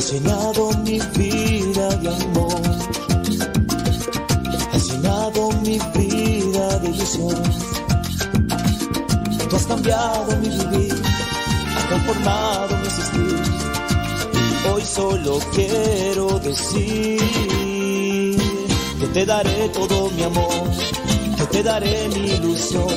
Has 0.00 0.12
llenado 0.14 0.70
mi 0.82 0.98
vida 1.18 1.88
de 1.96 2.08
amor. 2.08 2.62
Has 4.72 4.88
llenado 4.88 5.50
mi 5.60 5.78
vida 5.94 6.78
de 6.78 6.88
ilusión. 6.88 7.42
Tú 9.50 9.56
has 9.56 9.66
cambiado 9.66 10.36
mi 10.38 10.48
vivir, 10.48 11.02
has 11.76 11.88
transformado 11.88 12.78
mi 12.78 12.86
existir. 12.86 13.42
Hoy 14.72 14.82
solo 14.86 15.38
quiero 15.54 16.38
decir 16.38 17.20
que 19.00 19.06
te 19.12 19.26
daré 19.26 19.68
todo 19.68 20.08
mi 20.12 20.22
amor, 20.22 20.70
que 21.36 21.44
te 21.44 21.62
daré 21.62 22.08
mi 22.08 22.30
ilusión, 22.30 22.88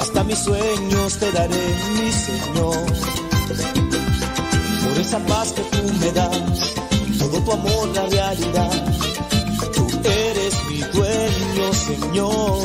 hasta 0.00 0.22
mis 0.22 0.38
sueños 0.38 1.18
te 1.18 1.32
daré, 1.32 1.66
mi 1.96 2.12
Señor. 2.12 3.91
Esa 5.02 5.18
paz 5.26 5.52
que 5.52 5.62
tú 5.62 5.82
me 5.98 6.12
das, 6.12 6.74
todo 7.18 7.40
tu 7.42 7.52
amor 7.52 7.88
la 7.92 8.06
realidad. 8.06 8.70
Tú 9.74 9.84
eres 10.08 10.54
mi 10.68 10.78
dueño, 10.78 11.72
Señor, 11.88 12.58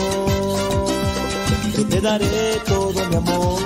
que 1.76 1.84
te 1.84 2.00
daré 2.00 2.62
todo 2.68 2.94
mi 3.10 3.16
amor. 3.16 3.60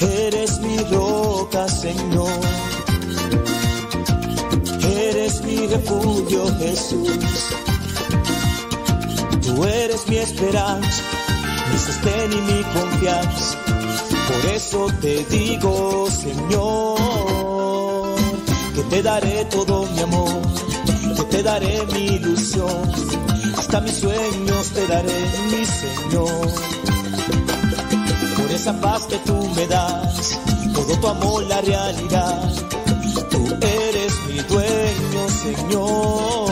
Eres 0.00 0.58
mi 0.58 0.76
roca, 0.90 1.68
Señor. 1.68 2.40
Eres 4.90 5.40
mi 5.44 5.68
refugio, 5.68 6.52
Jesús. 6.58 7.10
Tú 9.46 9.64
eres 9.64 10.08
mi 10.08 10.16
esperanza, 10.16 11.02
mi 11.70 11.78
sostén 11.78 12.32
y 12.32 12.40
mi 12.52 12.62
confianza. 12.74 13.67
Por 14.28 14.44
eso 14.52 14.86
te 15.00 15.24
digo, 15.24 16.06
Señor, 16.10 16.98
que 18.74 18.82
te 18.82 19.02
daré 19.02 19.44
todo 19.46 19.86
mi 19.86 20.00
amor, 20.00 20.42
que 21.16 21.22
te 21.24 21.42
daré 21.42 21.86
mi 21.94 22.06
ilusión, 22.16 22.92
hasta 23.56 23.80
mis 23.80 23.96
sueños 23.96 24.68
te 24.74 24.86
daré, 24.86 25.20
mi 25.50 25.64
Señor. 25.64 26.48
Por 28.36 28.50
esa 28.50 28.78
paz 28.82 29.06
que 29.06 29.16
tú 29.18 29.48
me 29.56 29.66
das, 29.66 30.38
todo 30.74 31.00
tu 31.00 31.08
amor 31.08 31.44
la 31.44 31.62
realidad, 31.62 32.52
tú 33.30 33.46
eres 33.62 34.12
mi 34.28 34.40
dueño, 34.40 35.28
Señor. 35.42 36.50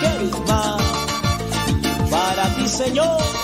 ¿Qué 0.00 0.30
más 0.48 0.82
para 2.10 2.54
ti, 2.56 2.68
Señor? 2.68 3.43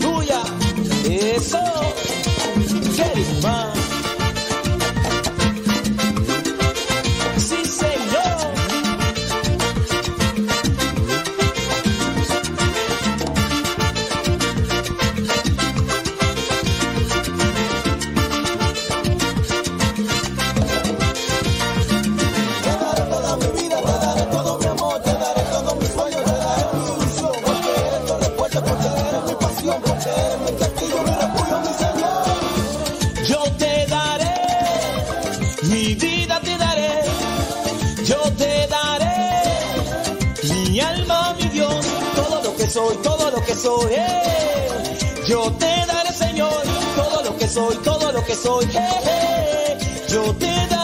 soy, 42.71 42.95
todo 43.03 43.29
lo 43.31 43.41
que 43.43 43.53
soy, 43.53 43.93
eh. 43.95 44.97
yo 45.27 45.51
te 45.59 45.65
daré, 45.65 46.13
Señor, 46.13 46.63
todo 46.95 47.21
lo 47.21 47.37
que 47.37 47.47
soy, 47.47 47.75
todo 47.83 48.11
lo 48.13 48.23
que 48.23 48.33
soy, 48.33 48.65
eh, 48.65 48.89
eh. 49.07 49.77
yo 50.07 50.33
te 50.35 50.45
daré. 50.45 50.80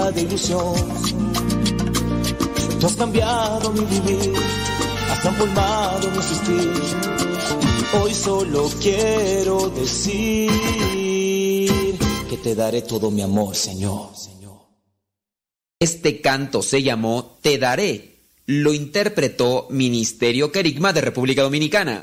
Vida 0.00 0.12
de 0.12 0.22
ilusión. 0.22 0.74
Tú 2.80 2.86
has 2.86 2.96
cambiado 2.96 3.72
mi 3.72 3.84
vivir. 3.84 4.32
Has 5.10 5.20
transformado 5.22 6.10
mi 6.10 6.16
existir. 6.18 6.72
Hoy 8.00 8.14
solo 8.14 8.70
quiero 8.80 9.68
decir 9.70 10.50
que 12.28 12.36
te 12.36 12.54
daré 12.54 12.82
todo 12.82 13.10
mi 13.10 13.22
amor, 13.22 13.54
Señor. 13.56 14.10
Este 15.78 16.20
canto 16.20 16.62
se 16.62 16.82
llamó 16.82 17.38
Te 17.40 17.56
Daré. 17.56 18.18
Lo 18.44 18.74
interpretó 18.74 19.66
Ministerio 19.70 20.52
Querigma 20.52 20.92
de 20.92 21.00
República 21.00 21.42
Dominicana. 21.42 22.02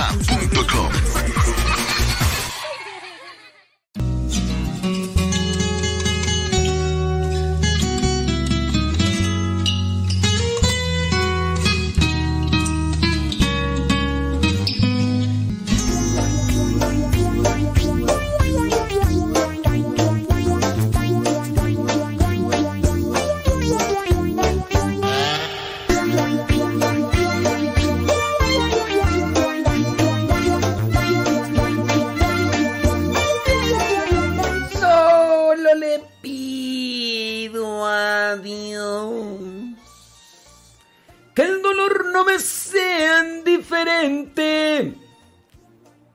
radioalpha.com. 0.00 1.29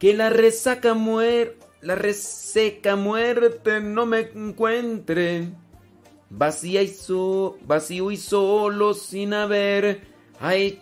que 0.06 0.14
la 0.14 0.30
resaca 0.30 0.94
muer, 0.94 1.58
la 1.82 1.96
reseca 1.96 2.96
muerte 2.96 3.80
no 3.80 4.06
me 4.06 4.20
encuentre, 4.36 5.50
vacía 6.30 6.84
y 6.84 6.90
so, 6.90 7.58
vacío 7.66 8.12
y 8.12 8.18
solo 8.18 8.94
sin 8.94 9.34
haber 9.34 10.02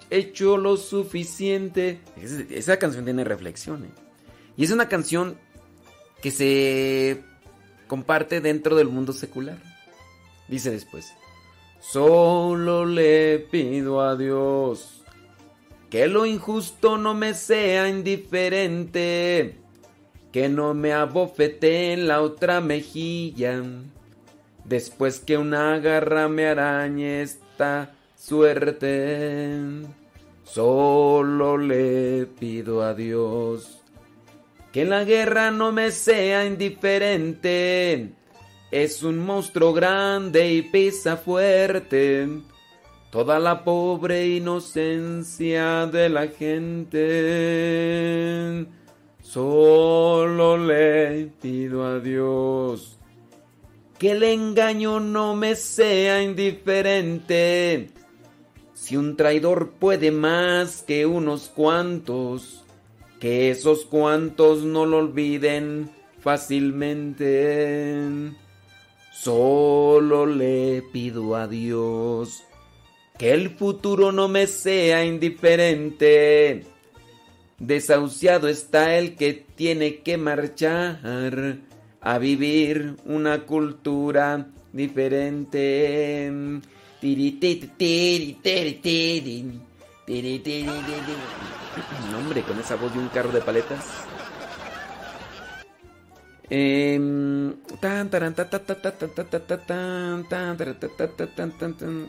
hecho 0.10 0.58
lo 0.58 0.76
suficiente. 0.76 2.02
Esa 2.50 2.78
canción 2.80 3.06
tiene 3.06 3.24
reflexiones. 3.24 3.92
Y 4.58 4.66
es 4.66 4.72
una 4.72 4.90
canción 4.90 5.38
que 6.22 6.30
se 6.30 7.24
comparte 7.88 8.42
dentro 8.42 8.76
del 8.76 8.90
mundo 8.90 9.14
secular. 9.14 9.58
Dice 10.50 10.70
después, 10.70 11.14
solo 11.80 12.84
le 12.84 13.40
pido 13.40 14.02
a 14.02 14.18
Dios 14.18 14.93
que 15.94 16.08
lo 16.08 16.26
injusto 16.26 16.98
no 16.98 17.14
me 17.14 17.36
sea 17.36 17.88
indiferente, 17.88 19.58
que 20.32 20.50
no 20.50 20.74
me 20.74 20.92
abofete 20.92 21.94
en 21.94 22.08
la 22.08 22.24
otra 22.24 22.62
mejilla, 22.62 23.62
después 24.66 25.20
que 25.20 25.38
una 25.38 25.78
garra 25.78 26.28
me 26.30 26.48
arañe 26.48 27.22
esta 27.22 27.94
suerte. 28.16 29.52
Solo 30.44 31.60
le 31.60 32.26
pido 32.40 32.82
a 32.82 32.96
Dios 32.96 33.80
que 34.72 34.86
la 34.86 35.04
guerra 35.04 35.52
no 35.52 35.72
me 35.72 35.92
sea 35.92 36.44
indiferente. 36.44 38.10
Es 38.72 39.04
un 39.04 39.20
monstruo 39.20 39.74
grande 39.74 40.54
y 40.54 40.64
pisa 40.64 41.18
fuerte 41.18 42.28
toda 43.14 43.38
la 43.40 43.64
pobre 43.64 44.28
inocencia 44.28 45.86
de 45.86 46.10
la 46.10 46.30
gente. 46.30 47.06
Solo 49.22 50.58
le 50.58 51.28
pido 51.40 51.86
a 51.86 52.00
Dios 52.00 52.98
que 54.00 54.14
el 54.14 54.24
engaño 54.24 55.00
no 55.00 55.36
me 55.36 55.54
sea 55.56 56.24
indiferente. 56.24 57.92
Si 58.74 58.98
un 58.98 59.16
traidor 59.16 59.74
puede 59.74 60.10
más 60.10 60.82
que 60.82 61.06
unos 61.06 61.50
cuantos, 61.50 62.66
que 63.20 63.52
esos 63.52 63.86
cuantos 63.86 64.64
no 64.64 64.88
lo 64.88 64.98
olviden 64.98 65.92
fácilmente. 66.20 68.02
Solo 69.12 70.26
le 70.26 70.82
pido 70.92 71.36
a 71.36 71.46
Dios 71.48 72.44
que 73.18 73.34
el 73.34 73.52
futuro 73.52 74.12
no 74.12 74.28
me 74.28 74.48
sea 74.48 75.06
indiferente. 75.06 76.66
Desahuciado 77.60 78.48
está 78.48 78.98
el 78.98 79.16
que 79.16 79.34
tiene 79.34 80.00
que 80.00 80.18
marchar 80.18 81.60
a 82.02 82.18
vivir 82.18 82.98
una 83.06 83.46
cultura 83.46 84.48
diferente. 84.74 86.32
Hombre, 92.18 92.42
con 92.42 92.60
esa 92.60 92.76
voz 92.76 92.94
de 92.94 93.00
un 93.00 93.08
carro 93.10 93.32
de 93.32 93.42
paletas. 93.42 93.86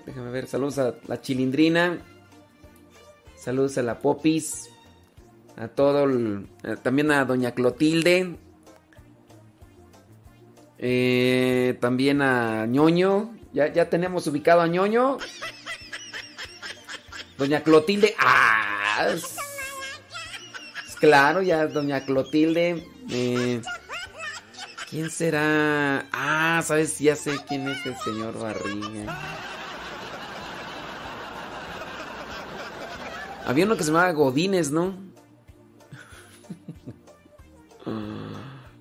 Déjame 0.06 0.30
ver, 0.30 0.46
saludos 0.46 0.78
a 0.78 0.94
la 1.06 1.20
chilindrina. 1.20 1.98
Saludos 3.36 3.78
a 3.78 3.82
la 3.82 3.98
Popis. 3.98 4.70
A 5.56 5.68
todo 5.68 6.08
También 6.82 7.10
a 7.12 7.24
Doña 7.24 7.52
Clotilde. 7.52 8.36
también 11.80 12.22
a 12.22 12.66
ñoño. 12.66 13.36
Ya, 13.52 13.72
ya 13.72 13.88
tenemos 13.88 14.26
ubicado 14.26 14.62
a 14.62 14.66
ñoño. 14.66 15.18
Doña 17.38 17.62
Clotilde. 17.62 18.14
¡Ah! 18.18 19.14
Claro, 20.98 21.42
ya 21.42 21.66
Doña 21.66 22.04
Clotilde. 22.04 22.84
Eh, 23.10 23.60
¿Quién 24.94 25.10
será? 25.10 26.06
Ah, 26.12 26.62
¿sabes? 26.64 27.00
Ya 27.00 27.16
sé 27.16 27.32
quién 27.48 27.66
es 27.66 27.84
el 27.84 27.96
señor 27.96 28.38
Barriga. 28.38 29.18
Había 33.44 33.64
uno 33.64 33.76
que 33.76 33.82
se 33.82 33.90
llamaba 33.90 34.12
Godines, 34.12 34.70
¿no? 34.70 34.94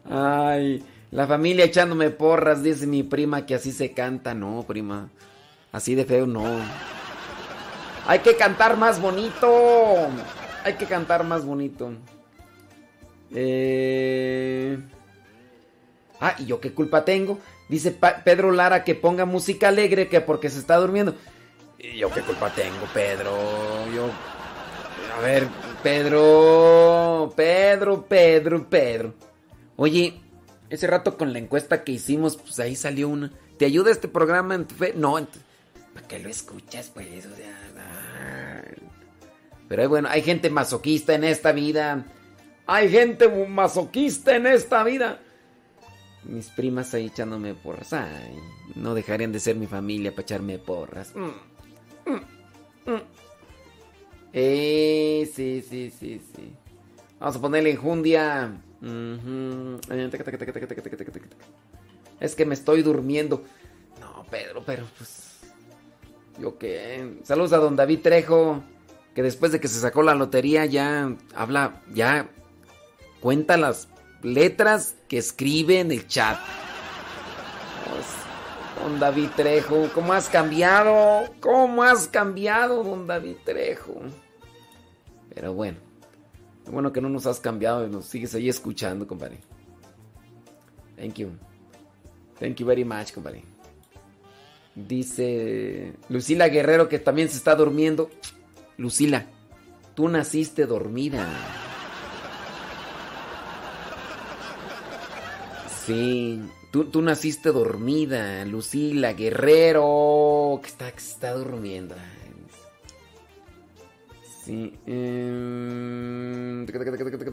Ay, 0.08 0.86
la 1.10 1.26
familia 1.26 1.66
echándome 1.66 2.12
porras, 2.12 2.62
dice 2.62 2.86
mi 2.86 3.02
prima 3.02 3.48
que 3.48 3.56
así 3.56 3.72
se 3.72 3.92
canta. 3.94 4.36
No, 4.36 4.64
prima. 4.68 5.10
Así 5.72 5.96
de 5.96 6.06
feo, 6.06 6.28
no. 6.28 6.46
Hay 8.06 8.20
que 8.20 8.36
cantar 8.36 8.78
más 8.78 9.02
bonito. 9.02 10.10
Hay 10.64 10.76
que 10.76 10.86
cantar 10.86 11.24
más 11.24 11.44
bonito. 11.44 11.92
Eh... 13.32 14.78
Ah, 16.26 16.38
¿y 16.40 16.46
yo 16.46 16.62
qué 16.62 16.72
culpa 16.72 17.04
tengo? 17.04 17.38
Dice 17.68 17.92
Pedro 18.24 18.54
Lara 18.54 18.86
que 18.86 18.96
ponga 18.96 19.26
música 19.26 19.68
alegre 19.68 20.08
que 20.08 20.22
porque 20.22 20.50
se 20.50 20.58
está 20.58 20.78
durmiendo. 20.78 21.16
¿Y 21.78 21.98
yo 21.98 22.10
qué 22.14 22.22
culpa 22.22 22.50
tengo, 22.50 22.86
Pedro? 22.94 23.30
Yo... 23.94 24.10
A 25.18 25.20
ver, 25.20 25.46
Pedro, 25.84 27.34
Pedro, 27.36 28.06
Pedro, 28.06 28.70
Pedro. 28.70 29.14
Oye, 29.76 30.22
ese 30.70 30.88
rato 30.88 31.18
con 31.18 31.34
la 31.34 31.40
encuesta 31.40 31.84
que 31.84 31.92
hicimos, 31.92 32.38
pues 32.38 32.58
ahí 32.62 32.78
salió 32.78 33.10
una. 33.10 33.30
¿Te 33.58 33.66
ayuda 33.66 33.92
este 33.92 34.08
programa 34.08 34.56
en 34.56 34.66
tu 34.66 34.76
fe? 34.76 34.94
No, 34.96 35.16
¿para 35.94 36.08
qué 36.08 36.20
lo 36.20 36.30
escuchas, 36.30 36.90
pues? 36.94 37.28
Pero 39.68 39.90
bueno, 39.90 40.08
hay 40.10 40.22
gente 40.22 40.50
masoquista 40.50 41.16
en 41.16 41.26
esta 41.26 41.52
vida. 41.52 42.06
Hay 42.66 42.90
gente 42.90 43.28
masoquista 43.28 44.38
en 44.38 44.48
esta 44.48 44.86
vida 44.86 45.20
mis 46.26 46.50
primas 46.50 46.94
ahí 46.94 47.08
echándome 47.08 47.54
porras. 47.54 47.94
Ay, 47.94 48.38
no 48.76 48.94
dejarían 48.94 49.32
de 49.32 49.40
ser 49.40 49.56
mi 49.56 49.68
familia 49.68 50.12
para 50.12 50.24
echarme 50.24 50.60
porras. 50.60 51.14
Mm, 51.16 52.12
mm, 52.12 52.92
mm. 52.92 53.02
Eh, 54.34 55.30
sí, 55.34 55.64
sí, 55.68 55.92
sí, 55.92 56.22
sí. 56.36 56.54
Vamos 57.20 57.36
a 57.36 57.42
ponerle 57.42 57.72
enjundia. 57.72 58.60
es 62.20 62.36
que 62.36 62.46
me 62.46 62.54
estoy 62.54 62.82
durmiendo. 62.82 63.44
No, 64.02 64.26
Pedro, 64.30 64.64
pero 64.66 64.86
pues... 64.98 65.40
Yo 66.40 66.58
qué. 66.58 67.20
Saludos 67.24 67.54
a 67.54 67.58
don 67.58 67.76
David 67.76 68.00
Trejo, 68.02 68.64
que 69.14 69.22
después 69.22 69.52
de 69.52 69.60
que 69.60 69.68
se 69.68 69.80
sacó 69.80 70.02
la 70.02 70.16
lotería 70.16 70.66
ya 70.66 71.16
habla, 71.36 71.84
ya 71.94 72.28
cuenta 73.20 73.56
las 73.56 73.88
letras 74.24 74.96
que 75.08 75.18
escribe 75.18 75.80
en 75.80 75.92
el 75.92 76.08
chat. 76.08 76.40
Pues, 77.90 78.84
don 78.84 79.00
David 79.00 79.30
Trejo, 79.36 79.90
¿cómo 79.94 80.14
has 80.14 80.30
cambiado? 80.30 81.30
¿Cómo 81.40 81.84
has 81.84 82.08
cambiado, 82.08 82.84
don 82.84 83.06
David 83.06 83.36
Trejo? 83.44 84.02
Pero 85.34 85.54
bueno, 85.54 85.78
bueno 86.72 86.92
que 86.92 87.02
no 87.02 87.10
nos 87.10 87.26
has 87.26 87.40
cambiado 87.40 87.86
y 87.86 87.90
nos 87.90 88.06
sigues 88.06 88.34
ahí 88.36 88.50
escuchando, 88.50 89.06
compadre. 89.08 89.40
Thank 90.96 91.16
you. 91.16 91.32
Thank 92.40 92.58
you 92.58 92.66
very 92.66 92.86
much, 92.86 93.12
compadre. 93.14 93.44
Dice 94.76 95.94
Lucila 96.10 96.48
Guerrero 96.48 96.90
que 96.90 97.00
también 97.00 97.30
se 97.30 97.38
está 97.38 97.56
durmiendo. 97.56 98.10
Lucila, 98.78 99.28
tú 99.94 100.10
naciste 100.10 100.66
dormida. 100.66 101.28
Sí, 105.86 106.42
tú, 106.72 107.02
naciste 107.02 107.52
dormida, 107.52 108.46
Lucila 108.46 109.12
Guerrero, 109.14 110.60
que 110.62 110.70
está, 110.70 110.90
que 110.92 111.00
está 111.00 111.34
durmiendo. 111.34 111.96
Sí. 114.46 114.74
Em, 114.86 116.66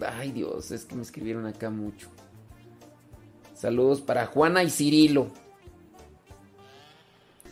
ay 0.07 0.33
Dios, 0.33 0.71
es 0.71 0.85
que 0.85 0.95
me 0.97 1.03
escribieron 1.03 1.47
acá 1.47 1.71
mucho. 1.71 2.09
Saludos 3.55 4.01
para 4.01 4.27
Juana 4.27 4.65
y 4.65 4.71
Cirilo. 4.71 5.31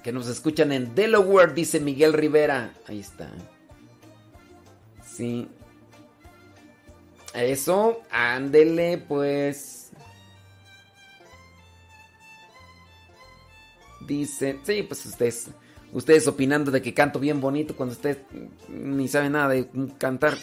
Que 0.02 0.12
nos 0.12 0.26
escuchan 0.28 0.72
en 0.72 0.94
Delaware, 0.94 1.54
dice 1.54 1.80
Miguel 1.80 2.12
Rivera. 2.12 2.72
Ahí 2.86 3.00
está. 3.00 3.30
Sí. 5.04 5.48
Eso, 7.34 8.00
ándele 8.10 8.98
pues. 8.98 9.77
Dice, 14.08 14.58
sí, 14.64 14.82
pues 14.82 15.04
ustedes, 15.04 15.48
ustedes 15.92 16.26
opinando 16.26 16.70
de 16.70 16.80
que 16.80 16.94
canto 16.94 17.20
bien 17.20 17.42
bonito 17.42 17.76
cuando 17.76 17.92
ustedes 17.92 18.16
ni 18.68 19.06
saben 19.06 19.32
nada 19.32 19.50
de 19.50 19.68
cantar. 19.98 20.38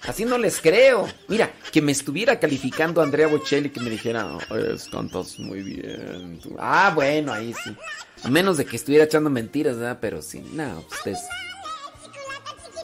Así 0.00 0.24
no 0.24 0.38
les 0.38 0.60
creo. 0.62 1.06
Mira, 1.28 1.52
que 1.70 1.82
me 1.82 1.92
estuviera 1.92 2.40
calificando 2.40 3.02
Andrea 3.02 3.26
Bocelli 3.26 3.68
que 3.68 3.80
me 3.80 3.90
dijera, 3.90 4.38
es, 4.50 4.88
cantas 4.88 5.38
muy 5.38 5.62
bien. 5.62 6.40
Ah, 6.58 6.90
bueno, 6.94 7.34
ahí 7.34 7.54
sí. 7.64 7.76
A 8.22 8.30
menos 8.30 8.56
de 8.56 8.64
que 8.64 8.76
estuviera 8.76 9.04
echando 9.04 9.28
mentiras, 9.28 9.76
¿verdad? 9.76 9.98
Pero 10.00 10.22
sí, 10.22 10.40
no, 10.54 10.80
ustedes. 10.90 11.20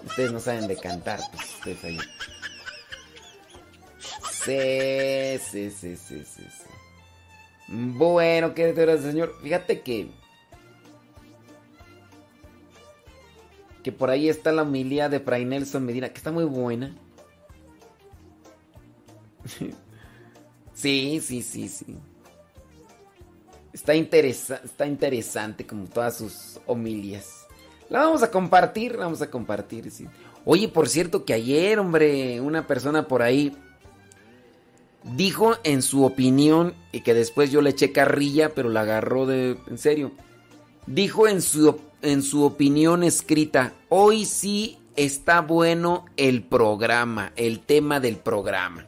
Ustedes 0.05 0.31
no 0.31 0.41
saben 0.41 0.69
de 0.69 0.77
cantar, 0.77 1.21
pues 1.33 1.55
ustedes 1.55 1.85
ahí. 1.85 1.99
Sí, 4.31 5.39
sí, 5.51 5.71
sí, 5.71 5.97
sí, 5.97 6.25
sí. 6.25 6.45
sí. 6.45 6.70
Bueno, 7.71 8.53
¿qué 8.53 8.73
te 8.73 8.99
señor? 8.99 9.37
Fíjate 9.41 9.81
que. 9.81 10.11
Que 13.85 13.93
por 13.93 14.11
ahí 14.11 14.29
está 14.29 14.51
la 14.51 14.65
humildad 14.65 15.09
de 15.09 15.21
Fray 15.21 15.45
Nelson 15.45 15.87
Medina, 15.87 16.09
que 16.09 16.19
está 16.19 16.33
muy 16.33 16.45
buena. 16.45 16.97
sí, 20.75 21.21
sí, 21.21 21.43
sí, 21.43 21.69
sí. 21.69 21.97
Está, 23.73 23.95
está 23.95 24.87
interesante 24.87 25.65
como 25.65 25.87
todas 25.87 26.19
sus 26.19 26.61
homilias. 26.67 27.47
La 27.89 28.01
vamos 28.01 28.25
a 28.25 28.31
compartir, 28.31 28.97
la 28.97 29.05
vamos 29.05 29.23
a 29.23 29.31
compartir, 29.31 29.91
sí. 29.93 30.09
Oye, 30.45 30.69
por 30.69 30.89
cierto 30.89 31.25
que 31.25 31.35
ayer, 31.35 31.79
hombre, 31.79 32.41
una 32.41 32.67
persona 32.67 33.07
por 33.07 33.23
ahí 33.23 33.57
dijo 35.03 35.57
en 35.65 35.83
su 35.83 36.05
opinión, 36.05 36.75
y 36.93 37.01
que 37.01 37.15
después 37.15 37.51
yo 37.51 37.63
le 37.63 37.71
eché 37.71 37.93
carrilla, 37.93 38.55
pero 38.55 38.69
la 38.69 38.83
agarró 38.83 39.27
de... 39.27 39.57
en 39.67 39.79
serio. 39.79 40.13
Dijo 40.87 41.29
en 41.29 41.43
su, 41.43 41.81
en 42.03 42.23
su 42.23 42.45
opinión 42.45 43.03
escrita, 43.03 43.75
hoy 43.89 44.25
sí 44.25 44.79
está 44.97 45.41
bueno 45.41 46.05
el 46.17 46.43
programa, 46.43 47.33
el 47.37 47.61
tema 47.61 48.01
del 48.01 48.17
programa. 48.17 48.87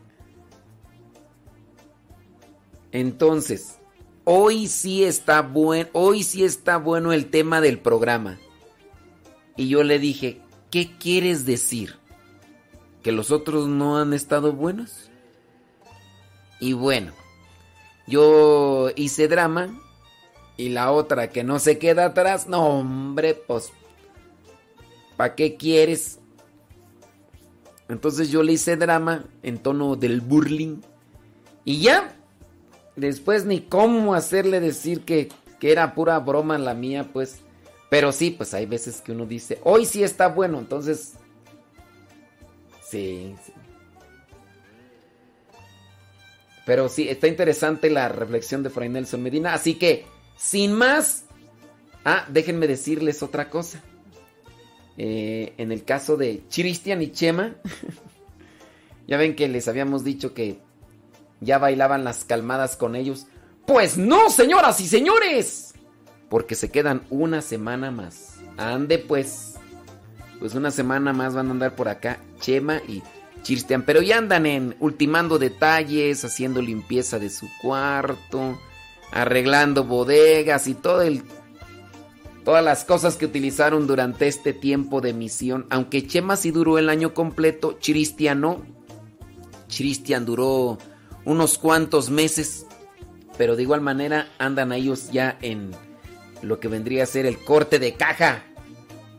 Entonces, 2.91 3.79
hoy 4.25 4.67
sí 4.67 5.05
está 5.05 5.41
bueno, 5.43 5.89
hoy 5.93 6.23
sí 6.23 6.45
está 6.45 6.77
bueno 6.77 7.13
el 7.13 7.31
tema 7.31 7.61
del 7.61 7.79
programa. 7.79 8.39
Y 9.57 9.69
yo 9.69 9.83
le 9.83 9.99
dije, 9.99 10.41
¿qué 10.71 10.91
quieres 10.99 11.47
decir? 11.47 11.97
¿Que 13.03 13.13
los 13.13 13.31
otros 13.31 13.69
no 13.69 13.99
han 13.99 14.13
estado 14.13 14.53
buenos? 14.53 15.12
Y 16.63 16.75
bueno, 16.75 17.11
yo 18.07 18.91
hice 18.95 19.27
drama 19.27 19.77
y 20.57 20.69
la 20.69 20.93
otra 20.93 21.29
que 21.29 21.43
no 21.43 21.59
se 21.59 21.77
queda 21.77 22.07
atrás, 22.07 22.47
no 22.47 22.65
hombre, 22.65 23.35
pues, 23.35 23.73
¿para 25.17 25.35
qué 25.35 25.57
quieres? 25.57 26.21
Entonces 27.89 28.31
yo 28.31 28.45
le 28.45 28.53
hice 28.53 28.77
drama 28.77 29.25
en 29.43 29.59
tono 29.59 29.97
del 29.97 30.21
burling 30.21 30.83
y 31.65 31.81
ya, 31.81 32.15
después 32.95 33.45
ni 33.45 33.63
cómo 33.63 34.15
hacerle 34.15 34.61
decir 34.61 35.01
que, 35.05 35.31
era 35.61 35.97
pura 35.97 36.21
broma 36.21 36.59
la 36.59 36.75
mía, 36.75 37.11
pues. 37.13 37.41
Pero 37.91 38.13
sí, 38.13 38.31
pues 38.31 38.55
hay 38.55 38.67
veces 38.67 39.01
que 39.01 39.11
uno 39.11 39.27
dice, 39.27 39.59
hoy 39.65 39.85
sí 39.85 40.05
está 40.05 40.29
bueno, 40.29 40.61
entonces... 40.61 41.15
Sí, 42.89 43.35
sí. 43.45 43.53
Pero 46.65 46.89
sí, 46.89 47.09
está 47.09 47.27
interesante 47.27 47.91
la 47.91 48.09
reflexión 48.09 48.63
de 48.63 48.71
Fray 48.71 48.89
Nelson 48.89 49.23
Medina. 49.23 49.55
Así 49.55 49.75
que, 49.75 50.07
sin 50.37 50.73
más... 50.73 51.25
Ah, 52.05 52.27
déjenme 52.29 52.67
decirles 52.67 53.23
otra 53.23 53.49
cosa. 53.49 53.83
Eh, 54.99 55.55
en 55.57 55.73
el 55.73 55.85
caso 55.85 56.17
de 56.17 56.43
Cristian 56.53 57.01
y 57.01 57.13
Chema, 57.13 57.55
ya 59.07 59.17
ven 59.17 59.35
que 59.35 59.49
les 59.49 59.69
habíamos 59.69 60.05
dicho 60.05 60.35
que 60.35 60.59
ya 61.41 61.59
bailaban 61.59 62.05
las 62.05 62.25
calmadas 62.25 62.77
con 62.77 62.97
ellos. 62.97 63.27
Pues 63.67 63.97
no, 63.97 64.31
señoras 64.31 64.81
y 64.81 64.89
señores. 64.89 65.75
Porque 66.29 66.55
se 66.55 66.71
quedan 66.71 67.03
una 67.11 67.43
semana 67.43 67.91
más. 67.91 68.39
Ande 68.57 68.99
pues. 68.99 69.55
Pues 70.39 70.55
una 70.55 70.71
semana 70.71 71.13
más 71.13 71.35
van 71.35 71.49
a 71.49 71.51
andar 71.53 71.77
por 71.77 71.89
acá 71.89 72.19
Chema 72.41 72.79
y 72.89 73.03
Chirstian. 73.43 73.83
Pero 73.83 74.03
ya 74.03 74.19
andan 74.19 74.47
en 74.47 74.77
ultimando 74.81 75.39
detalles, 75.39 76.25
haciendo 76.25 76.63
limpieza 76.63 77.19
de 77.19 77.31
su 77.31 77.49
cuarto, 77.61 78.59
arreglando 79.11 79.85
bodegas 79.85 80.67
y 80.69 80.75
todo 80.75 81.03
el 81.03 81.23
todas 82.45 82.65
las 82.65 82.85
cosas 82.85 83.17
que 83.17 83.27
utilizaron 83.27 83.87
durante 83.87 84.27
este 84.27 84.53
tiempo 84.53 85.01
de 85.01 85.13
misión. 85.13 85.67
Aunque 85.71 86.07
Chema 86.07 86.37
sí 86.37 86.51
duró 86.51 86.79
el 86.79 86.89
año 86.89 87.15
completo, 87.15 87.79
Chiristian 87.79 88.41
no. 88.41 88.63
Chiristian 89.69 90.27
duró 90.27 90.79
unos 91.25 91.59
cuantos 91.59 92.11
meses, 92.11 92.67
pero 93.39 93.57
de 93.57 93.63
igual 93.63 93.81
manera 93.81 94.29
andan 94.39 94.73
ellos 94.73 95.11
ya 95.13 95.39
en 95.41 95.71
lo 96.43 96.59
que 96.59 96.69
vendría 96.69 97.05
a 97.05 97.07
ser 97.07 97.27
el 97.27 97.39
corte 97.39 97.79
de 97.79 97.95
caja 97.95 98.45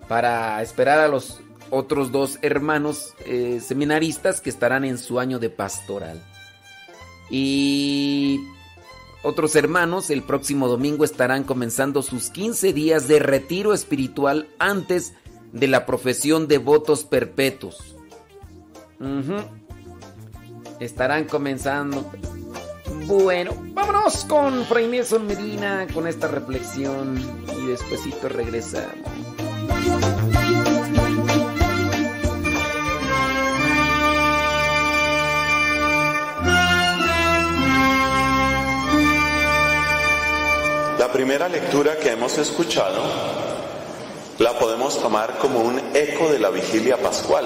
para 0.08 0.62
esperar 0.62 1.00
a 1.00 1.08
los 1.08 1.40
otros 1.70 2.12
dos 2.12 2.40
hermanos 2.42 3.14
eh, 3.26 3.62
seminaristas 3.66 4.42
que 4.42 4.50
estarán 4.50 4.86
en 4.86 4.98
su 4.98 5.20
año 5.20 5.40
de 5.40 5.50
pastoral. 5.50 6.22
Y 7.30 8.40
otros 9.24 9.56
hermanos 9.56 10.10
el 10.10 10.24
próximo 10.24 10.68
domingo 10.68 11.06
estarán 11.06 11.44
comenzando 11.44 12.02
sus 12.02 12.30
15 12.30 12.74
días 12.74 13.08
de 13.08 13.20
retiro 13.20 13.74
espiritual 13.74 14.48
antes 14.60 15.14
de 15.52 15.68
la 15.68 15.86
profesión 15.86 16.48
de 16.48 16.58
votos 16.58 17.04
perpetuos 17.04 17.94
estarán 20.80 21.26
comenzando. 21.26 22.12
Bueno, 23.06 23.52
vámonos 23.74 24.26
con 24.26 24.64
Fray 24.66 24.88
Nelson 24.88 25.28
Medina 25.28 25.88
con 25.94 26.08
esta 26.08 26.28
reflexión 26.28 27.20
y 27.58 27.68
despuesito 27.68 28.30
regresamos. 28.30 29.08
Primera 41.14 41.48
lectura 41.48 41.98
que 41.98 42.12
hemos 42.12 42.38
escuchado 42.38 43.02
la 44.40 44.58
podemos 44.60 45.00
tomar 45.00 45.38
como 45.38 45.60
un 45.60 45.80
eco 45.94 46.30
de 46.32 46.40
la 46.40 46.50
vigilia 46.50 46.98
pascual 46.98 47.46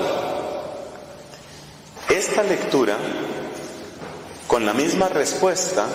esta 2.09 2.41
lectura, 2.41 2.97
con 4.47 4.65
la 4.65 4.73
misma 4.73 5.09
respuesta, 5.09 5.85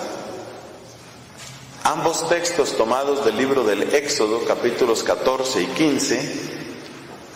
Ambos 1.85 2.29
textos 2.29 2.77
tomados 2.77 3.25
del 3.25 3.35
libro 3.35 3.65
del 3.65 3.83
Éxodo, 3.93 4.45
capítulos 4.45 5.03
14 5.03 5.63
y 5.63 5.65
15, 5.65 6.33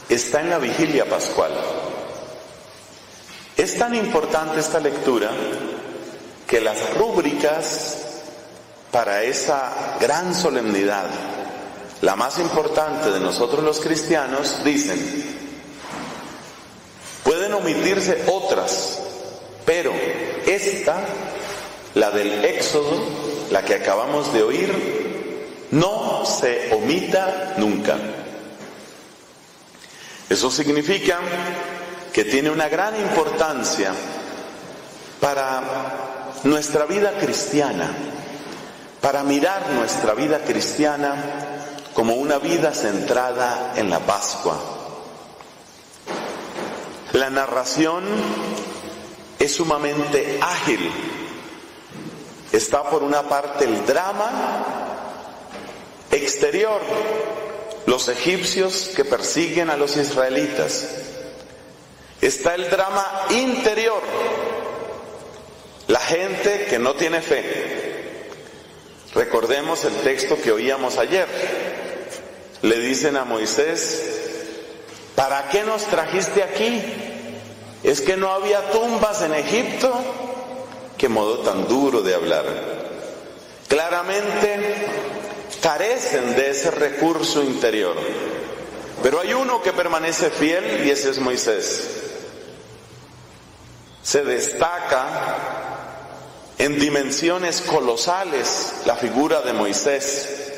está 0.08 0.39
en 0.39 0.50
la 0.50 0.58
vigilia 0.58 1.03
pascual. 1.03 1.51
Es 3.58 3.77
tan 3.77 3.94
importante 3.94 4.62
esta 4.62 4.79
lectura 4.79 5.32
que 6.48 6.62
las 6.62 6.96
rúbricas 6.98 8.06
para 8.91 9.24
esa 9.24 9.98
gran 10.00 10.34
solemnidad, 10.34 11.06
la 12.01 12.15
más 12.15 12.39
importante 12.39 13.12
de 13.12 13.20
nosotros 13.20 13.63
los 13.63 13.79
cristianos, 13.79 14.63
dicen, 14.63 14.98
pueden 17.24 17.53
omitirse 17.53 18.24
otras, 18.27 19.00
pero 19.65 19.91
esta, 20.46 21.00
la 21.96 22.12
del 22.12 22.46
Éxodo, 22.46 23.03
la 23.51 23.63
que 23.63 23.75
acabamos 23.75 24.34
de 24.34 24.44
oír, 24.44 25.67
no 25.72 26.25
se 26.25 26.74
omita 26.74 27.56
nunca. 27.58 27.98
Eso 30.29 30.51
significa 30.51 31.20
que 32.13 32.25
tiene 32.25 32.50
una 32.50 32.70
gran 32.70 33.00
importancia 33.00 33.94
para 35.20 35.62
nuestra 36.44 36.86
vida 36.86 37.17
cristiana, 37.20 37.91
para 39.07 39.23
mirar 39.23 39.69
nuestra 39.69 40.13
vida 40.15 40.43
cristiana 40.43 41.15
como 41.93 42.15
una 42.15 42.39
vida 42.39 42.73
centrada 42.73 43.71
en 43.77 43.89
la 43.89 43.99
Pascua. 44.01 44.59
La 47.13 47.29
narración 47.29 48.03
es 49.39 49.55
sumamente 49.55 50.39
ágil. 50.41 50.91
Está 52.51 52.83
por 52.89 53.01
una 53.01 53.23
parte 53.29 53.63
el 53.63 53.85
drama 53.85 54.29
exterior, 56.11 56.81
los 57.85 58.09
egipcios 58.09 58.91
que 58.93 59.05
persiguen 59.05 59.69
a 59.69 59.77
los 59.77 59.95
israelitas. 59.95 60.85
Está 62.19 62.55
el 62.55 62.69
drama 62.69 63.07
interior, 63.29 64.01
la 65.87 66.01
gente 66.01 66.65
que 66.69 66.77
no 66.77 66.95
tiene 66.95 67.21
fe. 67.21 67.87
Recordemos 69.17 69.83
el 69.83 69.95
texto 70.01 70.39
que 70.39 70.51
oíamos 70.51 71.00
ayer. 71.00 71.25
Le 72.62 72.77
dicen 72.77 73.17
a 73.17 73.25
Moisés, 73.25 74.03
¿para 75.15 75.50
qué 75.50 75.63
nos 75.63 75.86
trajiste 75.86 76.43
aquí? 76.43 76.83
¿Es 77.83 78.01
que 78.01 78.15
no 78.15 78.31
había 78.31 78.69
tumbas 78.69 79.24
en 79.24 79.33
Egipto? 79.33 79.91
Qué 81.00 81.09
modo 81.09 81.39
tan 81.39 81.67
duro 81.67 82.03
de 82.03 82.13
hablar. 82.13 82.45
Claramente 83.67 84.75
carecen 85.63 86.36
de 86.36 86.51
ese 86.51 86.69
recurso 86.69 87.41
interior. 87.41 87.95
Pero 89.01 89.19
hay 89.19 89.33
uno 89.33 89.63
que 89.63 89.74
permanece 89.74 90.29
fiel 90.29 90.86
y 90.86 90.91
ese 90.91 91.09
es 91.09 91.17
Moisés. 91.17 91.89
Se 94.03 94.24
destaca 94.24 95.66
en 96.57 96.79
dimensiones 96.79 97.61
colosales 97.61 98.73
la 98.85 98.95
figura 98.95 99.41
de 99.41 99.53
Moisés, 99.53 100.53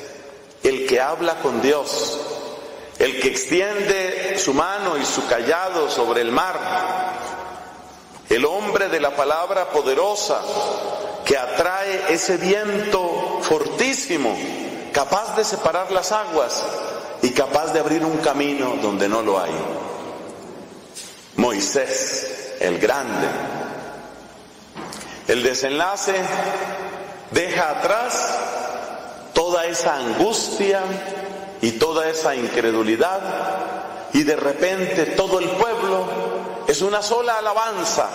el 0.63 0.87
que 0.87 1.01
habla 1.01 1.39
con 1.39 1.61
Dios, 1.61 2.19
el 2.97 3.19
que 3.19 3.29
extiende 3.29 4.37
su 4.37 4.53
mano 4.53 4.97
y 4.97 5.05
su 5.05 5.25
callado 5.27 5.89
sobre 5.89 6.21
el 6.21 6.31
mar, 6.31 6.59
el 8.29 8.45
hombre 8.45 8.89
de 8.89 8.99
la 8.99 9.15
palabra 9.15 9.69
poderosa 9.69 10.41
que 11.25 11.37
atrae 11.37 12.13
ese 12.13 12.37
viento 12.37 13.39
fortísimo, 13.41 14.37
capaz 14.93 15.35
de 15.35 15.43
separar 15.43 15.91
las 15.91 16.11
aguas 16.11 16.63
y 17.21 17.31
capaz 17.31 17.73
de 17.73 17.79
abrir 17.79 18.05
un 18.05 18.17
camino 18.17 18.75
donde 18.81 19.09
no 19.09 19.21
lo 19.21 19.39
hay. 19.39 19.51
Moisés, 21.35 22.55
el 22.59 22.79
grande. 22.79 23.27
El 25.29 25.43
desenlace 25.43 26.15
deja 27.29 27.69
atrás 27.69 28.35
toda 29.33 29.67
esa 29.67 29.95
angustia 29.97 30.81
y 31.61 31.73
toda 31.73 32.09
esa 32.09 32.35
incredulidad 32.35 33.19
y 34.11 34.23
de 34.23 34.35
repente 34.35 35.05
todo 35.05 35.37
el 35.37 35.47
pueblo 35.49 36.07
es 36.67 36.81
una 36.81 37.03
sola 37.03 37.37
alabanza, 37.37 38.09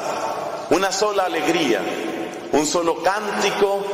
una 0.71 0.91
sola 0.91 1.27
alegría, 1.27 1.83
un 2.51 2.67
solo 2.67 3.01
cántico 3.01 3.85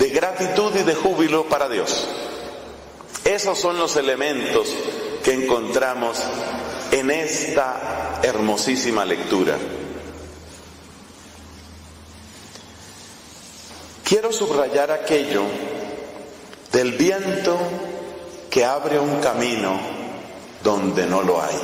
de 0.00 0.08
gratitud 0.08 0.74
y 0.74 0.82
de 0.82 0.96
júbilo 0.96 1.44
para 1.44 1.68
Dios. 1.68 2.08
Esos 3.24 3.56
son 3.56 3.78
los 3.78 3.94
elementos 3.94 4.66
que 5.22 5.32
encontramos 5.32 6.20
en 6.90 7.12
esta 7.12 8.18
hermosísima 8.24 9.04
lectura. 9.04 9.54
Quiero 14.04 14.30
subrayar 14.32 14.90
aquello 14.90 15.44
del 16.70 16.92
viento 16.92 17.58
que 18.50 18.62
abre 18.62 18.98
un 18.98 19.18
camino 19.20 19.80
donde 20.62 21.06
no 21.06 21.22
lo 21.22 21.42
hay. 21.42 21.58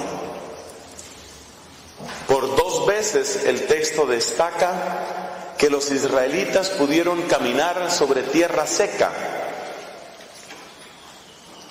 Por 2.26 2.56
dos 2.56 2.86
veces 2.86 3.44
el 3.44 3.66
texto 3.66 4.06
destaca 4.06 5.54
que 5.58 5.68
los 5.68 5.90
israelitas 5.90 6.70
pudieron 6.70 7.20
caminar 7.22 7.90
sobre 7.90 8.22
tierra 8.22 8.66
seca. 8.66 9.12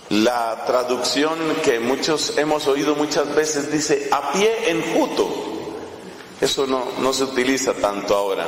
La 0.10 0.66
traducción 0.68 1.40
que 1.64 1.80
muchos 1.80 2.38
hemos 2.38 2.68
oído 2.68 2.96
muchas 2.96 3.34
veces 3.34 3.72
dice 3.72 4.08
a 4.12 4.34
pie 4.34 4.70
enjuto. 4.70 5.49
Eso 6.42 6.66
no, 6.66 6.86
no 7.00 7.14
se 7.14 7.24
utiliza 7.26 7.74
tanto 7.74 8.16
ahora. 8.16 8.48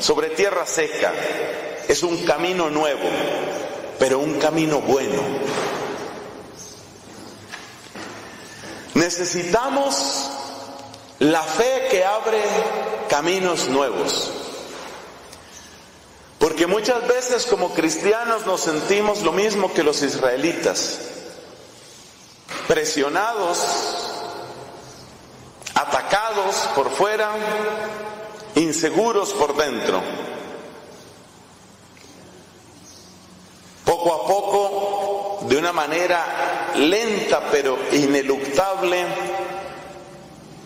Sobre 0.00 0.30
tierra 0.30 0.66
seca. 0.66 1.12
Es 1.86 2.02
un 2.02 2.24
camino 2.24 2.70
nuevo, 2.70 3.08
pero 3.98 4.18
un 4.18 4.38
camino 4.38 4.80
bueno. 4.80 5.22
Necesitamos 8.94 10.30
la 11.18 11.42
fe 11.42 11.88
que 11.90 12.04
abre 12.04 12.42
caminos 13.08 13.68
nuevos. 13.68 14.30
Porque 16.38 16.66
muchas 16.66 17.06
veces 17.08 17.46
como 17.46 17.72
cristianos 17.72 18.44
nos 18.46 18.62
sentimos 18.62 19.22
lo 19.22 19.32
mismo 19.32 19.72
que 19.72 19.82
los 19.82 20.02
israelitas, 20.02 20.98
presionados, 22.68 23.58
atacados 25.74 26.54
por 26.74 26.90
fuera, 26.90 27.30
inseguros 28.54 29.32
por 29.32 29.56
dentro. 29.56 30.00
Poco 33.84 34.12
a 34.14 34.26
poco, 34.26 35.46
de 35.48 35.56
una 35.56 35.72
manera 35.72 36.72
lenta 36.76 37.48
pero 37.50 37.76
ineluctable, 37.92 39.04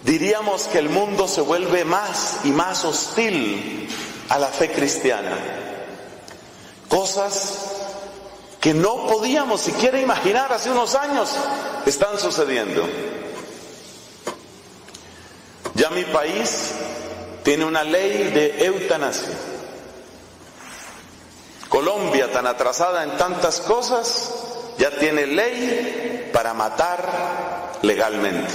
diríamos 0.05 0.65
que 0.65 0.79
el 0.79 0.89
mundo 0.89 1.27
se 1.27 1.41
vuelve 1.41 1.85
más 1.85 2.41
y 2.45 2.51
más 2.51 2.85
hostil 2.85 3.89
a 4.29 4.39
la 4.39 4.49
fe 4.49 4.71
cristiana. 4.71 5.37
Cosas 6.89 7.73
que 8.61 8.75
no 8.75 9.07
podíamos 9.07 9.61
siquiera 9.61 10.01
imaginar 10.01 10.53
hace 10.53 10.71
unos 10.71 10.95
años 10.95 11.31
están 11.87 12.19
sucediendo. 12.19 12.89
Ya 15.79 15.91
mi 15.91 16.05
país 16.05 16.73
tiene 17.45 17.65
una 17.65 17.85
ley 17.85 18.33
de 18.33 18.67
eutanasia. 18.67 19.33
Colombia, 21.69 22.33
tan 22.33 22.49
atrasada 22.49 23.05
en 23.05 23.17
tantas 23.17 23.61
cosas, 23.61 24.35
ya 24.77 24.91
tiene 24.99 25.29
ley 25.29 26.31
para 26.33 26.53
matar 26.53 27.79
legalmente. 27.83 28.53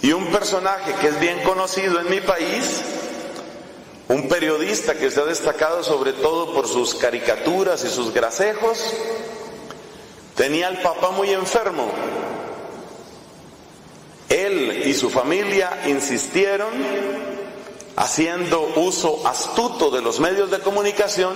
Y 0.00 0.12
un 0.12 0.26
personaje 0.32 0.94
que 1.02 1.08
es 1.08 1.20
bien 1.20 1.42
conocido 1.42 2.00
en 2.00 2.08
mi 2.08 2.22
país, 2.22 2.80
un 4.08 4.30
periodista 4.30 4.94
que 4.94 5.10
se 5.10 5.20
ha 5.20 5.24
destacado 5.26 5.84
sobre 5.84 6.14
todo 6.14 6.54
por 6.54 6.66
sus 6.66 6.94
caricaturas 6.94 7.84
y 7.84 7.90
sus 7.90 8.14
grasejos, 8.14 8.78
tenía 10.34 10.68
al 10.68 10.80
papá 10.80 11.10
muy 11.10 11.30
enfermo. 11.30 11.92
Él 14.44 14.82
y 14.86 14.94
su 14.94 15.08
familia 15.10 15.82
insistieron, 15.86 16.68
haciendo 17.96 18.72
uso 18.76 19.26
astuto 19.26 19.90
de 19.90 20.02
los 20.02 20.20
medios 20.20 20.50
de 20.50 20.60
comunicación, 20.60 21.34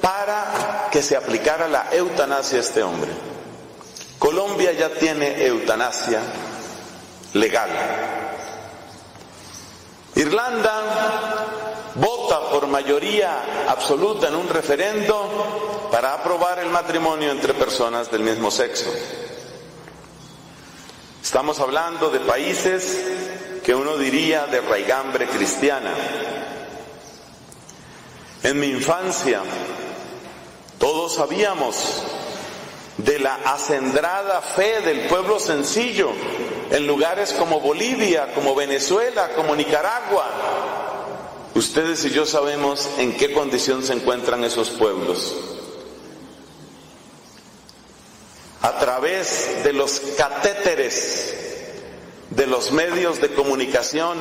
para 0.00 0.88
que 0.90 1.02
se 1.02 1.16
aplicara 1.16 1.68
la 1.68 1.88
eutanasia 1.92 2.58
a 2.58 2.60
este 2.60 2.82
hombre. 2.82 3.10
Colombia 4.18 4.72
ya 4.72 4.90
tiene 4.90 5.44
eutanasia 5.44 6.20
legal. 7.34 7.70
Irlanda 10.14 10.82
vota 11.96 12.50
por 12.50 12.66
mayoría 12.66 13.66
absoluta 13.68 14.28
en 14.28 14.36
un 14.36 14.48
referendo 14.48 15.88
para 15.90 16.14
aprobar 16.14 16.58
el 16.60 16.68
matrimonio 16.70 17.30
entre 17.30 17.54
personas 17.54 18.10
del 18.10 18.22
mismo 18.22 18.50
sexo. 18.50 18.90
Estamos 21.26 21.58
hablando 21.58 22.08
de 22.08 22.20
países 22.20 23.02
que 23.64 23.74
uno 23.74 23.96
diría 23.96 24.46
de 24.46 24.60
raigambre 24.60 25.26
cristiana. 25.26 25.92
En 28.44 28.60
mi 28.60 28.68
infancia, 28.68 29.40
todos 30.78 31.16
sabíamos 31.16 32.04
de 32.98 33.18
la 33.18 33.34
acendrada 33.44 34.40
fe 34.40 34.80
del 34.82 35.08
pueblo 35.08 35.40
sencillo 35.40 36.12
en 36.70 36.86
lugares 36.86 37.32
como 37.32 37.58
Bolivia, 37.58 38.32
como 38.32 38.54
Venezuela, 38.54 39.30
como 39.34 39.56
Nicaragua. 39.56 40.30
Ustedes 41.56 42.04
y 42.04 42.10
yo 42.10 42.24
sabemos 42.24 42.88
en 42.98 43.16
qué 43.16 43.32
condición 43.32 43.82
se 43.82 43.94
encuentran 43.94 44.44
esos 44.44 44.70
pueblos. 44.70 45.55
A 48.66 48.78
través 48.80 49.62
de 49.62 49.72
los 49.72 50.00
catéteres 50.18 51.32
de 52.30 52.48
los 52.48 52.72
medios 52.72 53.20
de 53.20 53.32
comunicación 53.32 54.18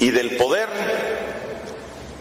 y 0.00 0.10
del 0.10 0.36
poder, 0.36 0.68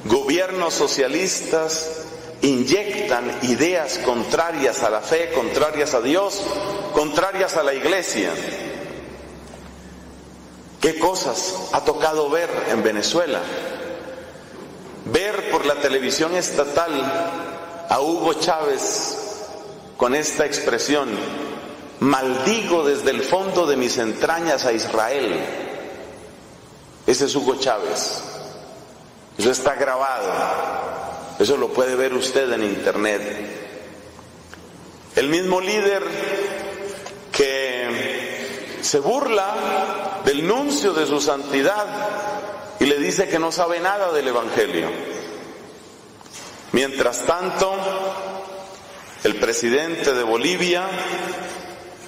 gobiernos 0.06 0.76
socialistas 0.76 2.04
inyectan 2.44 3.40
ideas 3.42 3.98
contrarias 4.06 4.84
a 4.84 4.92
la 4.92 5.02
fe, 5.02 5.32
contrarias 5.34 5.96
a 5.96 6.02
Dios, 6.02 6.40
contrarias 6.94 7.58
a 7.58 7.64
la 7.64 7.74
iglesia. 7.74 8.30
¿Qué 10.80 11.00
cosas 11.00 11.56
ha 11.72 11.84
tocado 11.84 12.30
ver 12.30 12.52
en 12.70 12.84
Venezuela? 12.84 13.42
Ver 15.06 15.50
por 15.50 15.66
la 15.66 15.82
televisión 15.82 16.36
estatal 16.36 17.88
a 17.90 18.00
Hugo 18.00 18.36
Chávez 18.36 19.31
con 20.02 20.16
esta 20.16 20.48
expresión, 20.48 21.10
maldigo 22.00 22.84
desde 22.84 23.12
el 23.12 23.22
fondo 23.22 23.68
de 23.68 23.78
mis 23.78 24.00
entrañas 24.00 24.66
a 24.66 24.74
Israel. 24.74 25.40
Ese 27.06 27.26
es 27.26 27.36
Hugo 27.36 27.54
Chávez. 27.60 28.24
Eso 29.38 29.52
está 29.52 29.76
grabado. 29.76 30.28
Eso 31.38 31.56
lo 31.56 31.68
puede 31.68 31.94
ver 31.96 32.16
usted 32.16 32.52
en 32.52 32.64
internet. 32.64 33.22
El 35.16 35.28
mismo 35.28 35.62
líder 35.62 36.02
que 37.32 38.80
se 38.82 38.98
burla 38.98 39.54
del 40.26 40.48
nuncio 40.48 40.94
de 40.94 41.06
su 41.06 41.22
santidad 41.22 41.86
y 42.80 42.86
le 42.86 42.98
dice 42.98 43.30
que 43.30 43.38
no 43.38 43.52
sabe 43.52 43.80
nada 43.80 44.12
del 44.12 44.30
Evangelio. 44.30 44.90
Mientras 46.72 47.24
tanto, 47.28 48.31
el 49.24 49.36
presidente 49.36 50.14
de 50.14 50.24
Bolivia, 50.24 50.88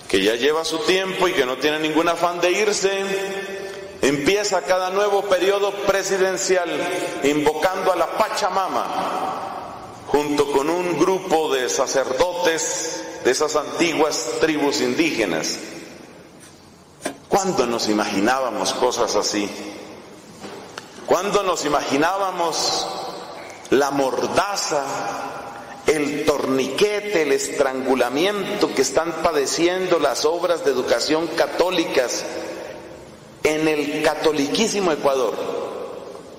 que 0.08 0.22
ya 0.22 0.36
lleva 0.36 0.66
su 0.66 0.80
tiempo 0.80 1.28
y 1.28 1.34
que 1.34 1.46
no 1.46 1.58
tiene 1.58 1.80
ningún 1.80 2.08
afán 2.08 2.40
de 2.42 2.52
irse, 2.52 3.04
Empieza 4.04 4.62
cada 4.64 4.90
nuevo 4.90 5.22
periodo 5.30 5.72
presidencial 5.72 6.70
invocando 7.24 7.90
a 7.90 7.96
la 7.96 8.18
Pachamama 8.18 8.86
junto 10.08 10.52
con 10.52 10.70
un 10.70 11.00
grupo 11.00 11.54
de 11.54 11.70
sacerdotes 11.70 13.02
de 13.24 13.32
esas 13.32 13.56
antiguas 13.56 14.28
tribus 14.42 14.82
indígenas. 14.82 15.58
¿Cuándo 17.30 17.66
nos 17.66 17.88
imaginábamos 17.88 18.74
cosas 18.74 19.16
así? 19.16 19.50
¿Cuándo 21.06 21.42
nos 21.44 21.64
imaginábamos 21.64 22.86
la 23.70 23.90
mordaza, 23.92 24.84
el 25.88 26.26
torniquete, 26.26 27.24
el 27.24 27.32
estrangulamiento 27.32 28.74
que 28.74 28.82
están 28.82 29.12
padeciendo 29.22 30.00
las 30.00 30.26
obras 30.26 30.64
de 30.64 30.72
educación 30.72 31.28
católicas 31.28 32.24
en 33.44 33.68
el 33.68 34.02
catoliquísimo 34.04 34.92
Ecuador. 34.92 35.36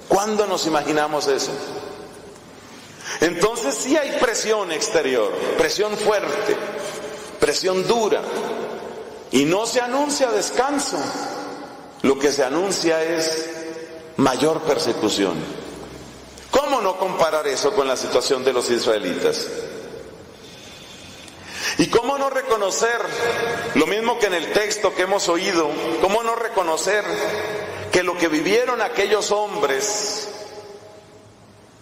¿Cuándo 0.08 0.46
nos 0.46 0.66
imaginamos 0.66 1.28
eso? 1.28 1.50
Entonces 3.20 3.74
sí 3.74 3.96
hay 3.96 4.18
presión 4.18 4.72
exterior, 4.72 5.30
presión 5.58 5.96
fuerte, 5.96 6.56
presión 7.38 7.86
dura, 7.86 8.22
y 9.30 9.44
no 9.44 9.66
se 9.66 9.80
anuncia 9.80 10.30
descanso, 10.30 10.98
lo 12.02 12.18
que 12.18 12.32
se 12.32 12.44
anuncia 12.44 13.02
es 13.02 13.50
mayor 14.16 14.60
persecución. 14.62 15.63
¿Cómo 16.94 17.08
no 17.08 17.16
comparar 17.16 17.46
eso 17.46 17.72
con 17.72 17.88
la 17.88 17.96
situación 17.96 18.44
de 18.44 18.52
los 18.52 18.70
israelitas? 18.70 19.48
¿Y 21.78 21.86
cómo 21.86 22.18
no 22.18 22.30
reconocer, 22.30 23.00
lo 23.74 23.86
mismo 23.86 24.18
que 24.18 24.26
en 24.26 24.34
el 24.34 24.52
texto 24.52 24.94
que 24.94 25.02
hemos 25.02 25.28
oído, 25.28 25.68
cómo 26.00 26.22
no 26.22 26.36
reconocer 26.36 27.04
que 27.90 28.02
lo 28.02 28.16
que 28.16 28.28
vivieron 28.28 28.80
aquellos 28.80 29.32
hombres, 29.32 30.28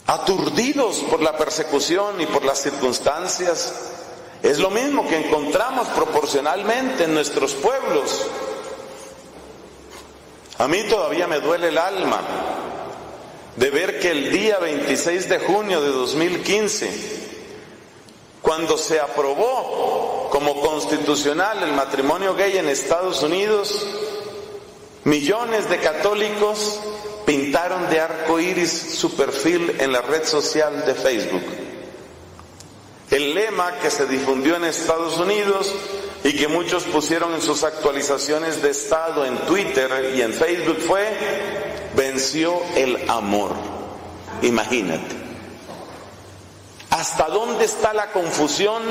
aturdidos 0.06 0.96
por 1.10 1.20
la 1.20 1.36
persecución 1.36 2.20
y 2.20 2.26
por 2.26 2.44
las 2.44 2.62
circunstancias, 2.62 3.74
es 4.42 4.58
lo 4.58 4.70
mismo 4.70 5.06
que 5.08 5.26
encontramos 5.26 5.88
proporcionalmente 5.88 7.04
en 7.04 7.14
nuestros 7.14 7.52
pueblos? 7.54 8.26
A 10.58 10.68
mí 10.68 10.84
todavía 10.84 11.26
me 11.26 11.40
duele 11.40 11.68
el 11.68 11.78
alma 11.78 12.20
de 13.56 13.70
ver 13.70 14.00
que 14.00 14.10
el 14.10 14.32
día 14.32 14.58
26 14.58 15.28
de 15.28 15.38
junio 15.40 15.80
de 15.82 15.88
2015, 15.88 16.90
cuando 18.40 18.78
se 18.78 18.98
aprobó 19.00 20.28
como 20.30 20.60
constitucional 20.60 21.62
el 21.62 21.72
matrimonio 21.72 22.34
gay 22.34 22.56
en 22.56 22.68
Estados 22.68 23.22
Unidos, 23.22 23.86
millones 25.04 25.68
de 25.68 25.78
católicos 25.78 26.80
pintaron 27.26 27.88
de 27.90 28.00
arco 28.00 28.40
iris 28.40 28.96
su 28.98 29.14
perfil 29.14 29.76
en 29.78 29.92
la 29.92 30.00
red 30.00 30.24
social 30.24 30.84
de 30.86 30.94
Facebook. 30.94 31.42
El 33.10 33.34
lema 33.34 33.78
que 33.80 33.90
se 33.90 34.06
difundió 34.06 34.56
en 34.56 34.64
Estados 34.64 35.18
Unidos 35.18 35.72
y 36.24 36.36
que 36.36 36.48
muchos 36.48 36.84
pusieron 36.84 37.34
en 37.34 37.42
sus 37.42 37.64
actualizaciones 37.64 38.62
de 38.62 38.70
estado 38.70 39.24
en 39.24 39.36
Twitter 39.38 40.12
y 40.14 40.22
en 40.22 40.32
Facebook 40.32 40.78
fue, 40.78 41.04
venció 41.96 42.62
el 42.76 43.10
amor. 43.10 43.52
Imagínate. 44.42 45.16
¿Hasta 46.90 47.28
dónde 47.28 47.64
está 47.64 47.92
la 47.92 48.12
confusión? 48.12 48.82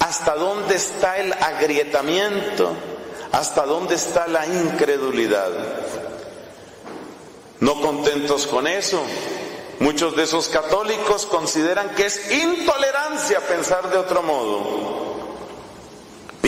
¿Hasta 0.00 0.34
dónde 0.34 0.76
está 0.76 1.18
el 1.18 1.32
agrietamiento? 1.32 2.72
¿Hasta 3.30 3.66
dónde 3.66 3.94
está 3.94 4.26
la 4.26 4.46
incredulidad? 4.46 5.50
No 7.60 7.80
contentos 7.80 8.46
con 8.46 8.66
eso, 8.66 9.02
muchos 9.80 10.16
de 10.16 10.22
esos 10.22 10.48
católicos 10.48 11.26
consideran 11.26 11.90
que 11.94 12.06
es 12.06 12.30
intolerancia 12.30 13.40
pensar 13.40 13.90
de 13.90 13.98
otro 13.98 14.22
modo. 14.22 15.07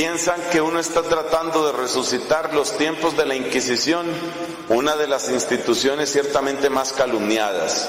Piensan 0.00 0.40
que 0.50 0.62
uno 0.62 0.80
está 0.80 1.02
tratando 1.02 1.66
de 1.66 1.72
resucitar 1.72 2.54
los 2.54 2.74
tiempos 2.78 3.18
de 3.18 3.26
la 3.26 3.34
Inquisición, 3.34 4.06
una 4.70 4.96
de 4.96 5.06
las 5.06 5.28
instituciones 5.28 6.10
ciertamente 6.10 6.70
más 6.70 6.94
calumniadas. 6.94 7.86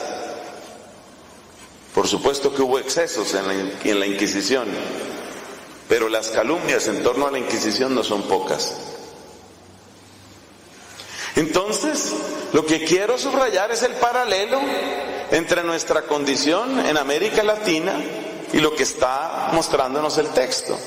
Por 1.96 2.10
supuesto 2.10 2.54
que 2.54 2.64
hubo 2.64 2.80
excesos 2.80 3.34
en 3.34 3.98
la, 3.98 4.06
Inquisición, 4.06 4.68
pero 5.88 6.10
las 6.10 6.28
calumnias 6.32 6.86
en 6.90 7.02
torno 7.02 7.28
a 7.28 7.32
la 7.32 7.40
Inquisición 7.40 7.96
no 7.96 8.04
son 8.04 8.24
pocas. 8.24 8.76
Entonces, 11.38 12.12
lo 12.52 12.66
que 12.66 12.84
quiero 12.84 13.18
subrayar 13.18 13.72
es 13.72 13.84
el 13.84 13.94
paralelo 13.94 14.60
entre 15.32 15.64
nuestra 15.64 16.02
condición 16.02 16.86
en 16.86 16.98
América 16.98 17.42
Latina 17.42 17.94
y 18.52 18.58
lo 18.58 18.76
que 18.76 18.84
está 18.84 19.52
mostrándonos 19.54 20.18
el 20.18 20.28
texto. 20.32 20.78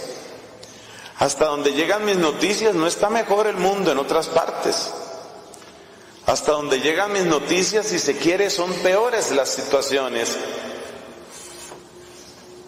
Hasta 1.18 1.46
donde 1.46 1.72
llegan 1.72 2.04
mis 2.04 2.16
noticias 2.16 2.74
no 2.74 2.86
está 2.86 3.08
mejor 3.08 3.46
el 3.46 3.56
mundo 3.56 3.92
en 3.92 3.98
otras 3.98 4.28
partes. 4.28 4.92
Hasta 6.26 6.52
donde 6.52 6.80
llegan 6.80 7.12
mis 7.12 7.24
noticias, 7.24 7.86
si 7.86 7.98
se 7.98 8.16
quiere, 8.16 8.50
son 8.50 8.72
peores 8.74 9.30
las 9.30 9.50
situaciones 9.50 10.36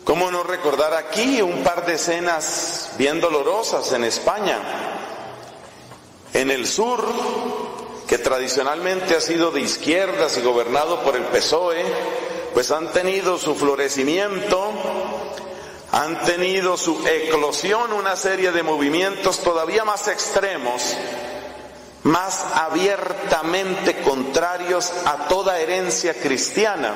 ¿Cómo 0.06 0.30
no 0.30 0.44
recordar 0.44 0.94
aquí 0.94 1.42
un 1.42 1.64
par 1.64 1.85
de 1.85 1.94
escenas 1.94 2.92
bien 2.96 3.20
dolorosas 3.20 3.90
en 3.90 4.04
España? 4.04 4.61
En 6.32 6.48
el 6.48 6.64
sur, 6.64 7.04
que 8.06 8.16
tradicionalmente 8.16 9.16
ha 9.16 9.20
sido 9.20 9.50
de 9.50 9.62
izquierdas 9.62 10.38
y 10.38 10.42
gobernado 10.42 11.02
por 11.02 11.16
el 11.16 11.24
PSOE, 11.24 11.85
pues 12.54 12.70
han 12.70 12.92
tenido 12.92 13.37
su 13.37 13.56
florecimiento, 13.56 14.70
han 15.96 16.20
tenido 16.26 16.76
su 16.76 17.06
eclosión 17.06 17.90
una 17.94 18.16
serie 18.16 18.52
de 18.52 18.62
movimientos 18.62 19.42
todavía 19.42 19.82
más 19.82 20.09
extremos, 20.09 20.94
más 22.02 22.44
abiertamente 22.52 24.02
contrarios 24.02 24.92
a 25.06 25.26
toda 25.26 25.59
herencia 25.59 26.12
cristiana. 26.12 26.92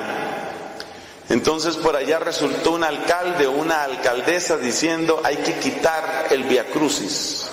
Entonces 1.29 1.77
por 1.77 1.95
allá 1.95 2.19
resultó 2.19 2.73
un 2.73 2.83
alcalde 2.83 3.47
o 3.47 3.53
una 3.53 3.81
alcaldesa 3.85 4.57
diciendo 4.57 5.19
hay 5.23 5.37
que 5.37 5.57
quitar 5.57 6.27
el 6.29 6.43
Via 6.43 6.67
Crucis 6.67 7.47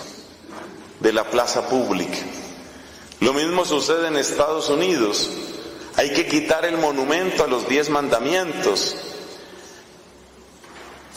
de 1.01 1.15
la 1.15 1.25
plaza 1.25 1.67
pública. 1.67 2.19
Lo 3.21 3.33
mismo 3.33 3.65
sucede 3.65 4.09
en 4.09 4.19
Estados 4.19 4.69
Unidos. 4.69 5.31
Hay 5.97 6.13
que 6.13 6.27
quitar 6.27 6.67
el 6.67 6.77
monumento 6.77 7.43
a 7.43 7.49
los 7.49 7.67
diez 7.71 7.89
mandamientos. 7.89 8.97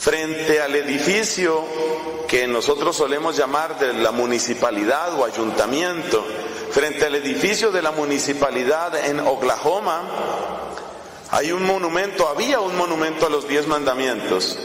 Frente 0.02 0.60
al 0.60 0.74
edificio 0.74 1.64
que 2.26 2.48
nosotros 2.48 2.96
solemos 2.96 3.36
llamar 3.36 3.78
de 3.78 3.92
la 3.92 4.10
municipalidad 4.10 5.16
o 5.16 5.24
ayuntamiento, 5.24 6.26
frente 6.72 7.06
al 7.06 7.14
edificio 7.14 7.70
de 7.70 7.82
la 7.82 7.92
municipalidad 7.92 8.96
en 9.06 9.20
Oklahoma, 9.20 10.02
hay 11.30 11.52
un 11.52 11.64
monumento, 11.64 12.26
había 12.26 12.58
un 12.58 12.76
monumento 12.76 13.26
a 13.26 13.30
los 13.30 13.46
diez 13.46 13.68
mandamientos. 13.68 14.58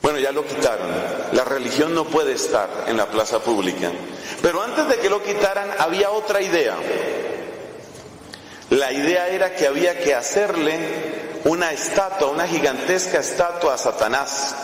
Bueno, 0.00 0.20
ya 0.20 0.32
lo 0.32 0.46
quitaron. 0.46 0.88
La 1.32 1.44
religión 1.44 1.94
no 1.94 2.06
puede 2.06 2.32
estar 2.32 2.86
en 2.86 2.96
la 2.96 3.10
plaza 3.10 3.40
pública. 3.40 3.92
Pero 4.40 4.62
antes 4.62 4.88
de 4.88 4.96
que 4.96 5.10
lo 5.10 5.22
quitaran 5.22 5.68
había 5.78 6.12
otra 6.12 6.40
idea. 6.40 6.76
La 8.70 8.90
idea 8.90 9.28
era 9.28 9.54
que 9.54 9.66
había 9.66 9.98
que 9.98 10.14
hacerle 10.14 11.25
una 11.46 11.70
estatua, 11.70 12.28
una 12.28 12.46
gigantesca 12.46 13.20
estatua 13.20 13.74
a 13.74 13.78
Satanás, 13.78 14.54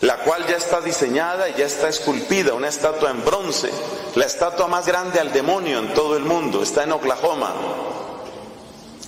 la 0.00 0.16
cual 0.18 0.46
ya 0.46 0.56
está 0.56 0.80
diseñada 0.80 1.50
y 1.50 1.54
ya 1.54 1.66
está 1.66 1.88
esculpida, 1.88 2.54
una 2.54 2.68
estatua 2.68 3.10
en 3.10 3.22
bronce, 3.22 3.70
la 4.14 4.24
estatua 4.24 4.68
más 4.68 4.86
grande 4.86 5.20
al 5.20 5.32
demonio 5.32 5.78
en 5.78 5.92
todo 5.92 6.16
el 6.16 6.24
mundo, 6.24 6.62
está 6.62 6.84
en 6.84 6.92
Oklahoma. 6.92 7.52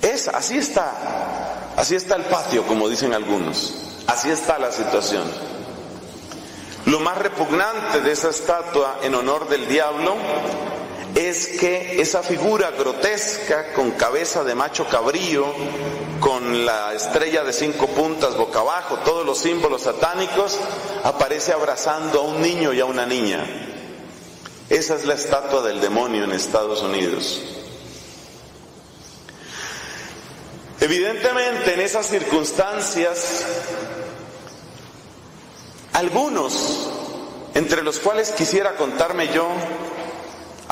Es, 0.03 0.29
así 0.29 0.59
está, 0.59 1.73
así 1.77 1.97
está 1.97 2.17
el 2.17 2.25
patio, 2.25 2.67
como 2.67 2.87
dicen 2.89 3.15
algunos, 3.15 3.75
así 4.07 4.31
está 4.31 4.59
la 4.59 4.73
situación. 4.73 5.25
Lo 6.85 7.01
más 7.01 7.17
repugnante 7.17 8.03
de 8.03 8.13
esa 8.13 8.29
estatua 8.29 8.99
en 9.03 9.15
honor 9.15 9.49
del 9.49 9.67
diablo 9.69 10.17
es 11.15 11.49
que 11.59 12.01
esa 12.01 12.23
figura 12.23 12.71
grotesca 12.71 13.73
con 13.75 13.91
cabeza 13.93 14.45
de 14.45 14.55
macho 14.55 14.89
cabrío, 14.89 15.47
con 16.21 16.65
la 16.65 16.95
estrella 16.95 17.45
de 17.45 17.53
cinco 17.53 17.87
puntas 17.89 18.37
boca 18.37 18.61
abajo, 18.61 18.99
todos 19.05 19.27
los 19.27 19.39
símbolos 19.39 19.83
satánicos, 19.83 20.59
aparece 21.05 21.53
abrazando 21.53 22.21
a 22.21 22.25
un 22.25 22.41
niño 22.41 22.73
y 22.73 22.81
a 22.81 22.87
una 22.87 23.05
niña. 23.05 23.45
Esa 24.71 24.95
es 24.95 25.05
la 25.05 25.15
estatua 25.15 25.63
del 25.63 25.81
demonio 25.81 26.25
en 26.25 26.33
Estados 26.33 26.83
Unidos. 26.83 27.43
Evidentemente 30.81 31.75
en 31.75 31.81
esas 31.81 32.07
circunstancias, 32.07 33.45
algunos, 35.93 36.89
entre 37.55 37.83
los 37.83 37.99
cuales 37.99 38.31
quisiera 38.31 38.77
contarme 38.77 39.29
yo, 39.29 39.47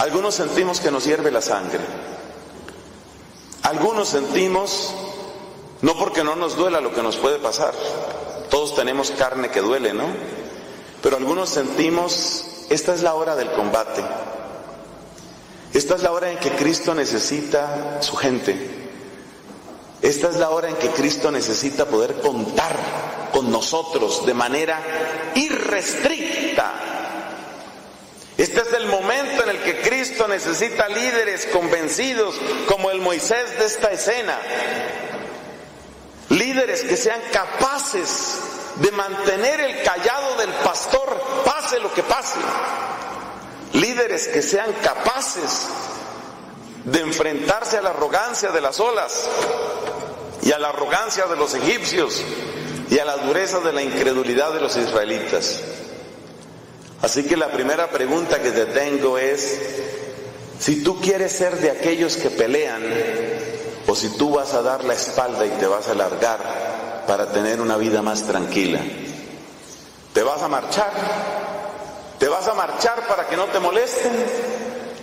algunos 0.00 0.34
sentimos 0.34 0.80
que 0.80 0.90
nos 0.90 1.04
hierve 1.04 1.30
la 1.30 1.42
sangre. 1.42 1.80
Algunos 3.64 4.08
sentimos, 4.08 4.94
no 5.82 5.94
porque 5.98 6.24
no 6.24 6.36
nos 6.36 6.56
duela 6.56 6.80
lo 6.80 6.94
que 6.94 7.02
nos 7.02 7.18
puede 7.18 7.38
pasar, 7.38 7.74
todos 8.48 8.74
tenemos 8.74 9.10
carne 9.10 9.50
que 9.50 9.60
duele, 9.60 9.92
¿no? 9.92 10.06
Pero 11.02 11.18
algunos 11.18 11.50
sentimos, 11.50 12.46
esta 12.70 12.94
es 12.94 13.02
la 13.02 13.12
hora 13.12 13.36
del 13.36 13.52
combate. 13.52 14.02
Esta 15.74 15.96
es 15.96 16.02
la 16.02 16.12
hora 16.12 16.30
en 16.30 16.38
que 16.38 16.52
Cristo 16.52 16.94
necesita 16.94 18.00
su 18.00 18.16
gente. 18.16 18.56
Esta 20.00 20.30
es 20.30 20.36
la 20.36 20.48
hora 20.48 20.70
en 20.70 20.76
que 20.76 20.88
Cristo 20.88 21.30
necesita 21.30 21.84
poder 21.84 22.14
contar 22.22 22.74
con 23.34 23.50
nosotros 23.50 24.24
de 24.24 24.32
manera 24.32 24.80
irrestricta 25.34 26.99
este 28.40 28.62
es 28.62 28.72
el 28.72 28.86
momento 28.86 29.42
en 29.42 29.50
el 29.50 29.58
que 29.58 29.82
Cristo 29.82 30.26
necesita 30.26 30.88
líderes 30.88 31.44
convencidos 31.52 32.34
como 32.66 32.90
el 32.90 33.02
Moisés 33.02 33.58
de 33.58 33.66
esta 33.66 33.90
escena. 33.90 34.38
Líderes 36.30 36.84
que 36.84 36.96
sean 36.96 37.20
capaces 37.30 38.38
de 38.76 38.90
mantener 38.92 39.60
el 39.60 39.82
callado 39.82 40.36
del 40.36 40.48
pastor, 40.64 41.22
pase 41.44 41.80
lo 41.80 41.92
que 41.92 42.02
pase. 42.02 42.38
Líderes 43.74 44.28
que 44.28 44.40
sean 44.40 44.72
capaces 44.82 45.66
de 46.84 47.00
enfrentarse 47.00 47.76
a 47.76 47.82
la 47.82 47.90
arrogancia 47.90 48.52
de 48.52 48.62
las 48.62 48.80
olas 48.80 49.28
y 50.40 50.50
a 50.52 50.58
la 50.58 50.70
arrogancia 50.70 51.26
de 51.26 51.36
los 51.36 51.52
egipcios 51.52 52.24
y 52.88 52.98
a 52.98 53.04
la 53.04 53.18
dureza 53.18 53.60
de 53.60 53.74
la 53.74 53.82
incredulidad 53.82 54.54
de 54.54 54.62
los 54.62 54.78
israelitas. 54.78 55.60
Así 57.02 57.24
que 57.24 57.36
la 57.36 57.50
primera 57.50 57.88
pregunta 57.90 58.40
que 58.40 58.50
te 58.50 58.66
tengo 58.66 59.16
es, 59.16 59.58
si 60.58 60.84
tú 60.84 61.00
quieres 61.00 61.32
ser 61.32 61.56
de 61.56 61.70
aquellos 61.70 62.16
que 62.16 62.28
pelean, 62.30 62.82
o 63.86 63.94
si 63.94 64.10
tú 64.10 64.34
vas 64.34 64.52
a 64.54 64.62
dar 64.62 64.84
la 64.84 64.94
espalda 64.94 65.46
y 65.46 65.50
te 65.50 65.66
vas 65.66 65.88
a 65.88 65.94
largar 65.94 67.04
para 67.06 67.26
tener 67.26 67.60
una 67.60 67.76
vida 67.76 68.02
más 68.02 68.22
tranquila. 68.22 68.80
¿Te 70.12 70.22
vas 70.22 70.42
a 70.42 70.48
marchar? 70.48 70.92
¿Te 72.18 72.28
vas 72.28 72.46
a 72.46 72.54
marchar 72.54 73.06
para 73.08 73.26
que 73.26 73.36
no 73.36 73.46
te 73.46 73.58
molesten? 73.58 74.12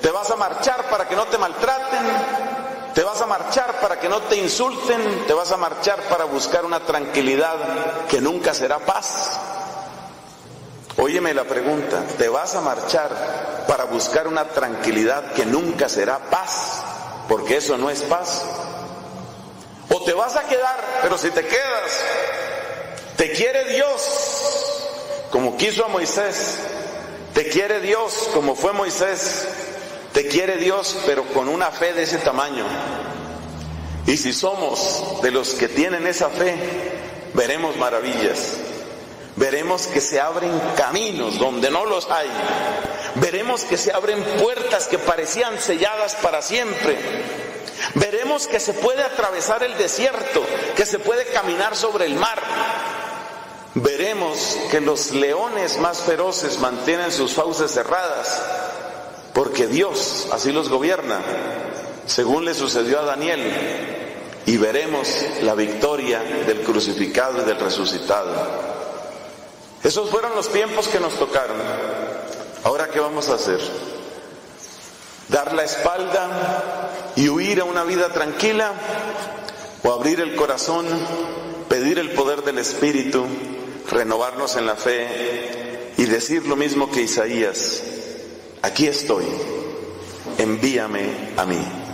¿Te 0.01 0.12
vas 0.12 0.29
a 0.29 0.36
marchar 0.36 0.89
para 0.89 1.07
que 1.07 1.15
no 1.15 1.25
te 1.25 1.38
maltraten? 1.38 2.05
¿Te 2.93 3.03
vas 3.03 3.21
a 3.21 3.25
marchar 3.25 3.79
para 3.81 3.99
que 3.99 4.07
no 4.07 4.21
te 4.21 4.38
insulten? 4.38 5.25
¿Te 5.25 5.33
vas 5.33 5.51
a 5.51 5.57
marchar 5.57 6.01
para 6.03 6.25
buscar 6.25 6.63
una 6.63 6.79
tranquilidad 6.79 7.55
que 8.07 8.21
nunca 8.21 8.53
será 8.53 8.79
paz? 8.79 9.39
Óyeme 10.99 11.31
la 11.36 11.43
pregunta, 11.43 12.03
¿te 12.17 12.27
vas 12.27 12.55
a 12.55 12.62
marchar 12.62 13.65
para 13.67 13.83
buscar 13.83 14.27
una 14.27 14.45
tranquilidad 14.45 15.31
que 15.33 15.45
nunca 15.45 15.88
será 15.89 16.17
paz? 16.17 16.81
Porque 17.29 17.57
eso 17.57 17.77
no 17.77 17.91
es 17.91 18.01
paz. 18.01 18.43
O 19.89 20.03
te 20.03 20.13
vas 20.13 20.36
a 20.36 20.47
quedar, 20.47 20.83
pero 21.03 21.19
si 21.19 21.29
te 21.29 21.45
quedas, 21.45 21.91
te 23.15 23.31
quiere 23.31 23.75
Dios 23.75 24.01
como 25.29 25.55
quiso 25.55 25.86
a 25.86 25.88
Moisés, 25.88 26.57
te 27.36 27.47
quiere 27.47 27.79
Dios 27.79 28.29
como 28.33 28.55
fue 28.55 28.73
Moisés, 28.73 29.47
te 30.13 30.27
quiere 30.27 30.57
Dios 30.57 30.97
pero 31.05 31.25
con 31.27 31.47
una 31.47 31.69
fe 31.69 31.93
de 31.93 32.03
ese 32.03 32.17
tamaño. 32.17 32.65
Y 34.07 34.17
si 34.17 34.33
somos 34.33 35.21
de 35.21 35.29
los 35.29 35.53
que 35.53 35.67
tienen 35.67 36.07
esa 36.07 36.29
fe, 36.29 36.55
veremos 37.36 37.77
maravillas. 37.77 38.66
Veremos 39.38 39.86
que 39.86 40.02
se 40.02 40.19
abren 40.19 40.60
caminos 40.76 41.38
donde 41.38 41.69
no 41.69 41.86
los 41.86 42.10
hay. 42.10 42.28
Veremos 43.15 43.63
que 43.63 43.78
se 43.78 43.93
abren 43.93 44.23
puertas 44.41 44.88
que 44.88 44.97
parecían 44.97 45.60
selladas 45.60 46.15
para 46.15 46.41
siempre. 46.41 46.97
Veremos 47.93 48.47
que 48.47 48.60
se 48.60 48.73
puede 48.73 49.04
atravesar 49.04 49.62
el 49.62 49.78
desierto, 49.78 50.43
que 50.76 50.88
se 50.88 50.97
puede 50.97 51.26
caminar 51.26 51.76
sobre 51.76 52.06
el 52.06 52.15
mar. 52.15 52.41
Veremos 53.76 54.58
que 54.71 54.82
los 54.82 55.12
leones 55.12 55.78
más 55.78 56.00
feroces 56.00 56.58
mantienen 56.58 57.12
sus 57.12 57.34
fauces 57.34 57.71
cerradas, 57.71 58.41
porque 59.34 59.67
Dios 59.67 60.28
así 60.32 60.52
los 60.52 60.67
gobierna, 60.67 61.21
según 62.08 62.43
le 62.43 62.56
sucedió 62.56 63.02
a 63.02 63.04
Daniel. 63.04 63.43
Y 64.47 64.58
veremos 64.58 65.08
la 65.43 65.54
victoria 65.54 66.23
del 66.23 66.62
crucificado 66.62 67.43
y 67.43 67.45
del 67.45 67.60
resucitado. 67.60 68.76
Esos 69.83 70.09
fueron 70.09 70.35
los 70.35 70.49
tiempos 70.51 70.87
que 70.87 70.99
nos 70.99 71.13
tocaron. 71.13 71.57
Ahora, 72.63 72.89
¿qué 72.89 72.99
vamos 72.99 73.29
a 73.29 73.35
hacer? 73.35 73.59
¿Dar 75.29 75.53
la 75.53 75.63
espalda 75.63 77.11
y 77.15 77.29
huir 77.29 77.61
a 77.61 77.65
una 77.65 77.83
vida 77.83 78.09
tranquila? 78.09 78.71
¿O 79.83 79.91
abrir 79.91 80.19
el 80.19 80.35
corazón, 80.35 80.85
pedir 81.69 81.99
el 81.99 82.11
poder 82.11 82.43
del 82.43 82.57
Espíritu, 82.57 83.25
renovarnos 83.89 84.55
en 84.55 84.65
la 84.65 84.75
fe 84.75 85.93
y 85.97 86.05
decir 86.05 86.45
lo 86.45 86.55
mismo 86.55 86.89
que 86.91 87.01
Isaías? 87.01 87.83
Aquí 88.63 88.87
estoy, 88.87 89.25
envíame 90.37 91.33
a 91.37 91.45
mí. 91.45 91.87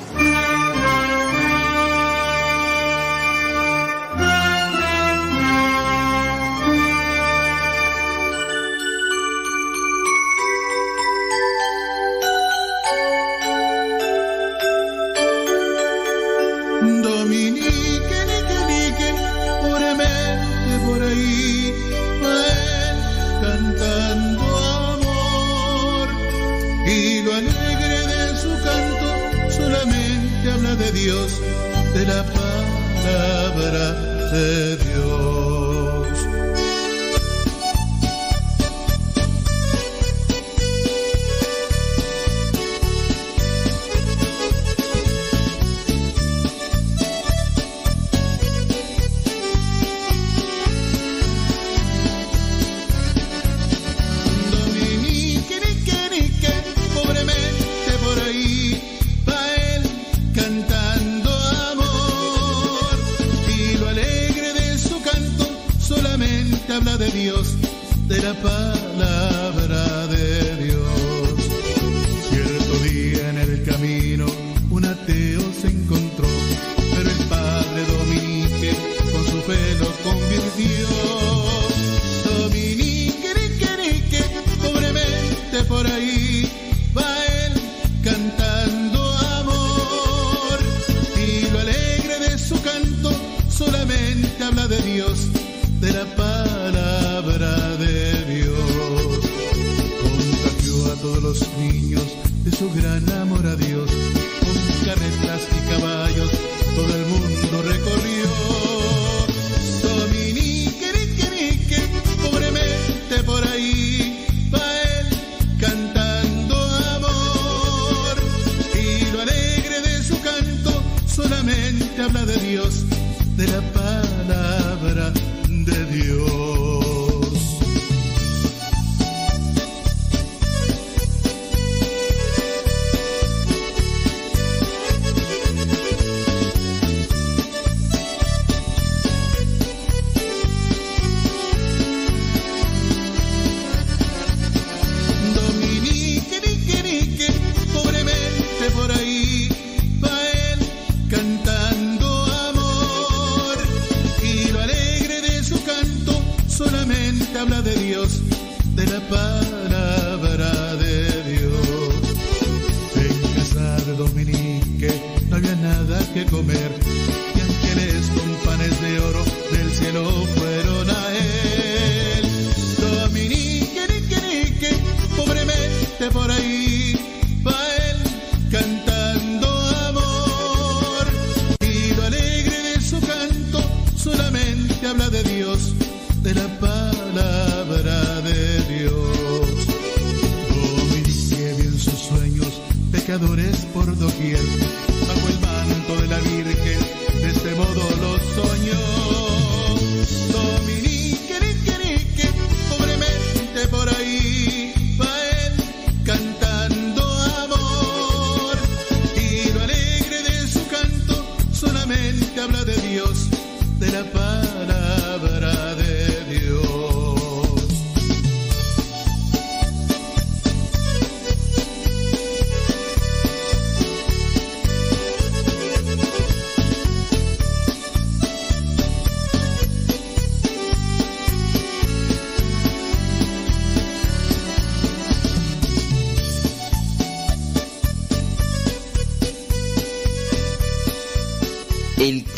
palabra 33.04 33.92
de 34.32 34.78
Dios. 34.78 35.13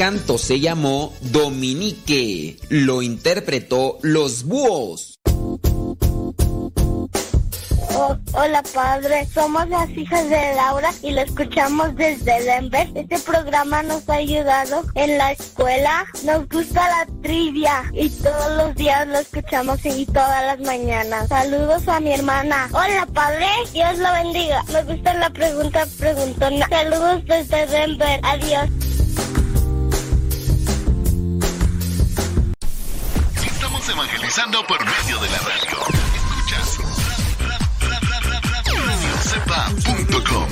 canto 0.06 0.38
se 0.38 0.60
llamó 0.60 1.14
Dominique. 1.20 2.60
Lo 2.70 3.02
interpretó 3.02 3.98
Los 4.04 4.44
Búhos. 4.44 5.16
Oh, 7.98 8.16
hola 8.34 8.62
padre, 8.72 9.28
somos 9.34 9.68
las 9.68 9.90
hijas 9.90 10.30
de 10.30 10.54
Laura 10.54 10.92
y 11.02 11.10
lo 11.10 11.22
escuchamos 11.22 11.96
desde 11.96 12.44
Denver. 12.44 12.88
Este 12.94 13.18
programa 13.18 13.82
nos 13.82 14.08
ha 14.08 14.18
ayudado 14.18 14.84
en 14.94 15.18
la 15.18 15.32
escuela. 15.32 16.06
Nos 16.24 16.48
gusta 16.50 16.88
la 16.88 17.08
trivia 17.24 17.92
y 17.92 18.08
todos 18.10 18.58
los 18.58 18.76
días 18.76 19.08
lo 19.08 19.18
escuchamos 19.18 19.84
y 19.86 20.06
todas 20.06 20.46
las 20.46 20.60
mañanas. 20.60 21.30
Saludos 21.30 21.88
a 21.88 22.00
mi 22.00 22.14
hermana. 22.14 22.70
Hola 22.74 23.08
padre, 23.12 23.48
Dios 23.74 23.98
lo 23.98 24.12
bendiga. 24.12 24.62
Me 24.72 24.84
gusta 24.84 25.16
la 25.16 25.32
pregunta 25.32 25.88
preguntona. 25.98 26.68
Saludos 26.70 27.26
desde 27.26 27.66
Denver. 27.66 28.20
Adiós. 28.22 28.70
sintonizando 34.36 34.68
por 34.68 34.80
medio 34.86 35.20
de 35.20 35.30
la 35.30 35.38
radio. 35.38 35.78
Escuchas 36.16 36.78
radiocepa.com. 38.86 40.48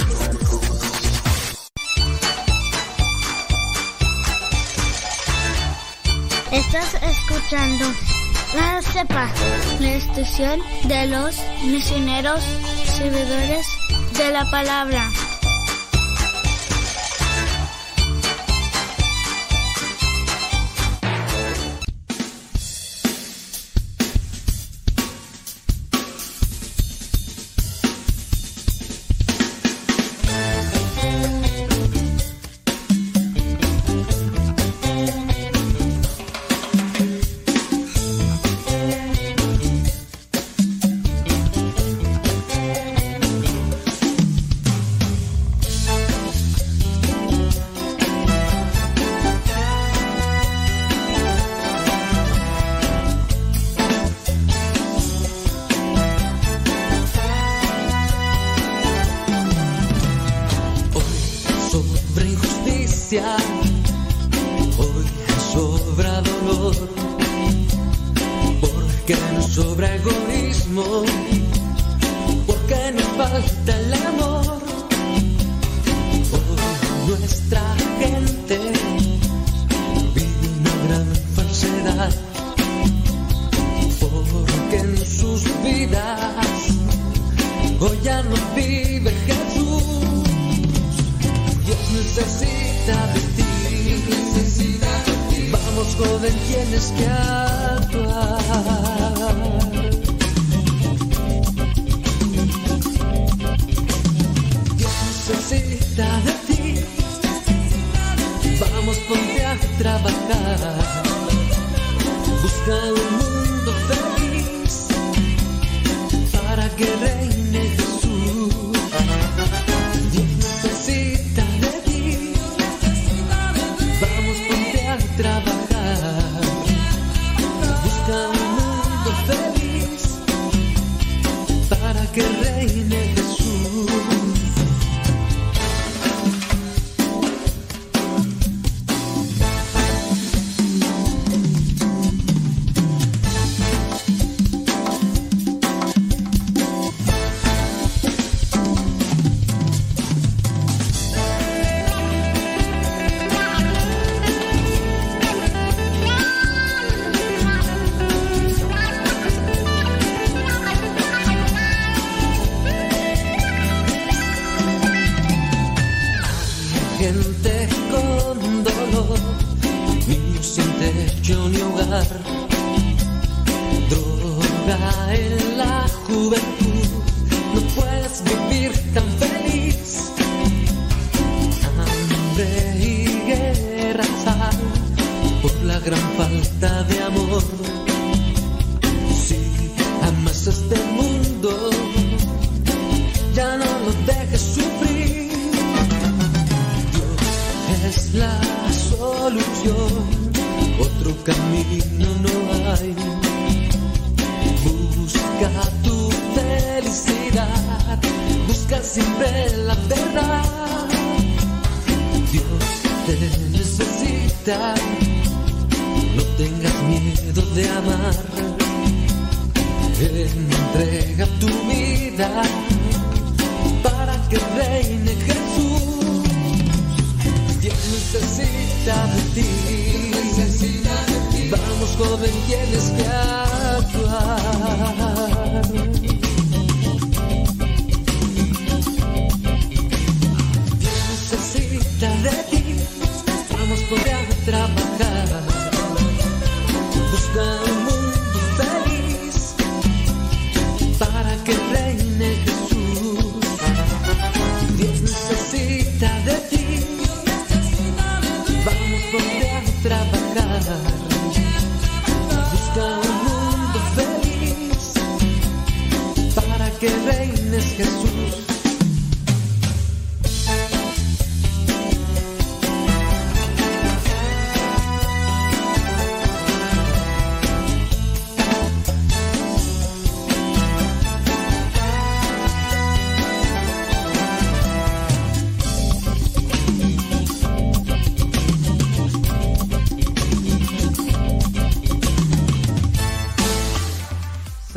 Estás 6.51 6.93
escuchando 7.03 7.86
la 8.55 8.82
cepa, 8.82 9.30
la 9.80 9.95
institución 9.95 10.62
de 10.84 11.07
los 11.07 11.36
misioneros 11.66 12.41
servidores 12.86 13.68
de 14.18 14.32
la 14.32 14.49
palabra. 14.49 15.10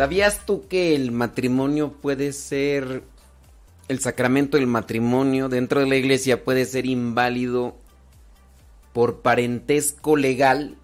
¿Sabías 0.07 0.47
tú 0.47 0.69
que 0.69 0.95
el 0.95 1.11
matrimonio 1.11 1.95
puede 1.95 2.33
ser, 2.33 3.03
el 3.89 3.99
sacramento 3.99 4.57
del 4.57 4.69
matrimonio 4.69 5.49
dentro 5.49 5.81
de 5.81 5.89
la 5.89 5.97
iglesia 5.97 6.45
puede 6.45 6.65
ser 6.65 6.87
inválido 6.87 7.75
por 8.93 9.23
parentesco 9.23 10.17
legal? 10.17 10.77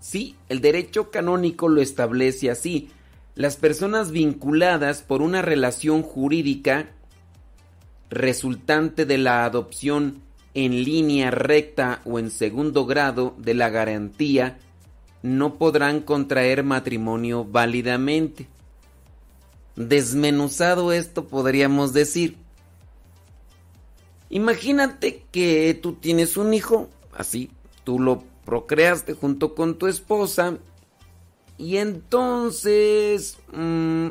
Sí, 0.00 0.34
el 0.48 0.60
derecho 0.60 1.12
canónico 1.12 1.68
lo 1.68 1.80
establece 1.80 2.50
así. 2.50 2.90
Las 3.36 3.54
personas 3.54 4.10
vinculadas 4.10 5.02
por 5.02 5.22
una 5.22 5.40
relación 5.40 6.02
jurídica 6.02 6.88
resultante 8.10 9.06
de 9.06 9.18
la 9.18 9.44
adopción 9.44 10.20
en 10.54 10.82
línea 10.82 11.30
recta 11.30 12.00
o 12.04 12.18
en 12.18 12.32
segundo 12.32 12.86
grado 12.86 13.36
de 13.38 13.54
la 13.54 13.70
garantía 13.70 14.58
no 15.26 15.54
podrán 15.54 16.00
contraer 16.00 16.62
matrimonio 16.62 17.44
válidamente. 17.44 18.46
Desmenuzado 19.74 20.92
esto 20.92 21.26
podríamos 21.26 21.92
decir, 21.92 22.36
imagínate 24.30 25.24
que 25.32 25.78
tú 25.82 25.94
tienes 25.94 26.36
un 26.36 26.54
hijo, 26.54 26.88
así, 27.12 27.50
tú 27.82 27.98
lo 27.98 28.22
procreaste 28.44 29.14
junto 29.14 29.54
con 29.54 29.76
tu 29.76 29.88
esposa 29.88 30.58
y 31.58 31.78
entonces 31.78 33.38
mm, 33.52 34.10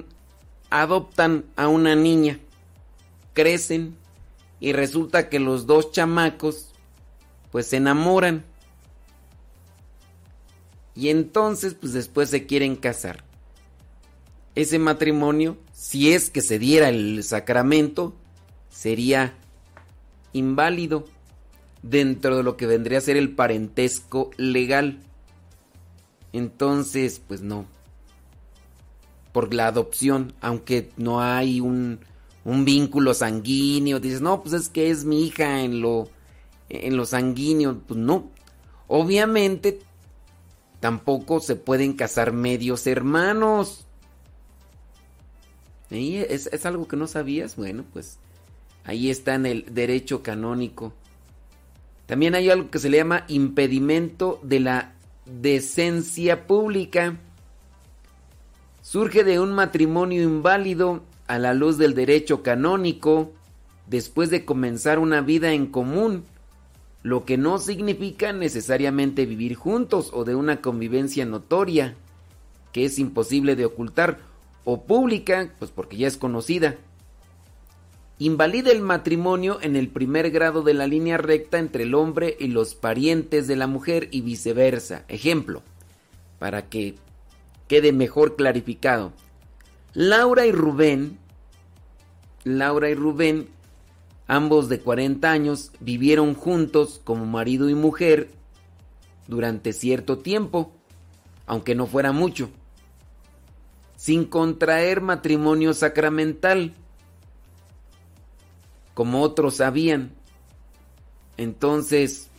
adoptan 0.69 1.45
a 1.55 1.69
una 1.69 1.95
niña, 1.95 2.39
crecen 3.33 3.95
y 4.59 4.73
resulta 4.73 5.29
que 5.29 5.39
los 5.39 5.65
dos 5.65 5.93
chamacos 5.93 6.73
pues 7.51 7.67
se 7.67 7.77
enamoran 7.77 8.43
y 10.95 11.09
entonces 11.09 11.73
pues 11.73 11.93
después 11.93 12.29
se 12.29 12.45
quieren 12.45 12.75
casar. 12.75 13.23
Ese 14.55 14.79
matrimonio, 14.79 15.57
si 15.73 16.13
es 16.13 16.29
que 16.29 16.41
se 16.41 16.57
diera 16.57 16.87
el 16.87 17.23
sacramento, 17.23 18.15
sería 18.69 19.33
inválido 20.31 21.05
dentro 21.81 22.37
de 22.37 22.43
lo 22.43 22.55
que 22.55 22.65
vendría 22.65 22.99
a 22.99 23.01
ser 23.01 23.17
el 23.17 23.35
parentesco 23.35 24.31
legal. 24.37 24.99
Entonces, 26.31 27.21
pues 27.25 27.41
no. 27.41 27.65
por 29.33 29.53
la 29.53 29.67
adopción, 29.67 30.33
aunque 30.39 30.89
no 30.95 31.21
hay 31.21 31.59
un, 31.59 31.99
un 32.45 32.63
vínculo 32.63 33.13
sanguíneo. 33.13 33.99
Dices, 33.99 34.21
no, 34.21 34.41
pues 34.41 34.53
es 34.53 34.69
que 34.69 34.89
es 34.89 35.03
mi 35.03 35.25
hija 35.25 35.61
en 35.61 35.81
lo, 35.81 36.09
en 36.69 36.95
lo 36.95 37.05
sanguíneo. 37.05 37.81
Pues 37.85 37.99
no. 37.99 38.31
Obviamente 38.87 39.79
tampoco 40.85 41.39
se 41.39 41.55
pueden 41.55 41.93
casar 41.93 42.31
medios 42.31 42.85
hermanos. 42.85 43.87
¿Y 45.89 46.17
¿Es, 46.17 46.45
¿Es 46.45 46.63
algo 46.67 46.87
que 46.87 46.95
no 46.95 47.07
sabías? 47.07 47.55
Bueno, 47.55 47.83
pues 47.91 48.19
ahí 48.83 49.09
está 49.09 49.33
en 49.33 49.47
el 49.47 49.65
derecho 49.73 50.21
canónico. 50.21 50.93
También 52.05 52.35
hay 52.35 52.51
algo 52.51 52.69
que 52.69 52.77
se 52.77 52.91
le 52.91 52.97
llama 52.97 53.25
impedimento 53.29 54.39
de 54.43 54.59
la 54.59 54.93
decencia 55.25 56.45
pública. 56.45 57.17
Surge 58.83 59.23
de 59.23 59.39
un 59.39 59.53
matrimonio 59.53 60.21
inválido 60.21 61.01
a 61.25 61.39
la 61.39 61.55
luz 61.55 61.79
del 61.79 61.95
derecho 61.95 62.43
canónico 62.43 63.33
después 63.87 64.29
de 64.29 64.45
comenzar 64.45 64.99
una 64.99 65.21
vida 65.21 65.51
en 65.51 65.65
común, 65.65 66.25
lo 67.05 67.23
que 67.23 67.37
no 67.37 67.59
significa 67.59 68.33
necesariamente 68.33 69.27
vivir 69.27 69.53
juntos 69.53 70.09
o 70.11 70.23
de 70.23 70.33
una 70.33 70.59
convivencia 70.59 71.23
notoria, 71.23 71.93
que 72.73 72.85
es 72.85 72.97
imposible 72.97 73.55
de 73.55 73.65
ocultar, 73.65 74.21
o 74.63 74.85
pública, 74.85 75.53
pues 75.59 75.69
porque 75.69 75.97
ya 75.97 76.07
es 76.07 76.17
conocida 76.17 76.77
invalida 78.17 78.71
el 78.71 78.81
matrimonio 78.81 79.59
en 79.61 79.75
el 79.75 79.89
primer 79.89 80.31
grado 80.31 80.63
de 80.63 80.73
la 80.73 80.87
línea 80.87 81.17
recta 81.17 81.59
entre 81.59 81.83
el 81.83 81.93
hombre 81.93 82.35
y 82.39 82.47
los 82.47 82.73
parientes 82.73 83.47
de 83.47 83.55
la 83.55 83.67
mujer 83.67 84.07
y 84.09 84.21
viceversa. 84.21 85.03
Ejemplo, 85.07 85.61
para 86.39 86.69
que 86.69 86.95
quede 87.67 87.91
mejor 87.91 88.35
clarificado. 88.35 89.13
Laura 89.93 90.47
y 90.47 90.51
Rubén, 90.51 91.19
Laura 92.45 92.89
y 92.89 92.95
Rubén, 92.95 93.49
ambos 94.27 94.69
de 94.69 94.79
40 94.79 95.29
años, 95.31 95.71
vivieron 95.79 96.33
juntos 96.33 97.01
como 97.03 97.25
marido 97.25 97.69
y 97.69 97.75
mujer 97.75 98.29
durante 99.27 99.73
cierto 99.73 100.19
tiempo, 100.19 100.71
aunque 101.45 101.75
no 101.75 101.87
fuera 101.87 102.11
mucho, 102.11 102.49
sin 103.95 104.25
contraer 104.25 105.01
matrimonio 105.01 105.73
sacramental 105.73 106.73
como 108.93 109.21
otros 109.21 109.57
sabían. 109.57 110.11
Entonces, 111.37 112.29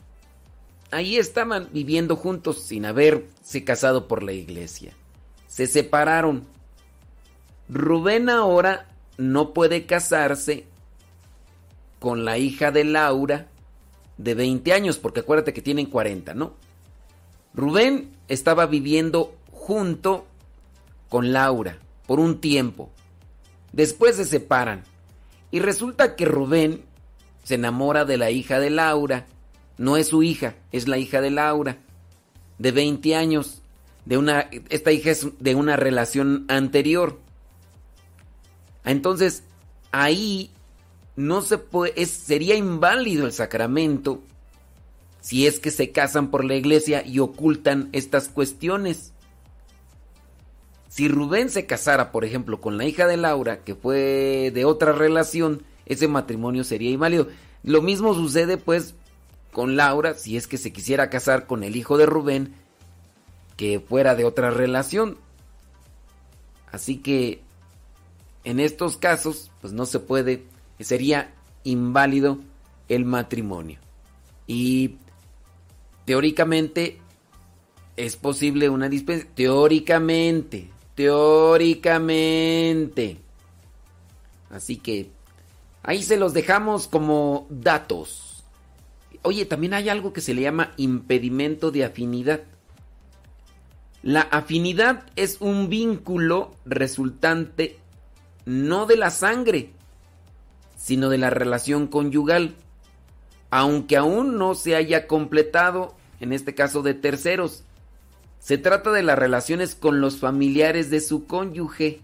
ahí 0.91 1.17
estaban 1.17 1.69
viviendo 1.73 2.17
juntos 2.17 2.63
sin 2.63 2.87
haberse 2.87 3.63
casado 3.65 4.09
por 4.09 4.23
la 4.23 4.33
iglesia. 4.33 4.95
Se 5.47 5.67
separaron. 5.67 6.45
Rubén 7.69 8.31
ahora 8.31 8.89
no 9.19 9.53
puede 9.53 9.87
casarse 9.87 10.67
con 12.07 12.25
la 12.25 12.39
hija 12.39 12.71
de 12.71 12.85
Laura 12.85 13.49
de 14.17 14.37
20 14.37 14.73
años, 14.73 14.97
porque 14.97 15.19
acuérdate 15.19 15.53
que 15.53 15.61
tienen 15.61 15.87
40, 15.87 16.35
¿no? 16.35 16.55
Rubén 17.53 18.13
estaba 18.29 18.67
viviendo 18.67 19.35
junto 19.51 20.25
con 21.09 21.33
Laura 21.33 21.81
por 22.07 22.21
un 22.21 22.41
tiempo. 22.41 22.91
Después 23.73 24.15
se 24.15 24.25
separan. 24.25 24.85
Y 25.51 25.59
resulta 25.59 26.15
que 26.15 26.27
Rubén 26.27 26.85
se 27.43 27.57
enamora 27.57 28.05
de 28.05 28.19
la 28.19 28.31
hija 28.31 28.61
de 28.61 28.71
Laura. 28.71 29.27
No 29.77 29.97
es 29.97 30.07
su 30.07 30.23
hija, 30.23 30.55
es 30.71 30.87
la 30.87 30.99
hija 30.99 31.21
de 31.21 31.33
Laura, 31.33 31.79
de 32.61 32.71
20 32.71 33.17
años. 33.17 33.63
De 34.05 34.17
una, 34.17 34.49
esta 34.69 34.93
hija 34.93 35.11
es 35.11 35.27
de 35.41 35.57
una 35.57 35.75
relación 35.75 36.45
anterior. 36.47 37.19
Entonces, 38.85 39.43
ahí 39.91 40.53
no 41.17 41.43
se 41.43 41.59
puede, 41.59 42.01
es, 42.01 42.11
sería 42.11 42.55
inválido 42.55 43.27
el 43.27 43.33
sacramento 43.33 44.23
si 45.21 45.47
es 45.47 45.59
que 45.59 45.73
se 45.73 45.91
casan 45.91 46.31
por 46.31 46.45
la 46.45 46.55
iglesia 46.55 47.05
y 47.05 47.19
ocultan 47.19 47.89
estas 47.93 48.29
cuestiones. 48.29 49.13
Si 50.89 51.09
Rubén 51.09 51.51
se 51.51 51.67
casara, 51.67 52.13
por 52.13 52.25
ejemplo, 52.25 52.61
con 52.61 52.79
la 52.79 52.85
hija 52.85 53.09
de 53.09 53.17
Laura, 53.17 53.65
que 53.65 53.75
fue 53.75 54.53
de 54.55 54.65
otra 54.65 54.93
relación, 54.93 55.65
ese 55.85 56.07
matrimonio 56.07 56.63
sería 56.63 56.93
inválido. 56.93 57.27
Lo 57.65 57.83
mismo 57.83 58.15
sucede 58.15 58.57
pues 58.57 58.95
con 59.53 59.75
Laura, 59.75 60.15
si 60.15 60.37
es 60.37 60.47
que 60.47 60.59
se 60.59 60.73
quisiera 60.73 61.11
casar 61.11 61.47
con 61.47 61.65
el 61.65 61.75
hijo 61.75 61.99
de 61.99 62.07
Rubén, 62.07 62.55
que 63.57 63.81
fuera 63.81 64.15
de 64.15 64.25
otra 64.25 64.51
relación. 64.51 65.19
Así 66.71 66.99
que 66.99 67.41
en 68.45 68.61
estos 68.61 68.97
casos, 68.97 69.51
pues 69.61 69.73
no 69.73 69.87
se 69.87 69.99
puede, 69.99 70.45
sería 70.85 71.35
inválido 71.65 72.39
el 72.89 73.05
matrimonio. 73.05 73.79
Y 74.47 74.97
teóricamente 76.05 77.01
es 77.97 78.17
posible 78.17 78.69
una 78.69 78.89
dispensa. 78.89 79.27
Teóricamente, 79.35 80.71
Teóricamente. 80.97 83.19
Así 84.51 84.79
que 84.79 85.11
ahí 85.83 86.03
se 86.03 86.17
los 86.17 86.33
dejamos 86.33 86.89
como 86.89 87.47
datos. 87.51 88.43
Oye, 89.23 89.45
también 89.45 89.75
hay 89.75 89.91
algo 89.91 90.15
que 90.15 90.23
se 90.23 90.33
le 90.33 90.41
llama 90.43 90.73
impedimento 90.79 91.71
de 91.71 91.85
afinidad. 91.85 92.41
La 94.03 94.23
afinidad 94.23 95.05
es 95.17 95.37
un 95.41 95.69
vínculo 95.69 96.55
resultante 96.65 97.79
no 98.47 98.87
de 98.87 98.97
la 98.97 99.11
sangre, 99.11 99.73
sino 100.87 101.09
de 101.09 101.19
la 101.19 101.31
relación 101.31 101.89
conyugal, 101.89 102.55
aunque 103.51 103.97
aún 103.97 104.39
no 104.39 104.55
se 104.55 104.77
haya 104.77 105.09
completado, 105.09 105.97
en 106.21 106.33
este 106.33 106.55
caso 106.55 106.83
de 106.83 106.95
terceros. 106.95 107.65
Se 108.39 108.57
trata 108.57 108.93
de 108.93 109.03
las 109.03 109.19
relaciones 109.19 109.75
con 109.75 110.01
los 110.01 110.19
familiares 110.19 110.89
de 110.89 111.01
su 111.01 111.27
cónyuge. 111.27 112.03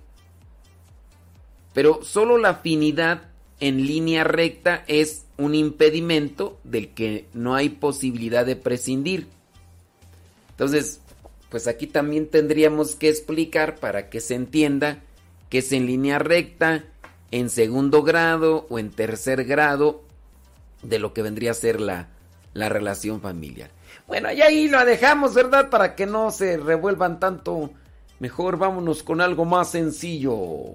Pero 1.72 2.02
solo 2.02 2.38
la 2.38 2.48
afinidad 2.48 3.30
en 3.60 3.86
línea 3.86 4.24
recta 4.24 4.82
es 4.88 5.26
un 5.36 5.54
impedimento 5.54 6.58
del 6.64 6.88
que 6.88 7.28
no 7.34 7.54
hay 7.54 7.68
posibilidad 7.68 8.44
de 8.44 8.56
prescindir. 8.56 9.28
Entonces, 10.50 11.00
pues 11.50 11.68
aquí 11.68 11.86
también 11.86 12.26
tendríamos 12.26 12.96
que 12.96 13.10
explicar 13.10 13.76
para 13.76 14.10
que 14.10 14.20
se 14.20 14.34
entienda 14.34 15.04
que 15.50 15.58
es 15.58 15.70
en 15.70 15.86
línea 15.86 16.18
recta, 16.18 16.84
en 17.32 17.50
segundo 17.50 18.02
grado 18.04 18.66
o 18.68 18.78
en 18.78 18.90
tercer 18.90 19.44
grado 19.44 20.02
de 20.82 20.98
lo 20.98 21.12
que 21.12 21.22
vendría 21.22 21.50
a 21.50 21.54
ser 21.54 21.80
la, 21.80 22.08
la 22.54 22.68
relación 22.68 23.20
familiar. 23.20 23.70
Bueno, 24.06 24.30
y 24.30 24.42
ahí 24.42 24.68
lo 24.68 24.84
dejamos, 24.84 25.34
¿verdad? 25.34 25.70
Para 25.70 25.96
que 25.96 26.06
no 26.06 26.30
se 26.30 26.56
revuelvan 26.56 27.18
tanto. 27.18 27.70
Mejor 28.20 28.58
vámonos 28.58 29.02
con 29.02 29.20
algo 29.20 29.44
más 29.44 29.70
sencillo. 29.70 30.74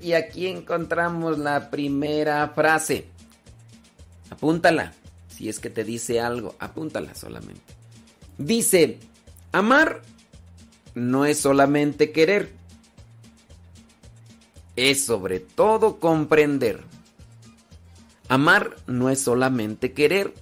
Y 0.00 0.12
aquí 0.12 0.46
encontramos 0.46 1.38
la 1.38 1.70
primera 1.70 2.48
frase. 2.48 3.06
Apúntala. 4.30 4.92
Si 5.28 5.48
es 5.48 5.60
que 5.60 5.70
te 5.70 5.84
dice 5.84 6.20
algo, 6.20 6.54
apúntala 6.58 7.14
solamente. 7.14 7.62
Dice, 8.38 8.98
amar 9.52 10.02
no 10.94 11.24
es 11.24 11.38
solamente 11.38 12.10
querer. 12.10 12.50
Es 14.74 15.04
sobre 15.04 15.40
todo 15.40 15.98
comprender. 15.98 16.82
Amar 18.28 18.76
no 18.86 19.10
es 19.10 19.20
solamente 19.20 19.92
querer. 19.92 20.34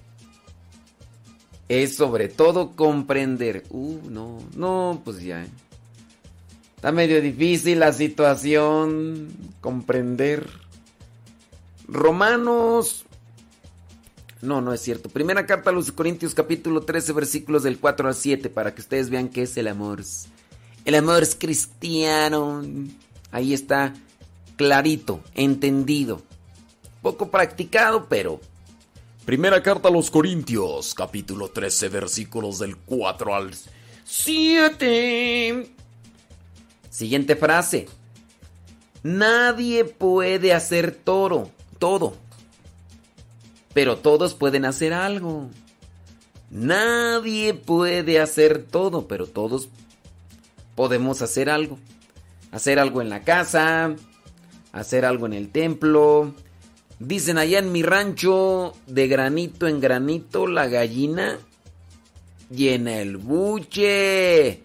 Es 1.69 1.95
sobre 1.95 2.27
todo 2.27 2.75
comprender. 2.75 3.65
Uh, 3.69 3.99
no, 4.09 4.39
no, 4.55 5.01
pues 5.03 5.21
ya. 5.21 5.45
Está 6.77 6.91
medio 6.91 7.19
difícil 7.23 7.79
la 7.79 7.91
situación, 7.91 9.29
comprender. 9.61 10.47
Romanos 11.87 13.03
No, 14.43 14.61
no 14.61 14.71
es 14.71 14.81
cierto. 14.81 15.09
Primera 15.09 15.47
carta 15.47 15.71
a 15.71 15.73
los 15.73 15.91
Corintios 15.91 16.35
capítulo 16.35 16.81
13 16.81 17.13
versículos 17.13 17.63
del 17.63 17.79
4 17.79 18.09
al 18.09 18.13
7 18.13 18.51
para 18.51 18.75
que 18.75 18.81
ustedes 18.81 19.09
vean 19.09 19.29
qué 19.29 19.41
es 19.41 19.57
el 19.57 19.67
amor. 19.67 20.03
El 20.85 20.93
amor 20.93 21.23
es 21.23 21.33
cristiano. 21.33 22.63
Ahí 23.31 23.55
está 23.55 23.95
clarito, 24.55 25.21
entendido. 25.33 26.21
Poco 27.01 27.31
practicado, 27.31 28.05
pero... 28.07 28.39
Primera 29.25 29.63
carta 29.63 29.87
a 29.87 29.91
los 29.91 30.11
Corintios 30.11 30.93
capítulo 30.93 31.49
13 31.49 31.89
versículos 31.89 32.59
del 32.59 32.77
4 32.77 33.33
al 33.33 33.51
7. 34.05 35.76
Siguiente 36.97 37.35
frase. 37.35 37.85
Nadie 39.03 39.85
puede 39.85 40.51
hacer 40.51 40.95
toro, 40.95 41.51
todo. 41.77 42.15
Pero 43.75 43.97
todos 43.97 44.33
pueden 44.33 44.65
hacer 44.65 44.93
algo. 44.93 45.47
Nadie 46.49 47.53
puede 47.53 48.19
hacer 48.19 48.63
todo, 48.63 49.07
pero 49.07 49.27
todos 49.27 49.69
podemos 50.73 51.21
hacer 51.21 51.51
algo. 51.51 51.77
Hacer 52.51 52.79
algo 52.79 53.03
en 53.03 53.09
la 53.09 53.21
casa, 53.21 53.95
hacer 54.71 55.05
algo 55.05 55.27
en 55.27 55.33
el 55.33 55.49
templo. 55.49 56.33
Dicen 56.97 57.37
allá 57.37 57.59
en 57.59 57.71
mi 57.71 57.83
rancho, 57.83 58.73
de 58.87 59.07
granito 59.07 59.67
en 59.67 59.79
granito, 59.81 60.47
la 60.47 60.65
gallina 60.65 61.37
llena 62.49 62.97
el 62.97 63.17
buche. 63.17 64.63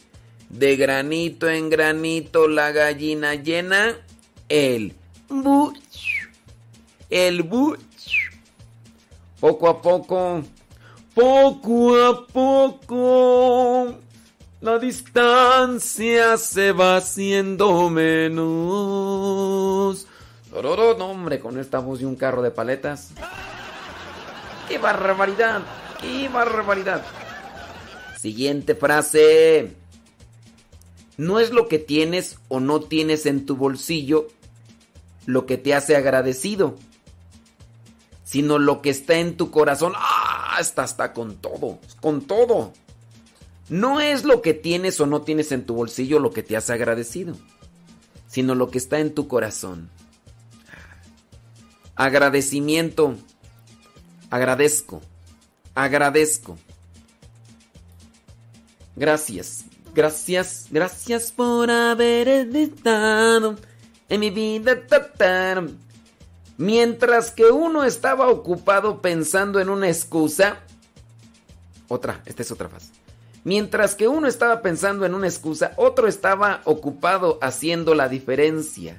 De 0.52 0.76
granito 0.76 1.48
en 1.48 1.68
granito, 1.70 2.46
la 2.46 2.70
gallina 2.72 3.34
llena 3.34 3.96
el 4.50 4.94
buche. 5.28 6.28
El 7.08 7.42
buche. 7.42 7.82
Poco 9.40 9.68
a 9.68 9.80
poco, 9.80 10.42
poco 11.14 11.96
a 11.96 12.26
poco, 12.26 13.96
la 14.60 14.78
distancia 14.78 16.36
se 16.36 16.72
va 16.72 16.96
haciendo 16.96 17.88
menos. 17.88 18.46
No, 20.52 21.10
hombre, 21.10 21.40
con 21.40 21.58
esta 21.58 21.78
voz 21.78 22.00
de 22.00 22.06
un 22.06 22.14
carro 22.14 22.42
de 22.42 22.50
paletas. 22.50 23.12
¡Qué 24.68 24.76
barbaridad! 24.76 25.62
¡Qué 25.98 26.28
barbaridad! 26.28 27.02
Siguiente 28.18 28.74
frase. 28.74 29.81
No 31.22 31.38
es 31.38 31.52
lo 31.52 31.68
que 31.68 31.78
tienes 31.78 32.40
o 32.48 32.58
no 32.58 32.80
tienes 32.80 33.26
en 33.26 33.46
tu 33.46 33.54
bolsillo 33.54 34.26
lo 35.24 35.46
que 35.46 35.56
te 35.56 35.72
hace 35.72 35.94
agradecido, 35.94 36.74
sino 38.24 38.58
lo 38.58 38.82
que 38.82 38.90
está 38.90 39.14
en 39.14 39.36
tu 39.36 39.52
corazón. 39.52 39.92
¡Ah! 39.94 40.56
Esta 40.60 40.82
está 40.82 41.12
con 41.12 41.36
todo, 41.36 41.78
con 42.00 42.22
todo. 42.22 42.72
No 43.68 44.00
es 44.00 44.24
lo 44.24 44.42
que 44.42 44.52
tienes 44.52 44.98
o 45.00 45.06
no 45.06 45.22
tienes 45.22 45.52
en 45.52 45.64
tu 45.64 45.74
bolsillo 45.74 46.18
lo 46.18 46.32
que 46.32 46.42
te 46.42 46.56
hace 46.56 46.72
agradecido, 46.72 47.36
sino 48.26 48.56
lo 48.56 48.72
que 48.72 48.78
está 48.78 48.98
en 48.98 49.14
tu 49.14 49.28
corazón. 49.28 49.90
Agradecimiento. 51.94 53.14
Agradezco. 54.28 55.00
Agradezco. 55.76 56.58
Gracias. 58.96 59.66
Gracias, 59.94 60.68
gracias 60.70 61.32
por 61.32 61.70
haber 61.70 62.26
estado 62.28 63.56
en 64.08 64.20
mi 64.20 64.30
vida. 64.30 64.78
Mientras 66.56 67.30
que 67.30 67.50
uno 67.50 67.84
estaba 67.84 68.28
ocupado 68.28 69.02
pensando 69.02 69.60
en 69.60 69.68
una 69.68 69.88
excusa. 69.88 70.60
Otra, 71.88 72.22
esta 72.24 72.40
es 72.40 72.50
otra 72.50 72.70
frase. 72.70 72.90
Mientras 73.44 73.94
que 73.94 74.08
uno 74.08 74.28
estaba 74.28 74.62
pensando 74.62 75.04
en 75.04 75.14
una 75.14 75.26
excusa, 75.26 75.72
otro 75.76 76.08
estaba 76.08 76.62
ocupado 76.64 77.38
haciendo 77.42 77.94
la 77.94 78.08
diferencia. 78.08 78.98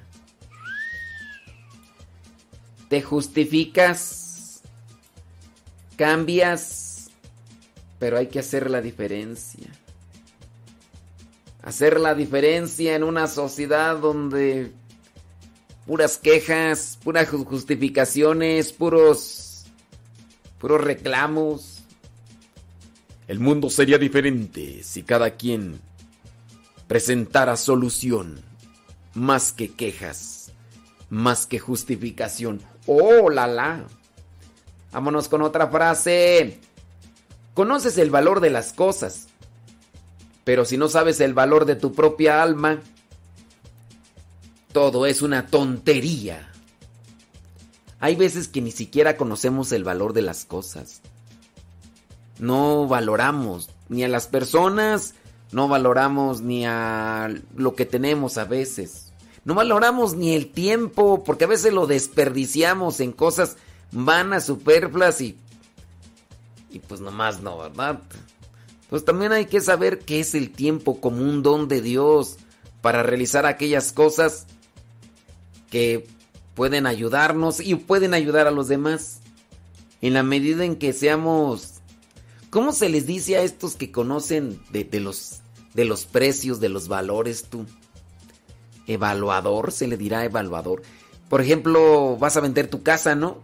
Te 2.87 3.01
justificas, 3.01 4.61
cambias, 5.95 7.09
pero 7.97 8.17
hay 8.17 8.27
que 8.27 8.39
hacer 8.39 8.69
la 8.69 8.81
diferencia. 8.81 9.71
Hacer 11.63 11.99
la 11.99 12.13
diferencia 12.13 12.95
en 12.95 13.03
una 13.03 13.27
sociedad 13.27 13.97
donde 13.97 14.71
puras 15.87 16.17
quejas, 16.17 16.99
puras 17.03 17.29
justificaciones, 17.29 18.71
puros 18.73 19.65
puros 20.59 20.81
reclamos. 20.81 21.83
El 23.27 23.39
mundo 23.39 23.69
sería 23.69 23.97
diferente 23.97 24.83
si 24.83 25.03
cada 25.03 25.31
quien 25.31 25.79
presentara 26.87 27.57
solución, 27.57 28.41
más 29.13 29.51
que 29.51 29.73
quejas, 29.73 30.51
más 31.09 31.45
que 31.47 31.59
justificación. 31.59 32.61
¡Oh, 32.85 33.29
la 33.29 33.47
la! 33.47 33.85
Vámonos 34.91 35.27
con 35.27 35.41
otra 35.41 35.67
frase. 35.67 36.59
Conoces 37.53 37.97
el 37.97 38.09
valor 38.09 38.39
de 38.39 38.49
las 38.49 38.73
cosas, 38.73 39.27
pero 40.43 40.65
si 40.65 40.77
no 40.77 40.89
sabes 40.89 41.19
el 41.19 41.33
valor 41.33 41.65
de 41.65 41.75
tu 41.75 41.93
propia 41.93 42.41
alma, 42.43 42.81
todo 44.71 45.05
es 45.05 45.21
una 45.21 45.47
tontería. 45.47 46.49
Hay 47.99 48.15
veces 48.15 48.49
que 48.49 48.61
ni 48.61 48.71
siquiera 48.71 49.15
conocemos 49.15 49.71
el 49.71 49.83
valor 49.83 50.11
de 50.13 50.23
las 50.23 50.43
cosas. 50.43 51.01
No 52.39 52.87
valoramos 52.87 53.69
ni 53.87 54.03
a 54.03 54.09
las 54.09 54.27
personas, 54.27 55.13
no 55.53 55.67
valoramos 55.67 56.41
ni 56.41 56.65
a 56.65 57.33
lo 57.55 57.75
que 57.75 57.85
tenemos 57.85 58.37
a 58.37 58.45
veces. 58.45 59.13
No 59.45 59.55
valoramos 59.55 60.15
ni 60.15 60.33
el 60.33 60.51
tiempo, 60.51 61.23
porque 61.23 61.45
a 61.45 61.47
veces 61.47 61.73
lo 61.73 61.85
desperdiciamos 61.85 62.99
en 62.99 63.11
cosas 63.11 63.57
vanas, 63.91 64.45
superfluas 64.45 65.21
y... 65.21 65.37
Y 66.71 66.79
pues 66.79 67.01
nomás 67.01 67.41
no, 67.41 67.59
¿verdad? 67.59 68.01
Pues 68.93 69.05
también 69.05 69.31
hay 69.31 69.47
que 69.47 69.59
saber 69.59 69.97
qué 69.97 70.19
es 70.19 70.35
el 70.35 70.51
tiempo 70.51 71.01
como 71.01 71.23
un 71.23 71.41
don 71.41 71.67
de 71.67 71.81
Dios 71.81 72.37
para 72.79 73.01
realizar 73.01 73.47
aquellas 73.47 73.91
cosas 73.91 74.45
que 75.71 76.05
pueden 76.53 76.85
ayudarnos 76.85 77.59
y 77.59 77.73
pueden 77.73 78.13
ayudar 78.13 78.45
a 78.45 78.51
los 78.51 78.67
demás. 78.67 79.21
En 80.03 80.13
la 80.13 80.21
medida 80.21 80.63
en 80.63 80.75
que 80.75 80.93
seamos... 80.93 81.79
¿Cómo 82.51 82.71
se 82.71 82.87
les 82.87 83.07
dice 83.07 83.35
a 83.35 83.41
estos 83.41 83.75
que 83.75 83.91
conocen 83.91 84.61
de, 84.69 84.87
los, 84.99 85.39
de 85.73 85.85
los 85.85 86.05
precios, 86.05 86.59
de 86.59 86.69
los 86.69 86.87
valores 86.87 87.45
tú? 87.49 87.65
Evaluador, 88.85 89.71
se 89.71 89.87
le 89.87 89.97
dirá 89.97 90.23
evaluador. 90.23 90.83
Por 91.29 91.41
ejemplo, 91.41 92.15
vas 92.17 92.37
a 92.37 92.41
vender 92.41 92.67
tu 92.67 92.83
casa, 92.83 93.15
¿no? 93.15 93.39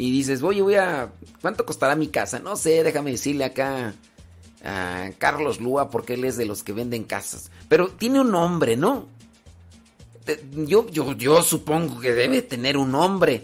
Y 0.00 0.10
dices, 0.12 0.42
oye, 0.42 0.62
voy 0.62 0.76
a... 0.76 1.12
¿Cuánto 1.42 1.66
costará 1.66 1.94
mi 1.94 2.08
casa? 2.08 2.38
No 2.38 2.56
sé, 2.56 2.82
déjame 2.82 3.10
decirle 3.10 3.44
acá 3.44 3.92
a 4.64 5.10
Carlos 5.18 5.60
Lúa 5.60 5.90
porque 5.90 6.14
él 6.14 6.24
es 6.24 6.38
de 6.38 6.46
los 6.46 6.62
que 6.62 6.72
venden 6.72 7.04
casas. 7.04 7.50
Pero 7.68 7.88
tiene 7.88 8.18
un 8.22 8.30
nombre, 8.30 8.78
¿no? 8.78 9.08
yo, 10.56 10.88
yo, 10.88 11.12
yo 11.12 11.42
supongo 11.42 12.00
que 12.00 12.14
debe 12.14 12.40
tener 12.40 12.78
un 12.78 12.92
nombre. 12.92 13.42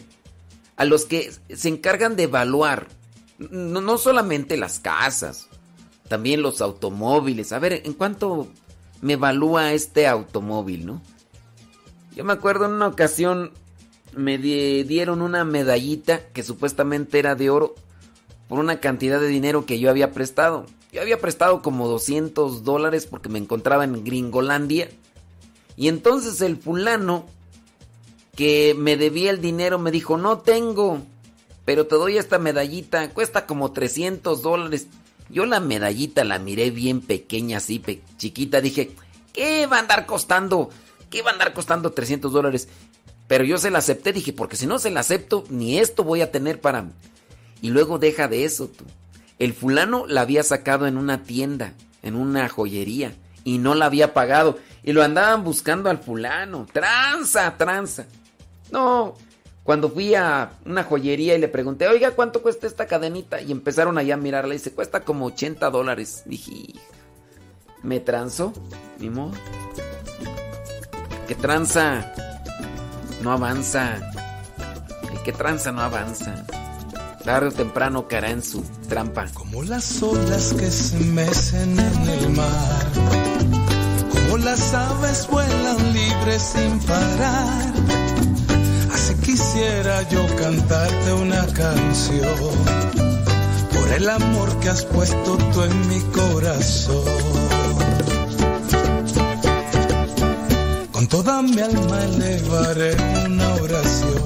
A 0.76 0.86
los 0.86 1.04
que 1.04 1.30
se 1.54 1.68
encargan 1.68 2.16
de 2.16 2.22
evaluar, 2.22 2.88
no, 3.38 3.82
no 3.82 3.98
solamente 3.98 4.57
las 4.57 4.80
casas, 4.80 5.48
también 6.09 6.40
los 6.40 6.62
automóviles. 6.62 7.52
A 7.52 7.59
ver, 7.59 7.82
¿en 7.84 7.92
cuánto 7.92 8.48
me 9.02 9.12
evalúa 9.12 9.74
este 9.74 10.07
automóvil, 10.07 10.86
no? 10.86 11.02
Yo 12.14 12.24
me 12.24 12.32
acuerdo 12.32 12.64
en 12.64 12.72
una 12.72 12.86
ocasión 12.86 13.52
me 14.17 14.39
dieron 14.39 15.23
una 15.23 15.45
medallita 15.45 16.27
que 16.29 16.43
supuestamente 16.43 17.19
era 17.19 17.35
de 17.35 17.51
oro 17.51 17.75
por 18.49 18.59
una 18.59 18.81
cantidad 18.81 19.21
de 19.21 19.29
dinero 19.29 19.67
que 19.67 19.79
yo 19.79 19.91
había 19.91 20.12
prestado. 20.12 20.67
Yo 20.93 21.03
había 21.03 21.21
prestado 21.21 21.62
como 21.62 21.87
200 21.89 22.64
dólares 22.64 23.07
porque 23.07 23.29
me 23.29 23.39
encontraba 23.39 23.85
en 23.85 24.03
Gringolandia 24.05 24.89
y 25.77 25.89
entonces 25.89 26.41
el 26.41 26.57
fulano 26.57 27.27
que 28.35 28.75
me 28.77 28.97
debía 28.97 29.31
el 29.31 29.41
dinero 29.41 29.79
me 29.79 29.91
dijo, 29.91 30.17
no 30.17 30.39
tengo, 30.39 31.03
pero 31.64 31.87
te 31.87 31.97
doy 31.97 32.17
esta 32.17 32.39
medallita, 32.39 33.11
cuesta 33.11 33.47
como 33.47 33.73
300 33.73 34.43
dólares. 34.43 34.87
Yo 35.29 35.45
la 35.45 35.61
medallita 35.61 36.25
la 36.25 36.39
miré 36.39 36.71
bien 36.71 37.01
pequeña, 37.01 37.59
así, 37.59 37.83
chiquita, 38.17 38.61
dije, 38.61 38.93
¿qué 39.33 39.67
va 39.67 39.77
a 39.77 39.81
andar 39.81 40.07
costando? 40.07 40.71
¿Qué 41.11 41.23
va 41.23 41.31
a 41.31 41.33
andar 41.33 41.53
costando 41.53 41.93
300 41.93 42.33
dólares? 42.33 42.69
Pero 43.29 43.45
yo 43.45 43.59
se 43.59 43.70
la 43.70 43.79
acepté, 43.79 44.12
dije, 44.12 44.33
porque 44.33 44.57
si 44.57 44.66
no 44.66 44.79
se 44.79 44.91
la 44.91 45.01
acepto, 45.01 45.45
ni 45.49 45.79
esto 45.79 46.05
voy 46.05 46.20
a 46.20 46.31
tener 46.31 46.61
para... 46.61 46.87
Y 47.61 47.70
luego 47.70 47.99
deja 47.99 48.29
de 48.29 48.45
eso, 48.45 48.68
tú. 48.68 48.85
El 49.39 49.53
fulano 49.53 50.07
la 50.07 50.22
había 50.22 50.43
sacado 50.43 50.87
en 50.87 50.97
una 50.97 51.24
tienda, 51.24 51.74
en 52.03 52.14
una 52.14 52.49
joyería, 52.49 53.14
y 53.45 53.59
no 53.59 53.74
la 53.74 53.87
había 53.87 54.14
pagado. 54.14 54.59
Y 54.83 54.93
lo 54.93 55.03
andaban 55.03 55.43
buscando 55.43 55.91
al 55.91 55.99
fulano. 55.99 56.66
Tranza, 56.72 57.57
tranza. 57.57 58.07
No, 58.70 59.14
Cuando 59.64 59.91
fui 59.91 60.14
a 60.14 60.53
una 60.64 60.85
joyería 60.85 61.35
y 61.35 61.41
le 61.41 61.49
pregunté, 61.49 61.89
oiga, 61.89 62.12
¿cuánto 62.12 62.41
cuesta 62.41 62.68
esta 62.68 62.87
cadenita? 62.87 63.41
Y 63.41 63.51
empezaron 63.51 63.99
allá 63.99 64.14
a 64.14 64.18
mirarla 64.18 64.55
y 64.55 64.59
dice, 64.59 64.72
cuesta 64.72 65.01
como 65.01 65.27
80 65.27 65.70
dólares. 65.70 66.22
Dije, 66.24 66.74
¿me 67.83 67.99
transo? 67.99 68.53
Ni 69.01 69.11
modo. 69.11 69.33
Que 71.27 71.35
tranza 71.35 72.12
no 73.23 73.33
avanza. 73.33 73.97
El 75.12 75.23
que 75.23 75.33
tranza 75.33 75.73
no 75.73 75.83
avanza. 75.83 76.45
Tarde 77.25 77.49
o 77.49 77.53
temprano 77.53 78.07
caerá 78.07 78.31
en 78.31 78.43
su 78.43 78.62
trampa. 78.89 79.27
Como 79.35 79.62
las 79.62 80.03
olas 80.03 80.55
que 80.55 80.71
se 80.71 80.99
mecen 80.99 81.79
en 81.79 82.09
el 82.09 82.31
mar. 82.31 82.87
Como 84.12 84.39
las 84.39 84.75
aves 84.75 85.27
vuelan 85.31 85.93
libres 85.93 86.43
sin 86.43 86.79
parar. 86.81 87.73
Así 88.93 89.14
quisiera 89.17 90.03
yo 90.09 90.25
cantarte 90.37 91.12
una 91.12 91.47
canción. 91.47 92.55
Por 93.75 93.93
el 93.93 94.09
amor 94.09 94.61
que 94.61 94.69
has 94.69 94.85
puesto 94.85 95.37
tú 95.53 95.62
en 95.62 95.89
mi 95.89 96.01
corazón. 96.12 97.45
Con 101.07 101.22
toda 101.22 101.40
mi 101.40 101.61
alma 101.61 102.02
elevaré 102.02 102.96
una 103.26 103.54
oración. 103.62 104.22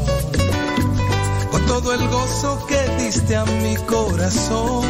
Con 1.50 1.66
todo 1.66 1.92
el 1.92 2.08
gozo 2.08 2.66
que 2.66 3.04
diste 3.04 3.36
a 3.36 3.44
mi 3.44 3.76
corazón. 3.84 4.86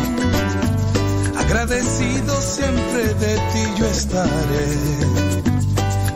Agradecido 1.37 2.41
siempre 2.41 3.13
de 3.15 3.35
ti 3.35 3.65
yo 3.77 3.87
estaré. 3.87 4.69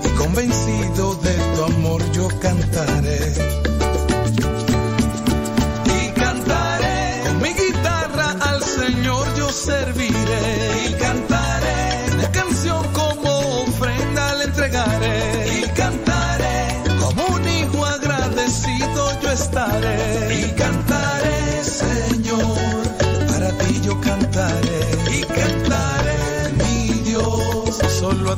Y 0.05 0.09
convencido 0.17 1.17
de 1.17 1.35
tu 1.57 1.65
amor 1.65 2.01
yo 2.13 2.29
cantaré. 2.41 3.74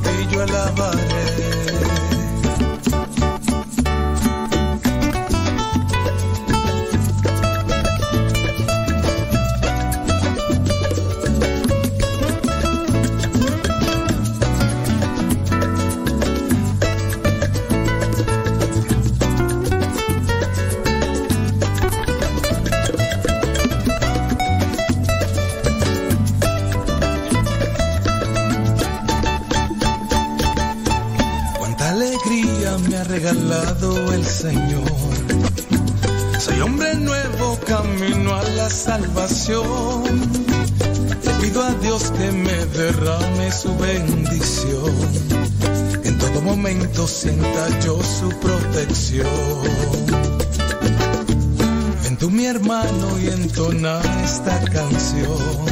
Solo 0.03 0.57
a 0.59 1.66
entona 53.57 54.01
esta 54.23 54.61
canción. 54.71 55.65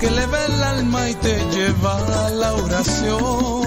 Que 0.00 0.06
eleva 0.06 0.44
el 0.46 0.62
alma 0.62 1.10
y 1.10 1.14
te 1.14 1.38
lleva 1.50 2.26
a 2.26 2.30
la 2.30 2.54
oración 2.54 3.62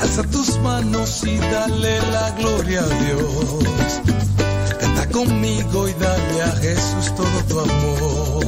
Alza 0.00 0.22
tus 0.24 0.58
manos 0.60 1.22
y 1.24 1.36
dale 1.36 2.00
la 2.10 2.30
gloria 2.30 2.80
a 2.80 2.88
Dios. 2.88 4.00
Canta 4.80 5.08
conmigo 5.10 5.88
y 5.88 5.92
dale 5.92 6.42
a 6.42 6.50
Jesús 6.56 7.14
todo 7.14 7.38
tu 7.48 7.60
amor. 7.60 8.44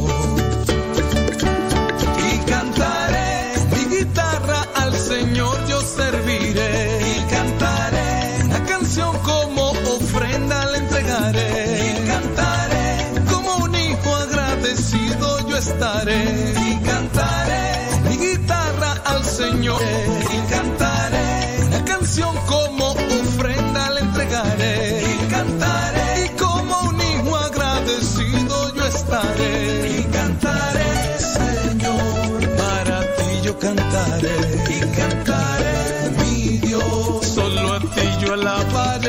Y 2.32 2.38
cantaré 2.50 3.52
mi 3.72 3.96
guitarra 3.96 4.66
al 4.74 4.92
Señor 4.98 5.66
yo 5.68 5.80
serviré. 5.82 7.16
Y 7.16 7.30
cantaré 7.30 8.44
una 8.44 8.64
canción 8.64 9.16
como 9.18 9.70
ofrenda 9.70 10.66
le 10.72 10.78
entregaré. 10.78 11.63
Yo 15.48 15.56
estaré. 15.56 16.54
Y 16.68 16.76
cantaré. 16.84 17.64
Mi 18.08 18.16
guitarra 18.16 18.92
al 19.04 19.24
Señor. 19.24 19.80
Y 19.80 20.52
cantaré. 20.52 21.24
Como 22.46 22.90
ofrenda 22.90 23.90
le 23.90 24.00
entregaré. 24.00 25.02
Y 25.02 25.30
cantaré. 25.30 26.26
Y 26.26 26.28
como 26.38 26.80
un 26.90 27.00
hijo 27.00 27.36
agradecido 27.36 28.74
yo 28.74 28.84
estaré. 28.86 29.98
Y 29.98 30.02
cantaré 30.04 31.18
Señor. 31.18 32.56
Para 32.56 33.00
ti 33.16 33.30
yo 33.42 33.58
cantaré. 33.58 34.36
Y 34.68 34.80
cantaré 34.98 36.10
mi 36.18 36.58
Dios. 36.58 37.26
Solo 37.26 37.74
a 37.74 37.80
ti 37.80 38.06
yo 38.20 38.34
alabaré 38.34 39.03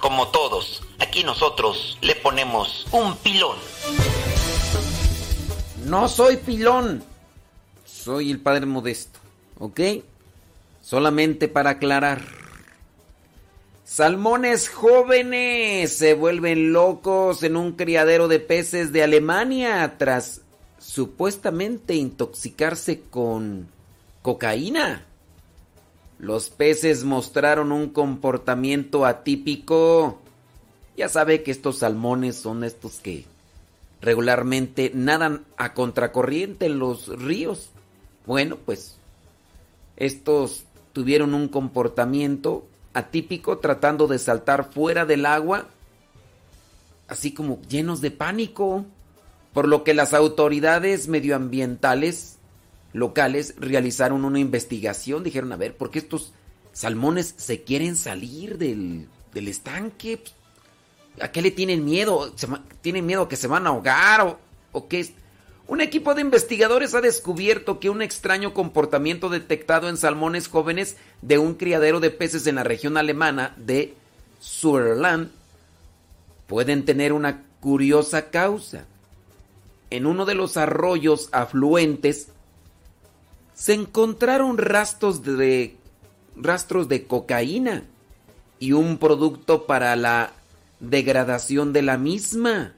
como 0.00 0.28
todos. 0.28 0.82
Aquí 0.98 1.22
nosotros 1.22 1.98
le 2.00 2.16
ponemos 2.16 2.86
un 2.90 3.16
pilón. 3.18 3.56
No 5.84 6.08
soy 6.08 6.36
pilón. 6.36 7.04
Soy 7.84 8.30
el 8.30 8.40
padre 8.40 8.66
modesto. 8.66 9.20
¿Ok? 9.58 9.80
Solamente 10.82 11.48
para 11.48 11.70
aclarar. 11.70 12.22
Salmones 13.84 14.68
jóvenes 14.68 15.96
se 15.96 16.14
vuelven 16.14 16.72
locos 16.72 17.44
en 17.44 17.56
un 17.56 17.72
criadero 17.72 18.26
de 18.26 18.40
peces 18.40 18.92
de 18.92 19.04
Alemania 19.04 19.94
tras 19.96 20.40
supuestamente 20.78 21.94
intoxicarse 21.94 23.02
con 23.02 23.68
cocaína. 24.22 25.06
Los 26.18 26.50
peces 26.50 27.04
mostraron 27.04 27.72
un 27.72 27.90
comportamiento 27.90 29.04
atípico. 29.04 30.20
Ya 30.96 31.08
sabe 31.08 31.42
que 31.42 31.50
estos 31.50 31.78
salmones 31.78 32.36
son 32.36 32.64
estos 32.64 33.00
que 33.00 33.26
regularmente 34.00 34.90
nadan 34.94 35.44
a 35.56 35.74
contracorriente 35.74 36.66
en 36.66 36.78
los 36.78 37.08
ríos. 37.08 37.70
Bueno, 38.24 38.56
pues 38.64 38.96
estos 39.96 40.64
tuvieron 40.92 41.34
un 41.34 41.48
comportamiento 41.48 42.66
atípico 42.94 43.58
tratando 43.58 44.06
de 44.06 44.18
saltar 44.18 44.72
fuera 44.72 45.04
del 45.04 45.26
agua, 45.26 45.66
así 47.08 47.32
como 47.34 47.60
llenos 47.68 48.00
de 48.00 48.10
pánico, 48.10 48.86
por 49.52 49.68
lo 49.68 49.84
que 49.84 49.92
las 49.92 50.14
autoridades 50.14 51.08
medioambientales 51.08 52.35
locales 52.96 53.54
realizaron 53.58 54.24
una 54.24 54.38
investigación, 54.38 55.22
dijeron, 55.22 55.52
a 55.52 55.56
ver, 55.56 55.76
¿por 55.76 55.90
qué 55.90 55.98
estos 55.98 56.32
salmones 56.72 57.34
se 57.36 57.62
quieren 57.62 57.94
salir 57.96 58.56
del, 58.58 59.06
del 59.34 59.48
estanque? 59.48 60.22
¿A 61.20 61.28
qué 61.30 61.42
le 61.42 61.50
tienen 61.50 61.84
miedo? 61.84 62.32
¿Se 62.36 62.46
va- 62.46 62.62
¿Tienen 62.80 63.04
miedo 63.04 63.28
que 63.28 63.36
se 63.36 63.48
van 63.48 63.66
a 63.66 63.70
ahogar 63.70 64.22
o, 64.22 64.38
o 64.72 64.88
qué? 64.88 65.12
Un 65.68 65.80
equipo 65.80 66.14
de 66.14 66.22
investigadores 66.22 66.94
ha 66.94 67.00
descubierto 67.00 67.80
que 67.80 67.90
un 67.90 68.00
extraño 68.00 68.54
comportamiento 68.54 69.28
detectado 69.28 69.88
en 69.88 69.96
salmones 69.96 70.48
jóvenes 70.48 70.96
de 71.22 71.38
un 71.38 71.54
criadero 71.54 72.00
de 72.00 72.10
peces 72.10 72.46
en 72.46 72.54
la 72.54 72.62
región 72.64 72.96
alemana 72.96 73.54
de 73.58 73.94
Surland 74.40 75.30
pueden 76.46 76.84
tener 76.84 77.12
una 77.12 77.42
curiosa 77.60 78.30
causa. 78.30 78.86
En 79.90 80.06
uno 80.06 80.24
de 80.24 80.34
los 80.34 80.56
arroyos 80.56 81.28
afluentes 81.32 82.28
se 83.56 83.72
encontraron 83.72 84.58
rastros 84.58 85.22
de 85.24 85.76
rastros 86.36 86.88
de 86.88 87.06
cocaína 87.06 87.84
y 88.58 88.72
un 88.72 88.98
producto 88.98 89.66
para 89.66 89.96
la 89.96 90.34
degradación 90.78 91.72
de 91.72 91.80
la 91.80 91.96
misma 91.96 92.74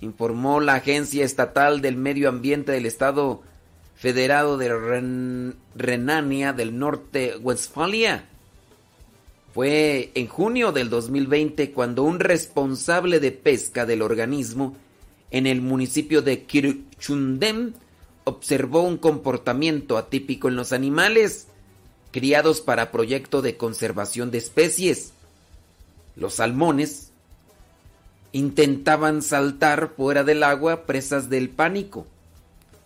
informó 0.00 0.60
la 0.60 0.74
Agencia 0.76 1.24
Estatal 1.24 1.80
del 1.80 1.96
Medio 1.96 2.28
Ambiente 2.28 2.70
del 2.70 2.86
Estado 2.86 3.42
Federado 3.96 4.58
de 4.58 4.68
Ren- 4.72 5.54
Renania 5.74 6.52
del 6.52 6.78
Norte, 6.78 7.36
Westfalia. 7.40 8.26
Fue 9.52 10.12
en 10.14 10.28
junio 10.28 10.70
del 10.72 10.88
2020 10.90 11.72
cuando 11.72 12.04
un 12.04 12.20
responsable 12.20 13.18
de 13.18 13.32
pesca 13.32 13.86
del 13.86 14.02
organismo 14.02 14.76
en 15.30 15.46
el 15.48 15.60
municipio 15.62 16.22
de 16.22 16.42
Kirchundem 16.44 17.72
observó 18.24 18.82
un 18.82 18.96
comportamiento 18.96 19.98
atípico 19.98 20.48
en 20.48 20.56
los 20.56 20.72
animales 20.72 21.48
criados 22.10 22.60
para 22.60 22.90
proyecto 22.90 23.42
de 23.42 23.56
conservación 23.56 24.30
de 24.30 24.38
especies. 24.38 25.12
Los 26.16 26.34
salmones 26.34 27.10
intentaban 28.32 29.22
saltar 29.22 29.92
fuera 29.96 30.24
del 30.24 30.42
agua 30.42 30.86
presas 30.86 31.28
del 31.28 31.50
pánico, 31.50 32.06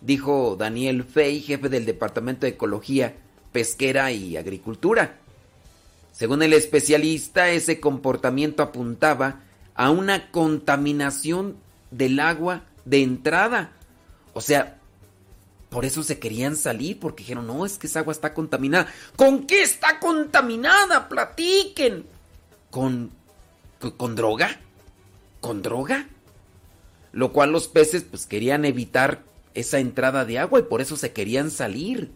dijo 0.01 0.55
Daniel 0.57 1.03
Fey, 1.03 1.41
jefe 1.41 1.69
del 1.69 1.85
Departamento 1.85 2.41
de 2.41 2.53
Ecología, 2.53 3.15
Pesquera 3.51 4.11
y 4.11 4.35
Agricultura. 4.37 5.17
Según 6.11 6.43
el 6.43 6.53
especialista, 6.53 7.49
ese 7.49 7.79
comportamiento 7.79 8.61
apuntaba 8.61 9.41
a 9.75 9.91
una 9.91 10.31
contaminación 10.31 11.55
del 11.91 12.19
agua 12.19 12.63
de 12.85 13.03
entrada. 13.03 13.71
O 14.33 14.41
sea, 14.41 14.78
por 15.69 15.85
eso 15.85 16.01
se 16.03 16.19
querían 16.19 16.55
salir, 16.55 16.99
porque 16.99 17.23
dijeron, 17.23 17.47
no, 17.47 17.65
es 17.65 17.77
que 17.77 17.87
esa 17.87 17.99
agua 17.99 18.11
está 18.11 18.33
contaminada. 18.33 18.87
¿Con 19.15 19.45
qué 19.45 19.61
está 19.61 19.99
contaminada? 19.99 21.07
Platiquen. 21.07 22.05
¿Con, 22.71 23.11
con, 23.79 23.91
con 23.91 24.15
droga? 24.15 24.59
¿Con 25.41 25.61
droga? 25.61 26.07
Lo 27.11 27.31
cual 27.31 27.51
los 27.51 27.67
peces 27.67 28.03
pues 28.03 28.25
querían 28.25 28.65
evitar 28.65 29.23
esa 29.53 29.79
entrada 29.79 30.25
de 30.25 30.39
agua 30.39 30.59
y 30.59 30.63
por 30.63 30.81
eso 30.81 30.95
se 30.97 31.13
querían 31.13 31.51
salir. 31.51 32.11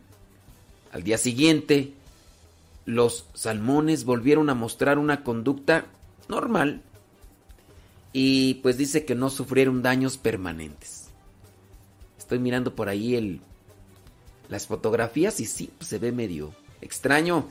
Al 0.91 1.03
día 1.03 1.17
siguiente, 1.17 1.93
los 2.85 3.25
salmones 3.33 4.03
volvieron 4.03 4.49
a 4.49 4.55
mostrar 4.55 4.97
una 4.97 5.23
conducta 5.23 5.85
normal 6.27 6.81
y 8.13 8.55
pues 8.55 8.77
dice 8.77 9.05
que 9.05 9.15
no 9.15 9.29
sufrieron 9.29 9.81
daños 9.81 10.17
permanentes. 10.17 11.02
Estoy 12.33 12.41
mirando 12.45 12.73
por 12.73 12.89
ahí 12.89 13.15
el, 13.15 13.41
las 14.49 14.65
fotografías 14.65 15.39
y 15.39 15.45
sí, 15.45 15.69
se 15.81 15.99
ve 15.99 16.11
medio 16.11 16.55
extraño. 16.81 17.47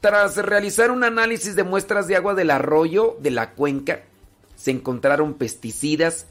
Tras 0.00 0.36
realizar 0.38 0.90
un 0.90 1.04
análisis 1.04 1.54
de 1.54 1.62
muestras 1.62 2.08
de 2.08 2.16
agua 2.16 2.34
del 2.34 2.50
arroyo 2.50 3.16
de 3.20 3.30
la 3.30 3.52
cuenca, 3.52 4.02
se 4.56 4.72
encontraron 4.72 5.34
pesticidas 5.34 6.26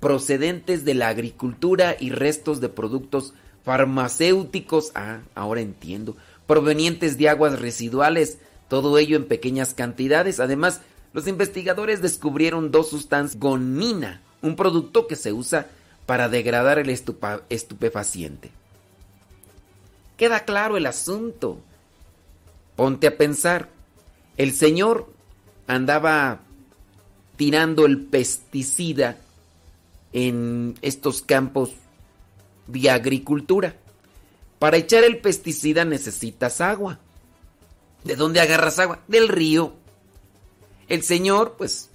procedentes 0.00 0.84
de 0.84 0.92
la 0.92 1.08
agricultura 1.08 1.96
y 1.98 2.10
restos 2.10 2.60
de 2.60 2.68
productos 2.68 3.32
farmacéuticos, 3.64 4.92
ah, 4.94 5.20
ahora 5.34 5.62
entiendo, 5.62 6.14
provenientes 6.46 7.16
de 7.16 7.30
aguas 7.30 7.58
residuales, 7.58 8.36
todo 8.68 8.98
ello 8.98 9.16
en 9.16 9.24
pequeñas 9.24 9.72
cantidades. 9.72 10.40
Además, 10.40 10.82
los 11.14 11.26
investigadores 11.26 12.02
descubrieron 12.02 12.70
dos 12.70 12.90
sustancias, 12.90 13.40
gonina, 13.40 14.20
un 14.42 14.56
producto 14.56 15.06
que 15.06 15.16
se 15.16 15.32
usa 15.32 15.68
para 16.06 16.28
degradar 16.28 16.78
el 16.78 16.88
estupefaciente. 16.88 18.50
Queda 20.16 20.44
claro 20.44 20.76
el 20.76 20.86
asunto. 20.86 21.58
Ponte 22.76 23.08
a 23.08 23.16
pensar. 23.16 23.68
El 24.36 24.52
señor 24.52 25.12
andaba 25.66 26.40
tirando 27.36 27.84
el 27.84 28.00
pesticida 28.06 29.18
en 30.12 30.78
estos 30.80 31.22
campos 31.22 31.72
de 32.66 32.90
agricultura. 32.90 33.76
Para 34.58 34.78
echar 34.78 35.04
el 35.04 35.18
pesticida 35.18 35.84
necesitas 35.84 36.60
agua. 36.60 36.98
¿De 38.04 38.16
dónde 38.16 38.40
agarras 38.40 38.78
agua? 38.78 39.00
Del 39.08 39.28
río. 39.28 39.74
El 40.88 41.02
señor, 41.02 41.56
pues, 41.58 41.90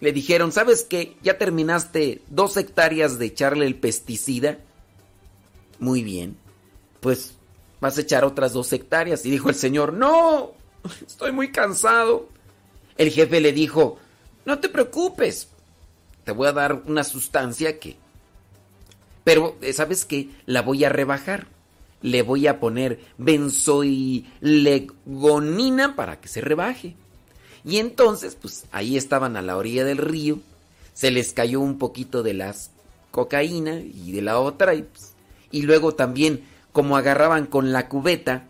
le 0.00 0.12
dijeron, 0.12 0.52
¿sabes 0.52 0.84
qué? 0.84 1.16
Ya 1.22 1.38
terminaste 1.38 2.22
dos 2.28 2.56
hectáreas 2.56 3.18
de 3.18 3.26
echarle 3.26 3.66
el 3.66 3.76
pesticida. 3.76 4.58
Muy 5.78 6.02
bien. 6.02 6.36
Pues 7.00 7.34
vas 7.80 7.96
a 7.96 8.02
echar 8.02 8.24
otras 8.24 8.52
dos 8.52 8.72
hectáreas. 8.72 9.24
Y 9.24 9.30
dijo 9.30 9.48
el 9.48 9.54
señor, 9.54 9.92
no, 9.92 10.52
estoy 11.06 11.30
muy 11.32 11.50
cansado. 11.50 12.28
El 12.98 13.10
jefe 13.10 13.40
le 13.40 13.52
dijo, 13.52 13.98
no 14.44 14.58
te 14.58 14.68
preocupes, 14.68 15.48
te 16.24 16.32
voy 16.32 16.48
a 16.48 16.52
dar 16.52 16.82
una 16.86 17.04
sustancia 17.04 17.78
que... 17.78 17.96
Pero, 19.24 19.56
eh, 19.60 19.72
¿sabes 19.72 20.04
qué? 20.04 20.28
La 20.44 20.62
voy 20.62 20.84
a 20.84 20.88
rebajar. 20.88 21.48
Le 22.02 22.22
voy 22.22 22.46
a 22.46 22.60
poner 22.60 23.00
benzoilegonina 23.18 25.96
para 25.96 26.20
que 26.20 26.28
se 26.28 26.42
rebaje. 26.42 26.94
Y 27.66 27.78
entonces, 27.78 28.38
pues 28.40 28.64
ahí 28.70 28.96
estaban 28.96 29.36
a 29.36 29.42
la 29.42 29.56
orilla 29.56 29.84
del 29.84 29.98
río. 29.98 30.38
Se 30.94 31.10
les 31.10 31.32
cayó 31.32 31.60
un 31.60 31.78
poquito 31.78 32.22
de 32.22 32.32
las 32.32 32.70
cocaína 33.10 33.80
y 33.80 34.12
de 34.12 34.22
la 34.22 34.38
otra. 34.38 34.74
Y, 34.74 34.82
pues, 34.82 35.14
y 35.50 35.62
luego 35.62 35.92
también, 35.92 36.44
como 36.72 36.96
agarraban 36.96 37.46
con 37.46 37.72
la 37.72 37.88
cubeta, 37.88 38.44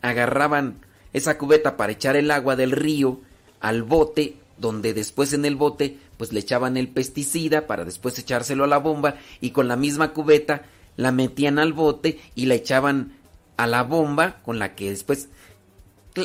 agarraban 0.00 0.76
esa 1.12 1.38
cubeta 1.38 1.76
para 1.76 1.92
echar 1.92 2.14
el 2.14 2.30
agua 2.30 2.54
del 2.54 2.70
río 2.70 3.20
al 3.60 3.82
bote, 3.82 4.36
donde 4.58 4.94
después 4.94 5.32
en 5.32 5.44
el 5.44 5.56
bote 5.56 5.98
pues 6.16 6.32
le 6.32 6.38
echaban 6.38 6.76
el 6.76 6.88
pesticida 6.88 7.66
para 7.66 7.84
después 7.84 8.16
echárselo 8.18 8.62
a 8.62 8.68
la 8.68 8.78
bomba 8.78 9.16
y 9.40 9.50
con 9.50 9.66
la 9.66 9.74
misma 9.74 10.12
cubeta 10.12 10.62
la 10.96 11.10
metían 11.10 11.58
al 11.58 11.72
bote 11.72 12.20
y 12.36 12.46
la 12.46 12.54
echaban 12.54 13.14
a 13.56 13.66
la 13.66 13.82
bomba 13.82 14.36
con 14.44 14.58
la 14.58 14.76
que 14.76 14.90
después 14.90 15.28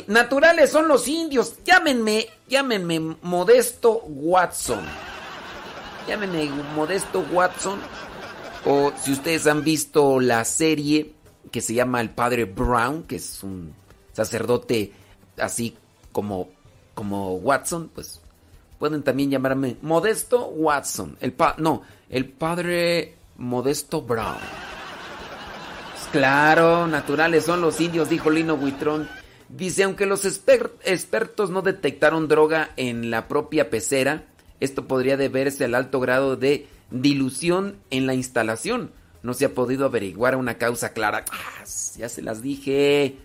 naturales 0.06 0.70
son 0.70 0.88
los 0.88 1.08
indios. 1.08 1.54
Llámenme, 1.64 2.26
llámenme 2.48 3.16
Modesto 3.22 4.02
Watson. 4.04 4.84
Llámenme 6.06 6.50
Modesto 6.74 7.20
Watson 7.32 7.78
o 8.64 8.92
si 9.00 9.12
ustedes 9.12 9.46
han 9.46 9.62
visto 9.64 10.20
la 10.20 10.44
serie 10.44 11.14
que 11.50 11.60
se 11.60 11.74
llama 11.74 12.00
El 12.00 12.10
Padre 12.10 12.44
Brown, 12.44 13.04
que 13.04 13.16
es 13.16 13.42
un 13.42 13.74
sacerdote 14.12 14.92
así 15.38 15.76
como 16.12 16.48
como 16.94 17.36
Watson, 17.36 17.90
pues 17.94 18.20
pueden 18.78 19.02
también 19.04 19.30
llamarme 19.30 19.76
Modesto 19.82 20.46
Watson. 20.46 21.16
El 21.20 21.32
pa 21.32 21.54
no, 21.58 21.82
el 22.10 22.28
padre 22.28 23.16
Modesto 23.36 24.02
Brown. 24.02 24.36
Pues 25.92 26.08
claro, 26.10 26.86
naturales 26.88 27.44
son 27.44 27.60
los 27.60 27.80
indios, 27.80 28.08
dijo 28.08 28.30
Lino 28.30 28.56
Buitrón. 28.56 29.08
Dice, 29.48 29.84
aunque 29.84 30.04
los 30.04 30.24
expertos 30.26 31.50
no 31.50 31.62
detectaron 31.62 32.28
droga 32.28 32.70
en 32.76 33.10
la 33.10 33.28
propia 33.28 33.70
pecera, 33.70 34.24
esto 34.60 34.86
podría 34.86 35.16
deberse 35.16 35.64
al 35.64 35.74
alto 35.74 36.00
grado 36.00 36.36
de 36.36 36.66
dilución 36.90 37.76
en 37.90 38.06
la 38.06 38.14
instalación. 38.14 38.90
No 39.22 39.34
se 39.34 39.46
ha 39.46 39.54
podido 39.54 39.86
averiguar 39.86 40.36
una 40.36 40.58
causa 40.58 40.92
clara. 40.92 41.24
Ah, 41.32 41.64
ya 41.96 42.08
se 42.08 42.22
las 42.22 42.42
dije 42.42 43.16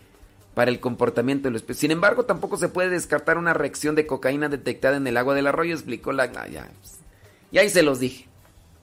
para 0.54 0.72
el 0.72 0.80
comportamiento 0.80 1.48
de 1.48 1.52
los 1.52 1.62
peces. 1.62 1.82
Sin 1.82 1.92
embargo, 1.92 2.26
tampoco 2.26 2.58
se 2.58 2.70
puede 2.70 2.90
descartar 2.90 3.38
una 3.38 3.54
reacción 3.54 3.96
de 3.96 4.06
cocaína 4.06 4.50
detectada 4.50 4.98
en 4.98 5.08
el 5.08 5.18
agua 5.18 5.36
del 5.36 5.48
arroyo, 5.48 5.74
explicó 5.74 6.14
la... 6.14 6.24
ah, 6.24 6.48
ya, 6.48 6.70
y 7.52 7.58
ahí 7.58 7.70
se 7.70 7.84
los 7.84 8.00
dije. 8.00 8.28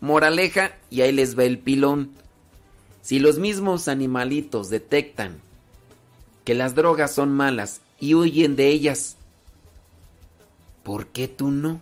Moraleja, 0.01 0.72
y 0.91 1.01
ahí 1.03 1.12
les 1.12 1.38
va 1.38 1.45
el 1.45 1.59
pilón. 1.59 2.11
Si 3.03 3.18
los 3.18 3.38
mismos 3.38 3.88
animalitos 3.88 4.70
detectan 4.70 5.41
que 6.51 6.57
las 6.57 6.74
drogas 6.74 7.14
son 7.14 7.30
malas 7.30 7.80
y 8.01 8.16
huyen 8.16 8.57
de 8.57 8.70
ellas, 8.70 9.16
¿por 10.82 11.07
qué 11.07 11.28
tú 11.28 11.53
no? 11.53 11.80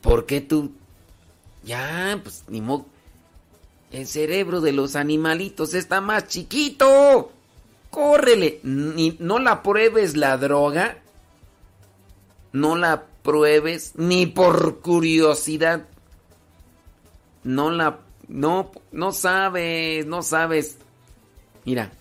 ¿Por 0.00 0.24
qué 0.24 0.40
tú? 0.40 0.72
Ya, 1.64 2.18
pues 2.22 2.44
ni 2.48 2.62
modo. 2.62 2.86
El 3.92 4.06
cerebro 4.06 4.62
de 4.62 4.72
los 4.72 4.96
animalitos 4.96 5.74
está 5.74 6.00
más 6.00 6.28
chiquito. 6.28 7.30
Córrele. 7.90 8.60
Ni, 8.62 9.18
no 9.20 9.38
la 9.38 9.62
pruebes 9.62 10.16
la 10.16 10.38
droga. 10.38 10.96
No 12.54 12.74
la 12.74 13.04
pruebes 13.22 13.96
ni 13.96 14.24
por 14.24 14.80
curiosidad. 14.80 15.86
No 17.44 17.70
la... 17.70 17.98
No, 18.28 18.72
no 18.92 19.12
sabes, 19.12 20.06
no 20.06 20.22
sabes. 20.22 20.78
Mira, 21.66 21.92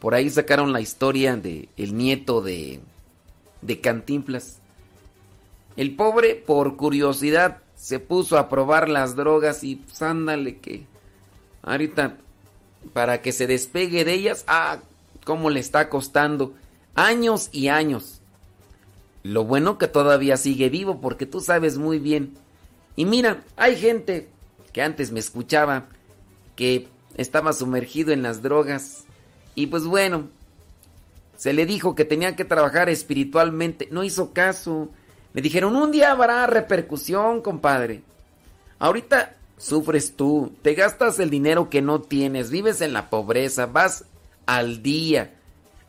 por 0.00 0.14
ahí 0.14 0.30
sacaron 0.30 0.72
la 0.72 0.80
historia 0.80 1.36
de 1.36 1.68
el 1.76 1.96
nieto 1.96 2.40
de, 2.40 2.80
de 3.62 3.80
Cantinflas. 3.80 4.58
El 5.76 5.96
pobre, 5.96 6.34
por 6.34 6.76
curiosidad, 6.76 7.58
se 7.74 7.98
puso 7.98 8.38
a 8.38 8.48
probar 8.48 8.88
las 8.88 9.16
drogas 9.16 9.62
y 9.64 9.76
pues 9.76 10.02
ándale 10.02 10.58
que 10.58 10.86
ahorita 11.62 12.16
para 12.92 13.22
que 13.22 13.32
se 13.32 13.46
despegue 13.46 14.04
de 14.04 14.14
ellas, 14.14 14.44
ah, 14.46 14.78
cómo 15.24 15.50
le 15.50 15.60
está 15.60 15.88
costando 15.88 16.54
años 16.94 17.48
y 17.52 17.68
años. 17.68 18.20
Lo 19.22 19.44
bueno 19.44 19.78
que 19.78 19.88
todavía 19.88 20.36
sigue 20.36 20.68
vivo 20.68 21.00
porque 21.00 21.26
tú 21.26 21.40
sabes 21.40 21.76
muy 21.76 21.98
bien. 21.98 22.34
Y 22.96 23.04
mira, 23.04 23.42
hay 23.56 23.76
gente 23.76 24.28
que 24.72 24.82
antes 24.82 25.12
me 25.12 25.20
escuchaba 25.20 25.86
que 26.56 26.88
estaba 27.16 27.52
sumergido 27.52 28.12
en 28.12 28.22
las 28.22 28.42
drogas 28.42 29.04
y 29.58 29.66
pues 29.66 29.82
bueno, 29.86 30.28
se 31.36 31.52
le 31.52 31.66
dijo 31.66 31.96
que 31.96 32.04
tenía 32.04 32.36
que 32.36 32.44
trabajar 32.44 32.88
espiritualmente, 32.88 33.88
no 33.90 34.04
hizo 34.04 34.32
caso. 34.32 34.88
Le 35.34 35.42
dijeron, 35.42 35.74
un 35.74 35.90
día 35.90 36.12
habrá 36.12 36.46
repercusión, 36.46 37.42
compadre. 37.42 38.04
Ahorita 38.78 39.34
sufres 39.56 40.14
tú, 40.14 40.52
te 40.62 40.74
gastas 40.74 41.18
el 41.18 41.28
dinero 41.28 41.70
que 41.70 41.82
no 41.82 42.00
tienes, 42.00 42.50
vives 42.50 42.80
en 42.82 42.92
la 42.92 43.10
pobreza, 43.10 43.66
vas 43.66 44.04
al 44.46 44.80
día. 44.80 45.34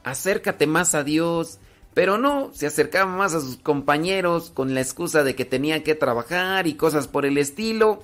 Acércate 0.03 0.65
más 0.65 0.95
a 0.95 1.03
Dios. 1.03 1.59
Pero 1.93 2.17
no, 2.17 2.49
se 2.55 2.65
acercaba 2.65 3.15
más 3.15 3.35
a 3.35 3.41
sus 3.41 3.57
compañeros 3.57 4.49
con 4.49 4.73
la 4.73 4.81
excusa 4.81 5.23
de 5.23 5.35
que 5.35 5.45
tenía 5.45 5.83
que 5.83 5.93
trabajar 5.93 6.65
y 6.65 6.73
cosas 6.73 7.07
por 7.07 7.23
el 7.23 7.37
estilo. 7.37 8.03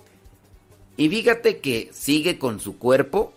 Y 0.96 1.10
fíjate 1.10 1.58
que 1.58 1.90
sigue 1.92 2.38
con 2.38 2.60
su 2.60 2.78
cuerpo, 2.78 3.34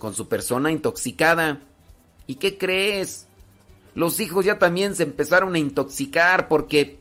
con 0.00 0.14
su 0.14 0.26
persona 0.28 0.72
intoxicada. 0.72 1.60
¿Y 2.26 2.36
qué 2.36 2.58
crees? 2.58 3.26
Los 3.94 4.18
hijos 4.18 4.44
ya 4.46 4.58
también 4.58 4.96
se 4.96 5.04
empezaron 5.04 5.54
a 5.54 5.58
intoxicar 5.58 6.48
porque 6.48 6.98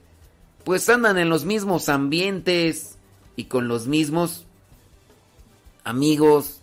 pues 0.65 0.87
andan 0.89 1.17
en 1.17 1.29
los 1.29 1.45
mismos 1.45 1.87
ambientes 1.87 2.97
y 3.37 3.45
con 3.45 3.69
los 3.69 3.87
mismos 3.87 4.45
amigos. 5.83 6.59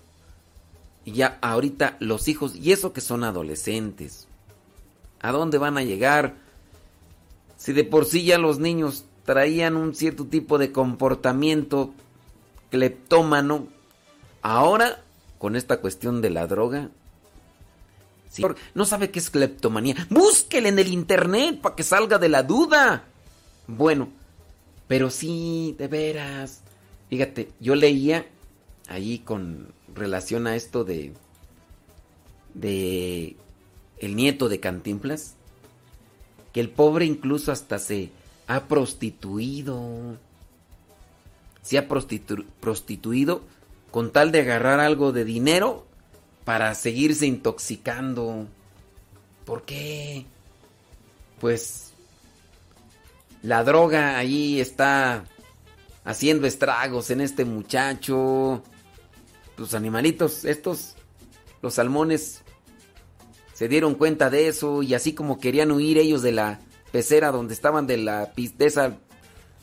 Y 1.06 1.12
ya 1.12 1.38
ahorita 1.40 1.96
los 2.00 2.28
hijos, 2.28 2.54
y 2.54 2.72
eso 2.72 2.92
que 2.92 3.00
son 3.00 3.24
adolescentes, 3.24 4.28
¿a 5.20 5.32
dónde 5.32 5.56
van 5.56 5.78
a 5.78 5.84
llegar? 5.84 6.36
Si 7.56 7.72
de 7.72 7.84
por 7.84 8.04
sí 8.04 8.24
ya 8.24 8.38
los 8.38 8.58
niños 8.58 9.06
traían 9.24 9.76
un 9.76 9.94
cierto 9.94 10.26
tipo 10.26 10.58
de 10.58 10.70
comportamiento 10.70 11.94
cleptómano, 12.70 13.68
ahora 14.42 15.02
con 15.46 15.54
esta 15.54 15.80
cuestión 15.80 16.22
de 16.22 16.30
la 16.30 16.48
droga, 16.48 16.90
sí, 18.28 18.42
no 18.74 18.84
sabe 18.84 19.12
qué 19.12 19.20
es 19.20 19.30
cleptomanía, 19.30 19.94
búsquele 20.10 20.70
en 20.70 20.80
el 20.80 20.88
internet 20.88 21.60
para 21.60 21.76
que 21.76 21.84
salga 21.84 22.18
de 22.18 22.28
la 22.28 22.42
duda. 22.42 23.04
Bueno, 23.68 24.08
pero 24.88 25.08
sí, 25.08 25.76
de 25.78 25.86
veras. 25.86 26.62
Fíjate, 27.10 27.50
yo 27.60 27.76
leía 27.76 28.26
ahí 28.88 29.20
con 29.20 29.68
relación 29.94 30.48
a 30.48 30.56
esto 30.56 30.82
de 30.82 31.12
de 32.54 33.36
el 33.98 34.16
nieto 34.16 34.48
de 34.48 34.58
Cantinflas 34.58 35.34
que 36.52 36.58
el 36.58 36.70
pobre 36.70 37.04
incluso 37.04 37.52
hasta 37.52 37.78
se 37.78 38.10
ha 38.48 38.64
prostituido. 38.64 40.16
se 41.62 41.78
ha 41.78 41.86
prostitu- 41.88 42.44
prostituido 42.58 43.42
con 43.96 44.10
tal 44.10 44.30
de 44.30 44.40
agarrar 44.40 44.78
algo 44.78 45.10
de 45.10 45.24
dinero 45.24 45.86
para 46.44 46.74
seguirse 46.74 47.24
intoxicando. 47.24 48.46
¿Por 49.46 49.62
qué? 49.62 50.26
Pues 51.40 51.94
la 53.40 53.64
droga 53.64 54.18
ahí 54.18 54.60
está 54.60 55.24
haciendo 56.04 56.46
estragos 56.46 57.08
en 57.08 57.22
este 57.22 57.46
muchacho. 57.46 58.62
Los 59.56 59.72
animalitos, 59.72 60.44
estos, 60.44 60.96
los 61.62 61.72
salmones, 61.72 62.42
se 63.54 63.66
dieron 63.66 63.94
cuenta 63.94 64.28
de 64.28 64.48
eso 64.48 64.82
y 64.82 64.92
así 64.92 65.14
como 65.14 65.40
querían 65.40 65.70
huir 65.72 65.96
ellos 65.96 66.20
de 66.20 66.32
la 66.32 66.60
pecera 66.92 67.32
donde 67.32 67.54
estaban 67.54 67.86
de 67.86 67.96
la 67.96 68.26
de 68.26 68.92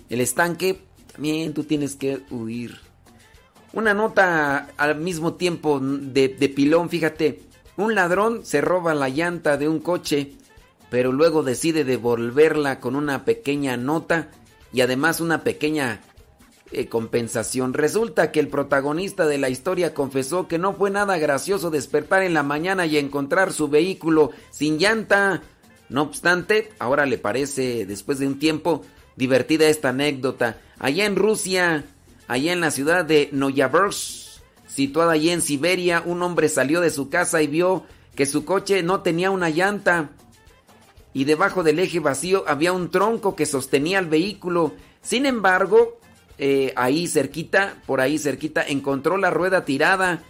el 0.09 0.21
estanque, 0.21 0.81
también 1.11 1.53
tú 1.53 1.65
tienes 1.65 1.95
que 1.95 2.23
huir. 2.31 2.92
Una 3.73 3.93
nota 3.93 4.69
al 4.77 4.99
mismo 4.99 5.33
tiempo 5.33 5.79
de, 5.81 6.29
de 6.29 6.49
pilón, 6.49 6.89
fíjate, 6.89 7.41
un 7.75 7.95
ladrón 7.95 8.45
se 8.45 8.61
roba 8.61 8.93
la 8.93 9.09
llanta 9.09 9.57
de 9.57 9.67
un 9.67 9.79
coche, 9.79 10.33
pero 10.91 11.11
luego 11.11 11.41
decide 11.41 11.83
devolverla 11.83 12.79
con 12.79 12.95
una 12.95 13.25
pequeña 13.25 13.77
nota 13.77 14.29
y 14.71 14.81
además 14.81 15.19
una 15.19 15.43
pequeña 15.43 16.01
eh, 16.71 16.87
compensación. 16.87 17.73
Resulta 17.73 18.31
que 18.31 18.39
el 18.39 18.47
protagonista 18.47 19.27
de 19.27 19.37
la 19.37 19.49
historia 19.49 19.93
confesó 19.93 20.47
que 20.47 20.57
no 20.57 20.73
fue 20.73 20.89
nada 20.89 21.19
gracioso 21.19 21.69
despertar 21.69 22.23
en 22.23 22.33
la 22.33 22.41
mañana 22.41 22.87
y 22.87 22.97
encontrar 22.97 23.53
su 23.53 23.67
vehículo 23.67 24.31
sin 24.49 24.79
llanta. 24.79 25.41
No 25.89 26.01
obstante, 26.01 26.71
ahora 26.79 27.05
le 27.05 27.19
parece, 27.19 27.85
después 27.85 28.17
de 28.17 28.25
un 28.25 28.39
tiempo, 28.39 28.83
divertida 29.15 29.67
esta 29.67 29.89
anécdota. 29.89 30.61
Allá 30.79 31.05
en 31.05 31.15
Rusia, 31.15 31.85
allá 32.27 32.53
en 32.53 32.61
la 32.61 32.71
ciudad 32.71 33.05
de 33.05 33.29
Noyabrzh, 33.31 34.41
situada 34.67 35.13
allí 35.13 35.29
en 35.29 35.41
Siberia, 35.41 36.03
un 36.05 36.21
hombre 36.21 36.49
salió 36.49 36.81
de 36.81 36.89
su 36.89 37.09
casa 37.09 37.41
y 37.41 37.47
vio 37.47 37.85
que 38.15 38.25
su 38.25 38.45
coche 38.45 38.83
no 38.83 39.01
tenía 39.01 39.31
una 39.31 39.49
llanta 39.49 40.09
y 41.13 41.25
debajo 41.25 41.63
del 41.63 41.79
eje 41.79 41.99
vacío 41.99 42.43
había 42.47 42.73
un 42.73 42.89
tronco 42.89 43.35
que 43.35 43.45
sostenía 43.45 43.99
el 43.99 44.07
vehículo. 44.07 44.73
Sin 45.01 45.25
embargo, 45.25 45.99
eh, 46.37 46.73
ahí 46.75 47.07
cerquita, 47.07 47.75
por 47.85 48.01
ahí 48.01 48.17
cerquita, 48.17 48.63
encontró 48.67 49.17
la 49.17 49.29
rueda 49.29 49.63
tirada 49.63 50.23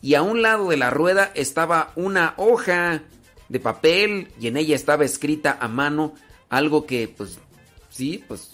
y 0.00 0.14
a 0.14 0.22
un 0.22 0.40
lado 0.40 0.68
de 0.70 0.76
la 0.76 0.90
rueda 0.90 1.32
estaba 1.34 1.92
una 1.96 2.34
hoja 2.36 3.02
de 3.48 3.60
papel 3.60 4.28
y 4.40 4.46
en 4.46 4.56
ella 4.56 4.76
estaba 4.76 5.04
escrita 5.04 5.58
a 5.60 5.66
mano 5.66 6.14
algo 6.48 6.86
que, 6.86 7.08
pues, 7.08 7.38
sí, 7.90 8.24
pues, 8.26 8.52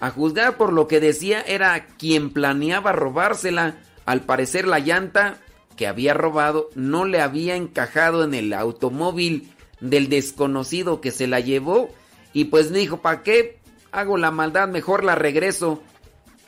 a 0.00 0.10
juzgar 0.10 0.56
por 0.56 0.72
lo 0.72 0.88
que 0.88 1.00
decía 1.00 1.40
era 1.40 1.86
quien 1.86 2.30
planeaba 2.30 2.92
robársela. 2.92 3.76
Al 4.04 4.22
parecer 4.22 4.66
la 4.66 4.78
llanta 4.78 5.38
que 5.76 5.86
había 5.86 6.14
robado 6.14 6.68
no 6.74 7.04
le 7.04 7.20
había 7.20 7.56
encajado 7.56 8.24
en 8.24 8.34
el 8.34 8.52
automóvil 8.52 9.52
del 9.80 10.08
desconocido 10.08 11.00
que 11.00 11.10
se 11.10 11.26
la 11.26 11.40
llevó 11.40 11.90
y 12.32 12.46
pues 12.46 12.72
dijo, 12.72 12.98
¿para 12.98 13.22
qué 13.22 13.58
hago 13.92 14.18
la 14.18 14.30
maldad? 14.30 14.68
Mejor 14.68 15.04
la 15.04 15.14
regreso. 15.14 15.82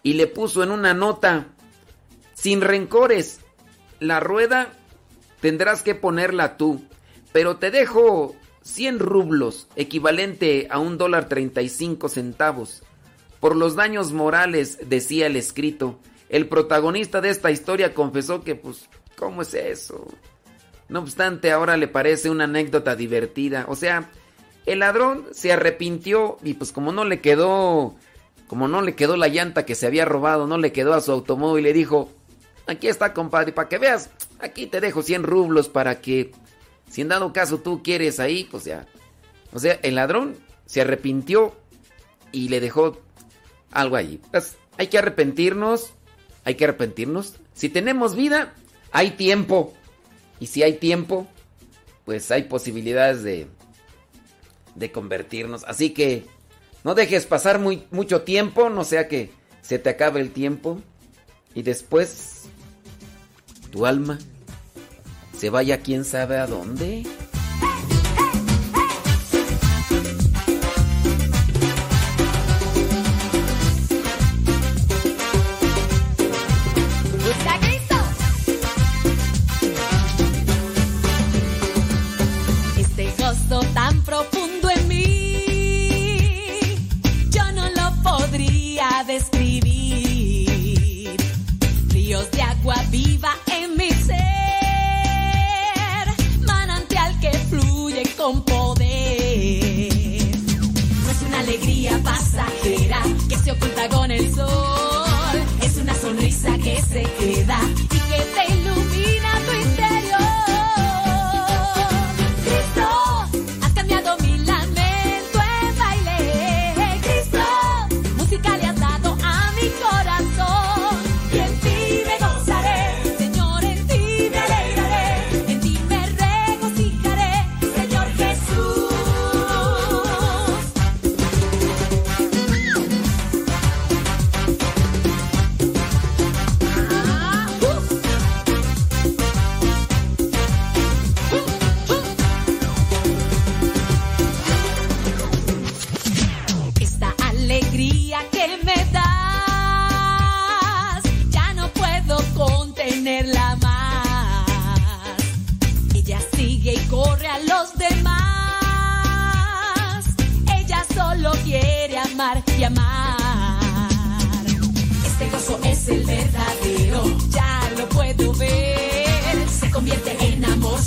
Y 0.02 0.14
le 0.14 0.26
puso 0.26 0.62
en 0.62 0.70
una 0.70 0.94
nota, 0.94 1.48
sin 2.34 2.60
rencores, 2.60 3.40
la 3.98 4.20
rueda 4.20 4.72
tendrás 5.40 5.82
que 5.82 5.94
ponerla 5.94 6.56
tú, 6.56 6.82
pero 7.32 7.56
te 7.56 7.70
dejo 7.70 8.36
100 8.62 9.00
rublos, 9.00 9.66
equivalente 9.76 10.68
a 10.70 10.78
un 10.78 10.98
dólar 10.98 11.28
35 11.28 12.08
centavos. 12.08 12.82
Por 13.40 13.56
los 13.56 13.76
daños 13.76 14.12
morales, 14.12 14.78
decía 14.88 15.26
el 15.26 15.36
escrito. 15.36 15.98
El 16.28 16.48
protagonista 16.48 17.20
de 17.20 17.30
esta 17.30 17.50
historia 17.50 17.94
confesó 17.94 18.42
que, 18.42 18.54
pues, 18.54 18.88
¿cómo 19.16 19.42
es 19.42 19.54
eso? 19.54 20.06
No 20.88 21.00
obstante, 21.00 21.52
ahora 21.52 21.76
le 21.76 21.88
parece 21.88 22.30
una 22.30 22.44
anécdota 22.44 22.96
divertida. 22.96 23.66
O 23.68 23.76
sea, 23.76 24.10
el 24.66 24.80
ladrón 24.80 25.26
se 25.32 25.52
arrepintió 25.52 26.38
y 26.42 26.54
pues 26.54 26.72
como 26.72 26.92
no 26.92 27.04
le 27.04 27.20
quedó, 27.20 27.94
como 28.46 28.68
no 28.68 28.82
le 28.82 28.94
quedó 28.94 29.16
la 29.16 29.28
llanta 29.28 29.64
que 29.64 29.74
se 29.74 29.86
había 29.86 30.04
robado, 30.04 30.46
no 30.46 30.58
le 30.58 30.72
quedó 30.72 30.94
a 30.94 31.00
su 31.00 31.12
automóvil, 31.12 31.64
le 31.64 31.72
dijo, 31.72 32.10
aquí 32.66 32.88
está 32.88 33.14
compadre, 33.14 33.52
para 33.52 33.68
que 33.68 33.78
veas, 33.78 34.10
aquí 34.40 34.66
te 34.66 34.80
dejo 34.80 35.02
100 35.02 35.22
rublos 35.22 35.68
para 35.68 36.00
que, 36.00 36.32
si 36.90 37.00
en 37.00 37.08
dado 37.08 37.32
caso 37.32 37.58
tú 37.60 37.82
quieres 37.82 38.20
ahí, 38.20 38.44
pues 38.50 38.64
ya. 38.64 38.86
O 39.52 39.58
sea, 39.58 39.78
el 39.82 39.94
ladrón 39.94 40.36
se 40.66 40.82
arrepintió 40.82 41.54
y 42.30 42.48
le 42.48 42.60
dejó 42.60 43.00
algo 43.70 43.96
allí. 43.96 44.20
Pues 44.30 44.56
hay 44.76 44.88
que 44.88 44.98
arrepentirnos, 44.98 45.90
hay 46.44 46.54
que 46.54 46.64
arrepentirnos. 46.64 47.34
Si 47.54 47.68
tenemos 47.68 48.14
vida, 48.14 48.54
hay 48.92 49.12
tiempo. 49.12 49.74
Y 50.40 50.46
si 50.46 50.62
hay 50.62 50.74
tiempo, 50.74 51.26
pues 52.04 52.30
hay 52.30 52.44
posibilidades 52.44 53.22
de, 53.22 53.48
de 54.74 54.92
convertirnos. 54.92 55.64
Así 55.64 55.90
que 55.90 56.26
no 56.84 56.94
dejes 56.94 57.26
pasar 57.26 57.58
muy, 57.58 57.84
mucho 57.90 58.22
tiempo, 58.22 58.70
no 58.70 58.84
sea 58.84 59.08
que 59.08 59.30
se 59.62 59.78
te 59.78 59.90
acabe 59.90 60.20
el 60.20 60.30
tiempo 60.30 60.80
y 61.54 61.62
después 61.62 62.44
tu 63.70 63.84
alma 63.84 64.18
se 65.36 65.50
vaya 65.50 65.82
quién 65.82 66.04
sabe 66.04 66.38
a 66.38 66.46
dónde. 66.46 67.04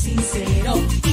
Sincero 0.01 1.10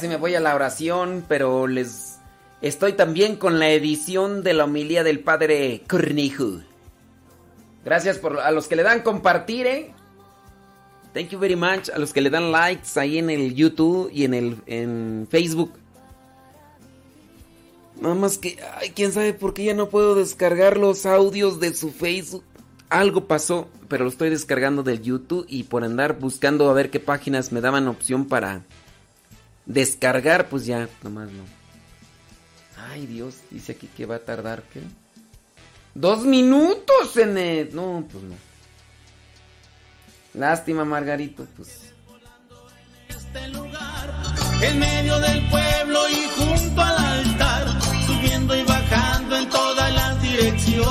casi 0.00 0.08
me 0.08 0.16
voy 0.16 0.34
a 0.34 0.40
la 0.40 0.54
oración, 0.54 1.26
pero 1.28 1.66
les 1.66 2.20
estoy 2.62 2.94
también 2.94 3.36
con 3.36 3.58
la 3.58 3.68
edición 3.68 4.42
de 4.42 4.54
la 4.54 4.64
homilía 4.64 5.04
del 5.04 5.20
padre 5.20 5.82
Cornijo. 5.86 6.62
Gracias 7.84 8.16
por 8.16 8.40
a 8.40 8.50
los 8.50 8.66
que 8.66 8.76
le 8.76 8.82
dan 8.82 9.02
compartir, 9.02 9.66
¿eh? 9.66 9.92
Thank 11.12 11.28
you 11.28 11.38
very 11.38 11.54
much 11.54 11.90
a 11.92 11.98
los 11.98 12.14
que 12.14 12.22
le 12.22 12.30
dan 12.30 12.50
likes 12.50 12.98
ahí 12.98 13.18
en 13.18 13.28
el 13.28 13.54
YouTube 13.54 14.10
y 14.10 14.24
en 14.24 14.32
el 14.32 14.56
en 14.64 15.28
Facebook. 15.30 15.72
Nada 18.00 18.14
más 18.14 18.38
que, 18.38 18.56
ay, 18.78 18.92
quién 18.96 19.12
sabe 19.12 19.34
por 19.34 19.52
qué 19.52 19.64
ya 19.64 19.74
no 19.74 19.90
puedo 19.90 20.14
descargar 20.14 20.78
los 20.78 21.04
audios 21.04 21.60
de 21.60 21.74
su 21.74 21.90
Facebook. 21.90 22.44
Algo 22.88 23.26
pasó, 23.26 23.68
pero 23.88 24.04
lo 24.04 24.10
estoy 24.10 24.30
descargando 24.30 24.82
del 24.82 25.02
YouTube 25.02 25.44
y 25.46 25.64
por 25.64 25.84
andar 25.84 26.18
buscando 26.18 26.70
a 26.70 26.72
ver 26.72 26.88
qué 26.88 27.00
páginas 27.00 27.52
me 27.52 27.60
daban 27.60 27.86
opción 27.86 28.24
para 28.24 28.62
descargar, 29.66 30.48
pues 30.48 30.66
ya, 30.66 30.88
nomás 31.02 31.30
no. 31.30 31.44
Ay, 32.90 33.06
Dios, 33.06 33.36
dice 33.50 33.72
aquí 33.72 33.88
que 33.88 34.06
va 34.06 34.16
a 34.16 34.20
tardar, 34.20 34.62
¿qué? 34.72 34.80
Dos 35.94 36.24
minutos 36.24 37.16
en 37.16 37.36
el... 37.36 37.74
No, 37.74 38.06
pues 38.10 38.24
no. 38.24 38.34
Lástima, 40.34 40.84
Margarito, 40.84 41.46
pues... 41.56 41.92
en 44.62 44.78
medio 44.78 45.18
del 45.20 45.48
pueblo 45.48 46.08
y 46.08 46.28
junto 46.36 46.82
al 46.82 46.96
altar, 46.98 47.66
subiendo 48.06 48.54
y 48.54 48.62
bajando 48.64 49.36
en 49.36 49.48
todas 49.48 49.92
las 49.94 50.22
direcciones. 50.22 50.84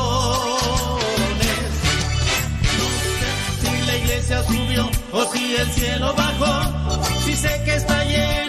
No 2.77 2.87
sé 3.19 3.31
si 3.61 3.85
la 3.85 3.97
iglesia 3.97 4.43
subió 4.43 4.89
o 5.11 5.31
si 5.31 5.55
el 5.55 5.69
cielo 5.71 6.13
bajó, 6.15 7.03
si 7.25 7.35
sé 7.35 7.61
que 7.63 7.75
está 7.75 8.03
lleno 8.05 8.48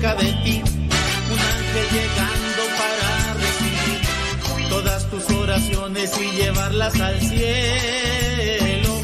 cerca 0.00 0.14
de 0.14 0.32
ti, 0.44 0.62
un 0.64 1.38
ángel 1.38 1.86
llegando 1.92 2.62
para 2.78 3.34
recibir 3.34 4.68
todas 4.68 5.10
tus 5.10 5.30
oraciones 5.36 6.12
y 6.18 6.36
llevarlas 6.36 7.00
al 7.00 7.20
cielo. 7.20 9.00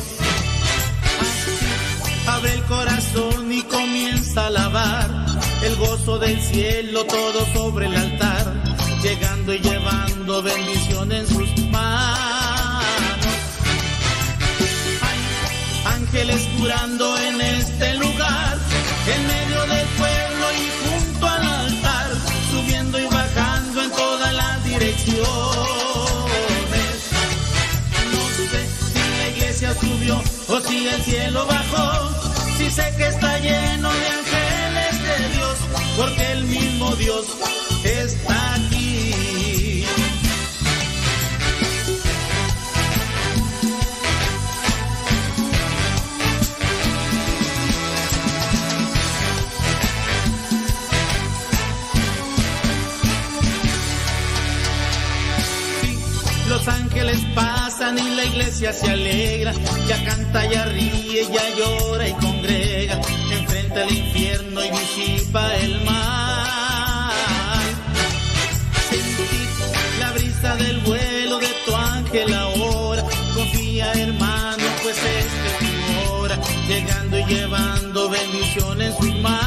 Abre 2.27 2.55
el 2.55 2.63
corazón 2.63 3.53
y 3.53 3.63
comienza 3.63 4.45
a 4.45 4.47
alabar 4.47 5.11
el 5.63 5.77
gozo 5.77 6.19
del 6.19 6.41
cielo 6.41 7.05
todo 7.05 7.47
sobre 7.53 7.87
el 7.87 7.95
altar, 7.95 8.55
llegando 9.03 9.55
y 9.55 9.59
llevando 9.59 10.43
bendición 10.43 11.13
en 11.13 11.27
sus 11.27 11.59
manos. 11.71 12.36
Si 30.67 30.89
el 30.89 31.03
cielo 31.03 31.47
bajó, 31.47 32.11
si 32.57 32.71
sé 32.71 32.93
que 32.97 33.07
está 33.07 33.39
lleno 33.39 33.91
de 33.93 34.07
ángeles 34.09 35.03
de 35.03 35.29
Dios, 35.37 35.59
porque 35.97 36.33
el 36.33 36.45
mismo 36.45 36.95
Dios 36.97 37.27
cantan 57.87 58.07
y 58.07 58.15
la 58.17 58.25
iglesia 58.25 58.73
se 58.73 58.91
alegra, 58.91 59.53
ya 59.87 60.05
canta, 60.05 60.45
ya 60.47 60.65
ríe, 60.65 61.27
ya 61.33 61.57
llora 61.57 62.09
y 62.09 62.13
congrega, 62.15 63.01
enfrenta 63.31 63.83
el 63.85 63.97
infierno 63.97 64.65
y 64.65 64.71
disipa 64.71 65.55
el 65.57 65.85
mal. 65.85 67.13
Sentí 68.91 70.01
la 70.01 70.13
brisa 70.13 70.57
del 70.57 70.79
vuelo 70.81 71.39
de 71.39 71.49
tu 71.65 71.77
ángel 71.77 72.35
ahora, 72.35 73.05
confía 73.35 73.93
hermano, 73.93 74.65
pues 74.83 74.97
esta 74.97 75.47
es 75.47 75.59
tu 75.59 76.13
hora, 76.13 76.39
llegando 76.69 77.19
y 77.19 77.25
llevando 77.25 78.11
bendición 78.11 78.83
en 78.83 78.97
sus 78.97 79.15
manos. 79.21 79.39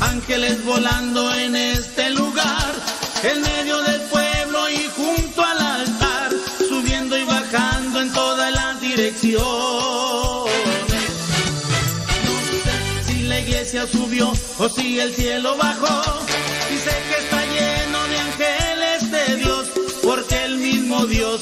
Ángeles 0.00 0.64
volando 0.64 1.34
en 1.34 1.56
este 1.56 2.10
lugar, 2.10 2.72
en 3.24 3.42
medio 3.42 3.82
del 3.82 4.00
pueblo 4.02 4.21
No 12.24 12.36
sé 12.62 13.12
si 13.12 13.22
la 13.22 13.40
iglesia 13.40 13.84
subió 13.90 14.32
o 14.58 14.68
si 14.68 15.00
el 15.00 15.12
cielo 15.12 15.56
bajó, 15.56 16.02
sé 16.84 16.94
que 17.08 17.16
está 17.24 17.44
lleno 17.46 17.98
de 18.06 18.18
ángeles 18.18 19.10
de 19.10 19.36
Dios, 19.38 19.66
porque 20.04 20.44
el 20.44 20.58
mismo 20.58 21.04
Dios 21.06 21.40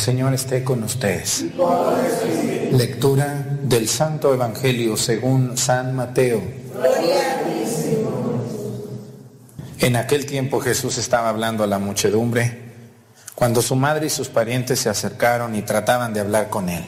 Señor 0.00 0.32
esté 0.32 0.64
con 0.64 0.82
ustedes. 0.82 1.44
Lectura 2.72 3.58
del 3.62 3.86
Santo 3.86 4.32
Evangelio 4.32 4.96
según 4.96 5.58
San 5.58 5.94
Mateo. 5.94 6.42
En 9.78 9.96
aquel 9.96 10.24
tiempo 10.24 10.58
Jesús 10.60 10.96
estaba 10.96 11.28
hablando 11.28 11.64
a 11.64 11.66
la 11.66 11.78
muchedumbre 11.78 12.72
cuando 13.34 13.60
su 13.60 13.76
madre 13.76 14.06
y 14.06 14.10
sus 14.10 14.30
parientes 14.30 14.80
se 14.80 14.88
acercaron 14.88 15.54
y 15.54 15.60
trataban 15.60 16.14
de 16.14 16.20
hablar 16.20 16.48
con 16.48 16.70
él. 16.70 16.84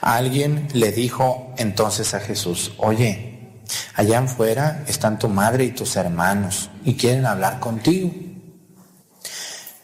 Alguien 0.00 0.68
le 0.74 0.92
dijo 0.92 1.52
entonces 1.58 2.14
a 2.14 2.20
Jesús, 2.20 2.74
oye, 2.78 3.58
allá 3.94 4.20
afuera 4.20 4.84
están 4.86 5.18
tu 5.18 5.28
madre 5.28 5.64
y 5.64 5.72
tus 5.72 5.96
hermanos 5.96 6.70
y 6.84 6.94
quieren 6.94 7.26
hablar 7.26 7.58
contigo. 7.58 8.12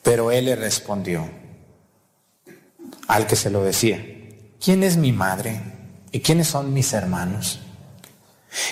Pero 0.04 0.30
él 0.30 0.44
le 0.44 0.54
respondió 0.54 1.47
al 3.09 3.26
que 3.26 3.35
se 3.35 3.51
lo 3.51 3.64
decía, 3.64 4.05
¿quién 4.62 4.85
es 4.85 4.97
mi 4.97 5.10
madre 5.10 5.60
y 6.12 6.20
quiénes 6.20 6.47
son 6.47 6.72
mis 6.72 6.93
hermanos? 6.93 7.60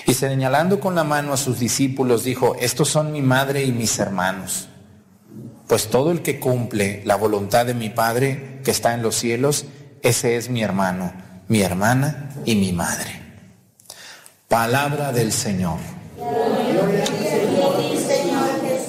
Y 0.07 0.15
señalando 0.15 0.79
con 0.79 0.95
la 0.95 1.05
mano 1.05 1.33
a 1.33 1.37
sus 1.37 1.59
discípulos 1.59 2.23
dijo, 2.23 2.55
estos 2.61 2.89
son 2.89 3.13
mi 3.13 3.23
madre 3.23 3.65
y 3.65 3.73
mis 3.73 3.99
hermanos. 3.99 4.69
Pues 5.67 5.89
todo 5.89 6.13
el 6.13 6.23
que 6.23 6.39
cumple 6.39 7.03
la 7.05 7.17
voluntad 7.17 7.67
de 7.67 7.75
mi 7.75 7.91
Padre 7.91 8.61
que 8.65 8.71
está 8.71 8.95
en 8.95 9.03
los 9.03 9.17
cielos, 9.17 9.65
ese 10.03 10.37
es 10.37 10.49
mi 10.49 10.63
hermano, 10.63 11.13
mi 11.49 11.61
hermana 11.63 12.31
y 12.45 12.55
mi 12.55 12.73
madre. 12.73 13.23
Palabra 14.49 15.13
del 15.13 15.33
Señor. 15.33 15.79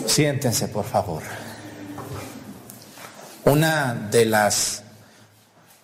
Siéntense, 0.05 0.67
por 0.67 0.85
favor. 0.85 1.23
Una 3.45 3.93
de 4.11 4.25
las, 4.25 4.83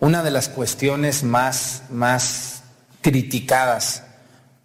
una 0.04 0.22
de 0.22 0.32
las 0.32 0.50
cuestiones 0.50 1.24
más, 1.24 1.84
más 1.90 2.64
criticadas 3.00 4.04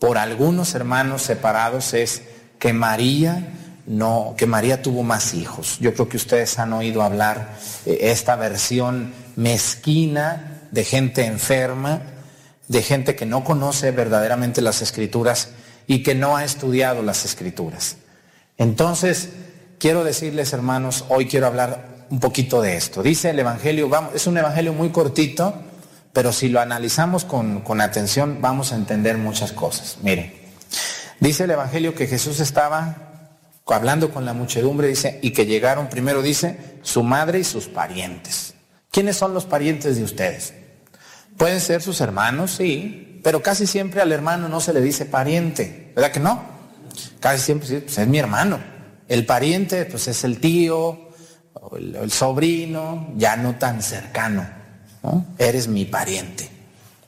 por 0.01 0.19
algunos 0.19 0.74
hermanos 0.74 1.23
separados 1.23 1.94
es 1.94 2.23
que 2.59 2.73
María 2.73 3.52
no, 3.86 4.35
que 4.36 4.47
María 4.47 4.82
tuvo 4.82 5.05
más 5.05 5.35
hijos. 5.35 5.78
Yo 5.78 5.94
creo 5.94 6.09
que 6.09 6.16
ustedes 6.16 6.59
han 6.59 6.73
oído 6.73 7.05
hablar 7.05 7.55
eh, 7.86 7.98
esta 8.01 8.35
versión 8.35 9.15
mezquina 9.36 10.62
de 10.73 10.82
gente 10.82 11.24
enferma, 11.24 12.02
de 12.66 12.82
gente 12.82 13.15
que 13.15 13.24
no 13.24 13.44
conoce 13.44 13.93
verdaderamente 13.93 14.60
las 14.60 14.82
escrituras 14.82 15.51
y 15.86 16.02
que 16.02 16.16
no 16.16 16.36
ha 16.36 16.43
estudiado 16.43 17.05
las 17.05 17.24
escrituras. 17.24 17.98
Entonces, 18.56 19.28
quiero 19.78 20.02
decirles, 20.02 20.52
hermanos, 20.52 21.05
hoy 21.09 21.28
quiero 21.28 21.47
hablar 21.47 21.98
un 22.10 22.20
poquito 22.20 22.60
de 22.62 22.76
esto. 22.76 23.02
Dice 23.02 23.30
el 23.30 23.39
Evangelio, 23.39 23.89
vamos, 23.89 24.14
es 24.14 24.26
un 24.26 24.39
Evangelio 24.39 24.72
muy 24.72 24.90
cortito, 24.90 25.55
pero 26.12 26.32
si 26.32 26.48
lo 26.48 26.60
analizamos 26.60 27.24
con, 27.24 27.60
con 27.60 27.80
atención 27.80 28.39
vamos 28.40 28.72
a 28.72 28.76
entender 28.76 29.18
muchas 29.18 29.52
cosas. 29.52 29.98
Miren, 30.02 30.32
dice 31.20 31.44
el 31.44 31.51
Evangelio 31.51 31.94
que 31.94 32.06
Jesús 32.06 32.40
estaba 32.40 33.09
hablando 33.66 34.10
con 34.10 34.24
la 34.24 34.32
muchedumbre, 34.32 34.89
dice, 34.89 35.18
y 35.22 35.32
que 35.32 35.47
llegaron, 35.47 35.89
primero 35.89 36.22
dice, 36.22 36.78
su 36.82 37.02
madre 37.02 37.40
y 37.40 37.44
sus 37.44 37.66
parientes. 37.68 38.55
¿Quiénes 38.90 39.16
son 39.16 39.35
los 39.35 39.44
parientes 39.44 39.97
de 39.97 40.05
ustedes? 40.05 40.55
Pueden 41.36 41.60
ser 41.60 41.82
sus 41.82 42.01
hermanos, 42.01 42.52
sí, 42.52 43.20
pero 43.22 43.43
casi 43.43 43.66
siempre 43.66 44.01
al 44.01 44.12
hermano 44.12 44.48
no 44.48 44.60
se 44.60 44.72
le 44.72 44.80
dice 44.80 45.05
pariente, 45.05 45.93
¿verdad 45.94 46.12
que 46.12 46.20
no? 46.20 46.43
Casi 47.20 47.44
siempre 47.44 47.80
pues 47.80 47.98
es 47.98 48.09
mi 48.09 48.18
hermano. 48.18 48.59
El 49.06 49.26
pariente, 49.26 49.85
pues 49.85 50.09
es 50.09 50.24
el 50.24 50.40
tío, 50.40 51.07
el, 51.76 52.10
sobrino, 52.10 53.09
ya 53.16 53.36
no 53.36 53.56
tan 53.56 53.82
cercano, 53.82 54.47
¿no? 55.02 55.26
Eres 55.39 55.68
mi 55.68 55.85
pariente. 55.85 56.48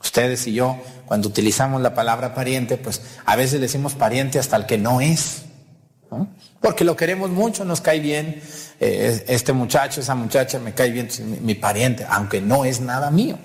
Ustedes 0.03 0.47
y 0.47 0.55
yo, 0.55 0.79
cuando 1.07 1.29
utilizamos 1.29 1.81
la 1.83 1.95
palabra 1.95 2.35
pariente, 2.35 2.77
pues 2.77 3.03
a 3.25 3.37
veces 3.37 3.61
decimos 3.61 3.95
pariente 3.95 4.39
hasta 4.39 4.57
el 4.57 4.67
que 4.67 4.79
no 4.79 5.01
es. 5.01 5.43
Porque 6.61 6.85
lo 6.85 6.97
queremos 6.97 7.31
mucho, 7.31 7.65
nos 7.65 7.81
cae 7.81 8.01
bien, 8.01 8.43
eh, 8.81 9.25
este 9.29 9.53
muchacho, 9.53 10.01
esa 10.01 10.15
muchacha 10.15 10.59
me 10.59 10.75
cae 10.75 10.91
bien, 10.91 11.09
mi, 11.25 11.37
mi, 11.41 11.55
pariente, 11.55 12.05
aunque 12.09 12.41
no 12.41 12.65
es 12.65 12.81
nada 12.81 13.11
mío. 13.11 13.39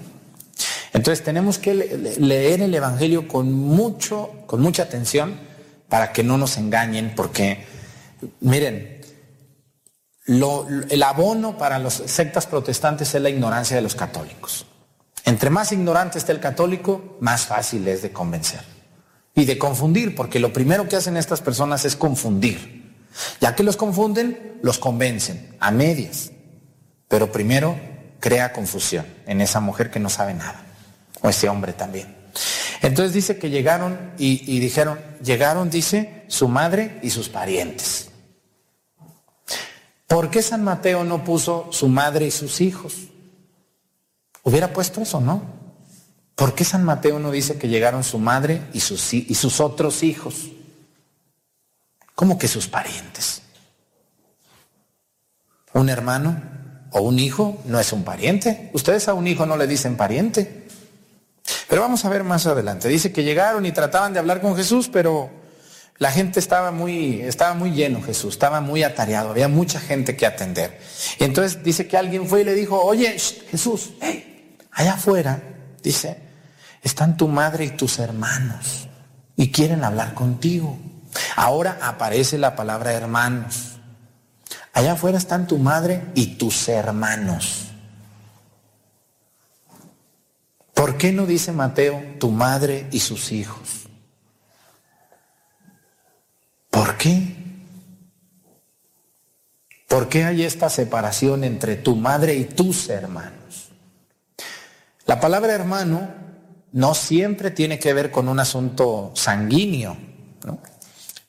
Entonces 0.93 1.23
tenemos 1.23 1.57
que 1.57 1.73
le 1.73 2.15
leer 2.19 2.61
el 2.61 2.73
Evangelio 2.73 3.27
con, 3.27 3.51
mucho, 3.51 4.31
con 4.47 4.61
mucha 4.61 4.83
atención 4.83 5.35
para 5.89 6.11
que 6.13 6.23
no 6.23 6.37
nos 6.37 6.57
engañen, 6.57 7.13
porque 7.15 7.65
miren, 8.39 8.94
el 10.25 11.03
abono 11.03 11.57
para 11.57 11.77
las 11.79 11.93
sectas 11.93 12.47
protestantes 12.47 13.13
es 13.13 13.21
la 13.21 13.29
ignorancia 13.29 13.75
de 13.75 13.81
los 13.81 13.95
católicos. 13.95 14.65
Entre 15.23 15.49
más 15.49 15.71
ignorante 15.71 16.17
esté 16.17 16.31
el 16.31 16.39
católico, 16.39 17.17
más 17.19 17.45
fácil 17.45 17.87
es 17.87 18.01
de 18.01 18.11
convencer 18.11 18.61
y 19.35 19.45
de 19.45 19.57
confundir, 19.57 20.15
porque 20.15 20.39
lo 20.39 20.53
primero 20.53 20.87
que 20.87 20.95
hacen 20.95 21.17
estas 21.17 21.41
personas 21.41 21.83
es 21.85 21.95
confundir. 21.95 22.95
Ya 23.41 23.55
que 23.55 23.63
los 23.63 23.77
confunden, 23.77 24.59
los 24.61 24.77
convencen 24.77 25.55
a 25.59 25.71
medias. 25.71 26.31
Pero 27.07 27.31
primero 27.31 27.77
crea 28.19 28.53
confusión 28.53 29.05
en 29.27 29.41
esa 29.41 29.59
mujer 29.59 29.91
que 29.91 29.99
no 29.99 30.09
sabe 30.09 30.33
nada, 30.33 30.63
o 31.21 31.29
ese 31.29 31.49
hombre 31.49 31.73
también. 31.73 32.15
Entonces 32.81 33.13
dice 33.13 33.37
que 33.37 33.49
llegaron 33.49 34.11
y 34.17 34.59
dijeron, 34.59 34.99
llegaron, 35.23 35.69
dice, 35.69 36.23
su 36.27 36.47
madre 36.47 36.99
y 37.03 37.09
sus 37.09 37.29
parientes. 37.29 38.09
¿Por 40.07 40.29
qué 40.29 40.41
San 40.41 40.63
Mateo 40.63 41.03
no 41.03 41.23
puso 41.23 41.67
su 41.71 41.87
madre 41.87 42.27
y 42.27 42.31
sus 42.31 42.61
hijos? 42.61 42.93
Hubiera 44.43 44.71
puesto 44.73 45.01
eso, 45.01 45.19
¿no? 45.19 45.41
¿Por 46.35 46.53
qué 46.53 46.63
San 46.63 46.83
Mateo 46.83 47.17
no 47.17 47.31
dice 47.31 47.57
que 47.57 47.69
llegaron 47.69 48.03
su 48.03 48.19
madre 48.19 48.61
y 48.73 48.81
sus, 48.81 49.59
otros 49.59 50.03
hijos? 50.03 50.51
¿Cómo 52.13 52.37
que 52.37 52.47
sus 52.47 52.67
parientes? 52.67 53.41
¿Un 55.73 55.89
hermano 55.89 56.41
o 56.91 57.01
un 57.01 57.19
hijo 57.19 57.61
no 57.65 57.79
es 57.79 57.91
un 57.91 58.03
pariente? 58.03 58.69
Ustedes 58.73 59.07
a 59.07 59.13
un 59.13 59.27
hijo 59.27 59.45
no 59.45 59.57
le 59.57 59.65
dicen 59.65 59.97
pariente. 59.97 60.67
Pero 61.67 61.81
vamos 61.81 62.05
a 62.05 62.09
ver 62.09 62.23
más 62.23 62.45
adelante. 62.45 62.89
Dice 62.89 63.11
que 63.11 63.23
llegaron 63.23 63.65
y 63.65 63.71
trataban 63.71 64.13
de 64.13 64.19
hablar 64.19 64.41
con 64.41 64.55
Jesús, 64.55 64.89
pero 64.91 65.31
la 65.97 66.11
gente 66.11 66.39
estaba 66.39 66.71
muy, 66.71 67.21
estaba 67.21 67.53
muy 67.53 67.71
lleno 67.71 68.01
Jesús, 68.01 68.33
estaba 68.33 68.59
muy 68.59 68.83
atareado, 68.83 69.29
había 69.29 69.47
mucha 69.47 69.79
gente 69.79 70.17
que 70.17 70.25
atender. 70.25 70.79
Y 71.19 71.23
entonces 71.23 71.63
dice 71.63 71.87
que 71.87 71.97
alguien 71.97 72.27
fue 72.27 72.41
y 72.41 72.43
le 72.43 72.53
dijo, 72.53 72.81
oye, 72.81 73.17
Jesús, 73.49 73.93
hey, 74.01 74.57
allá 74.71 74.95
afuera, 74.95 75.41
dice, 75.81 76.17
están 76.81 77.15
tu 77.15 77.27
madre 77.27 77.65
y 77.65 77.69
tus 77.69 77.99
hermanos 77.99 78.87
y 79.37 79.51
quieren 79.51 79.83
hablar 79.83 80.13
contigo. 80.13 80.77
Ahora 81.37 81.79
aparece 81.81 82.37
la 82.37 82.55
palabra 82.55 82.91
hermanos. 82.91 83.77
Allá 84.73 84.93
afuera 84.93 85.17
están 85.17 85.47
tu 85.47 85.57
madre 85.57 86.03
y 86.13 86.35
tus 86.35 86.67
hermanos. 86.67 87.67
¿Por 90.73 90.97
qué 90.97 91.13
no 91.13 91.25
dice 91.25 91.53
Mateo 91.53 92.03
tu 92.19 92.31
madre 92.31 92.87
y 92.91 92.99
sus 92.99 93.31
hijos? 93.31 93.87
¿Por 96.69 96.93
qué? 97.05 97.35
¿Por 99.87 100.09
qué 100.09 100.23
hay 100.23 100.43
esta 100.43 100.71
separación 100.71 101.43
entre 101.43 101.75
tu 101.75 101.95
madre 101.95 102.33
y 102.33 102.45
tus 102.45 102.89
hermanos? 102.89 103.69
La 105.05 105.19
palabra 105.19 105.53
hermano 105.53 106.09
no 106.71 106.95
siempre 106.95 107.51
tiene 107.51 107.77
que 107.77 107.93
ver 107.93 108.09
con 108.09 108.27
un 108.27 108.39
asunto 108.39 109.11
sanguíneo. 109.13 109.95
¿no? 110.45 110.57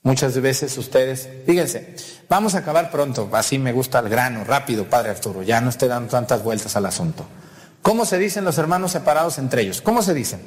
Muchas 0.02 0.40
veces 0.40 0.78
ustedes, 0.78 1.28
fíjense, 1.44 1.94
vamos 2.26 2.54
a 2.54 2.58
acabar 2.58 2.90
pronto, 2.90 3.28
así 3.32 3.58
me 3.58 3.72
gusta 3.72 3.98
el 3.98 4.08
grano, 4.08 4.44
rápido, 4.44 4.88
Padre 4.88 5.10
Arturo, 5.10 5.42
ya 5.42 5.60
no 5.60 5.68
esté 5.68 5.88
dando 5.88 6.08
tantas 6.08 6.42
vueltas 6.42 6.74
al 6.76 6.86
asunto. 6.86 7.26
¿Cómo 7.82 8.06
se 8.06 8.18
dicen 8.18 8.46
los 8.46 8.56
hermanos 8.56 8.92
separados 8.92 9.36
entre 9.36 9.60
ellos? 9.60 9.82
¿Cómo 9.82 10.02
se 10.02 10.14
dicen? 10.14 10.40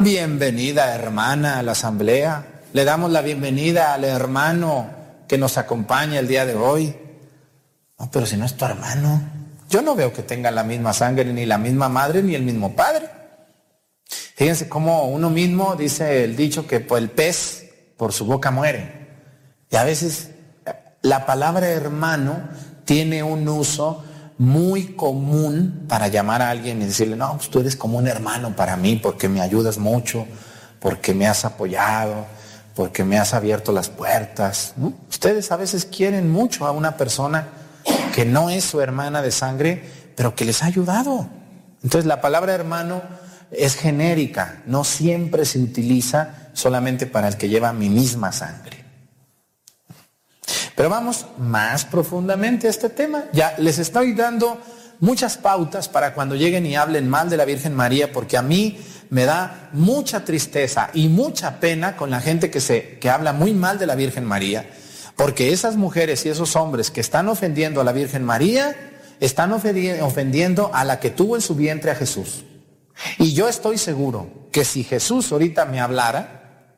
Bienvenida 0.00 0.94
hermana 0.94 1.58
a 1.58 1.62
la 1.62 1.72
asamblea. 1.72 2.53
Le 2.74 2.84
damos 2.84 3.12
la 3.12 3.22
bienvenida 3.22 3.94
al 3.94 4.02
hermano 4.02 4.90
que 5.28 5.38
nos 5.38 5.58
acompaña 5.58 6.18
el 6.18 6.26
día 6.26 6.44
de 6.44 6.56
hoy. 6.56 6.92
No, 8.00 8.10
pero 8.10 8.26
si 8.26 8.36
no 8.36 8.44
es 8.44 8.56
tu 8.56 8.64
hermano, 8.64 9.22
yo 9.70 9.80
no 9.80 9.94
veo 9.94 10.12
que 10.12 10.24
tenga 10.24 10.50
la 10.50 10.64
misma 10.64 10.92
sangre, 10.92 11.32
ni 11.32 11.46
la 11.46 11.56
misma 11.56 11.88
madre, 11.88 12.20
ni 12.20 12.34
el 12.34 12.42
mismo 12.42 12.74
padre. 12.74 13.08
Fíjense 14.08 14.68
cómo 14.68 15.04
uno 15.04 15.30
mismo 15.30 15.76
dice 15.76 16.24
el 16.24 16.34
dicho 16.34 16.66
que 16.66 16.84
el 16.96 17.10
pez 17.10 17.70
por 17.96 18.12
su 18.12 18.26
boca 18.26 18.50
muere. 18.50 19.06
Y 19.70 19.76
a 19.76 19.84
veces 19.84 20.30
la 21.00 21.26
palabra 21.26 21.68
hermano 21.68 22.48
tiene 22.84 23.22
un 23.22 23.46
uso 23.46 24.04
muy 24.36 24.96
común 24.96 25.84
para 25.88 26.08
llamar 26.08 26.42
a 26.42 26.50
alguien 26.50 26.82
y 26.82 26.86
decirle, 26.86 27.14
no, 27.14 27.36
pues 27.36 27.50
tú 27.50 27.60
eres 27.60 27.76
como 27.76 27.98
un 27.98 28.08
hermano 28.08 28.56
para 28.56 28.76
mí 28.76 28.96
porque 28.96 29.28
me 29.28 29.40
ayudas 29.40 29.78
mucho, 29.78 30.26
porque 30.80 31.14
me 31.14 31.28
has 31.28 31.44
apoyado, 31.44 32.26
porque 32.74 33.04
me 33.04 33.18
has 33.18 33.34
abierto 33.34 33.72
las 33.72 33.88
puertas. 33.88 34.74
Ustedes 35.08 35.52
a 35.52 35.56
veces 35.56 35.84
quieren 35.84 36.30
mucho 36.30 36.66
a 36.66 36.72
una 36.72 36.96
persona 36.96 37.48
que 38.14 38.24
no 38.24 38.50
es 38.50 38.64
su 38.64 38.80
hermana 38.80 39.22
de 39.22 39.30
sangre, 39.30 39.84
pero 40.16 40.34
que 40.34 40.44
les 40.44 40.62
ha 40.62 40.66
ayudado. 40.66 41.28
Entonces 41.82 42.06
la 42.06 42.20
palabra 42.20 42.54
hermano 42.54 43.02
es 43.50 43.76
genérica, 43.76 44.62
no 44.66 44.84
siempre 44.84 45.44
se 45.44 45.58
utiliza 45.58 46.50
solamente 46.52 47.06
para 47.06 47.28
el 47.28 47.36
que 47.36 47.48
lleva 47.48 47.72
mi 47.72 47.88
misma 47.88 48.32
sangre. 48.32 48.84
Pero 50.74 50.90
vamos 50.90 51.26
más 51.38 51.84
profundamente 51.84 52.66
a 52.66 52.70
este 52.70 52.88
tema. 52.88 53.24
Ya 53.32 53.54
les 53.58 53.78
estoy 53.78 54.12
dando 54.12 54.60
muchas 54.98 55.36
pautas 55.36 55.88
para 55.88 56.14
cuando 56.14 56.34
lleguen 56.34 56.66
y 56.66 56.74
hablen 56.74 57.08
mal 57.08 57.30
de 57.30 57.36
la 57.36 57.44
Virgen 57.44 57.74
María, 57.74 58.12
porque 58.12 58.36
a 58.36 58.42
mí 58.42 58.78
me 59.14 59.26
da 59.26 59.70
mucha 59.72 60.24
tristeza 60.24 60.90
y 60.92 61.06
mucha 61.06 61.60
pena 61.60 61.96
con 61.96 62.10
la 62.10 62.20
gente 62.20 62.50
que, 62.50 62.60
se, 62.60 62.98
que 62.98 63.10
habla 63.10 63.32
muy 63.32 63.52
mal 63.52 63.78
de 63.78 63.86
la 63.86 63.94
Virgen 63.94 64.24
María, 64.24 64.68
porque 65.14 65.52
esas 65.52 65.76
mujeres 65.76 66.26
y 66.26 66.30
esos 66.30 66.56
hombres 66.56 66.90
que 66.90 67.00
están 67.00 67.28
ofendiendo 67.28 67.80
a 67.80 67.84
la 67.84 67.92
Virgen 67.92 68.24
María, 68.24 68.74
están 69.20 69.52
ofendiendo 69.52 70.72
a 70.74 70.82
la 70.82 70.98
que 70.98 71.10
tuvo 71.10 71.36
en 71.36 71.42
su 71.42 71.54
vientre 71.54 71.92
a 71.92 71.94
Jesús. 71.94 72.44
Y 73.20 73.34
yo 73.34 73.48
estoy 73.48 73.78
seguro 73.78 74.48
que 74.50 74.64
si 74.64 74.82
Jesús 74.82 75.30
ahorita 75.30 75.64
me 75.64 75.80
hablara, 75.80 76.74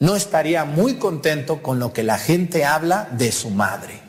no 0.00 0.16
estaría 0.16 0.64
muy 0.64 0.94
contento 0.94 1.62
con 1.62 1.78
lo 1.78 1.92
que 1.92 2.02
la 2.02 2.18
gente 2.18 2.64
habla 2.64 3.08
de 3.12 3.30
su 3.30 3.50
madre. 3.50 4.00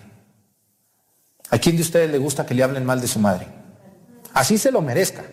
¿A 1.51 1.59
quién 1.59 1.75
de 1.75 1.83
ustedes 1.83 2.09
le 2.09 2.17
gusta 2.17 2.47
que 2.47 2.55
le 2.55 2.63
hablen 2.63 2.83
mal 2.83 2.99
de 2.99 3.07
su 3.07 3.19
madre? 3.19 3.45
Así 4.33 4.57
se 4.57 4.71
lo 4.71 4.81
merezca. 4.81 5.23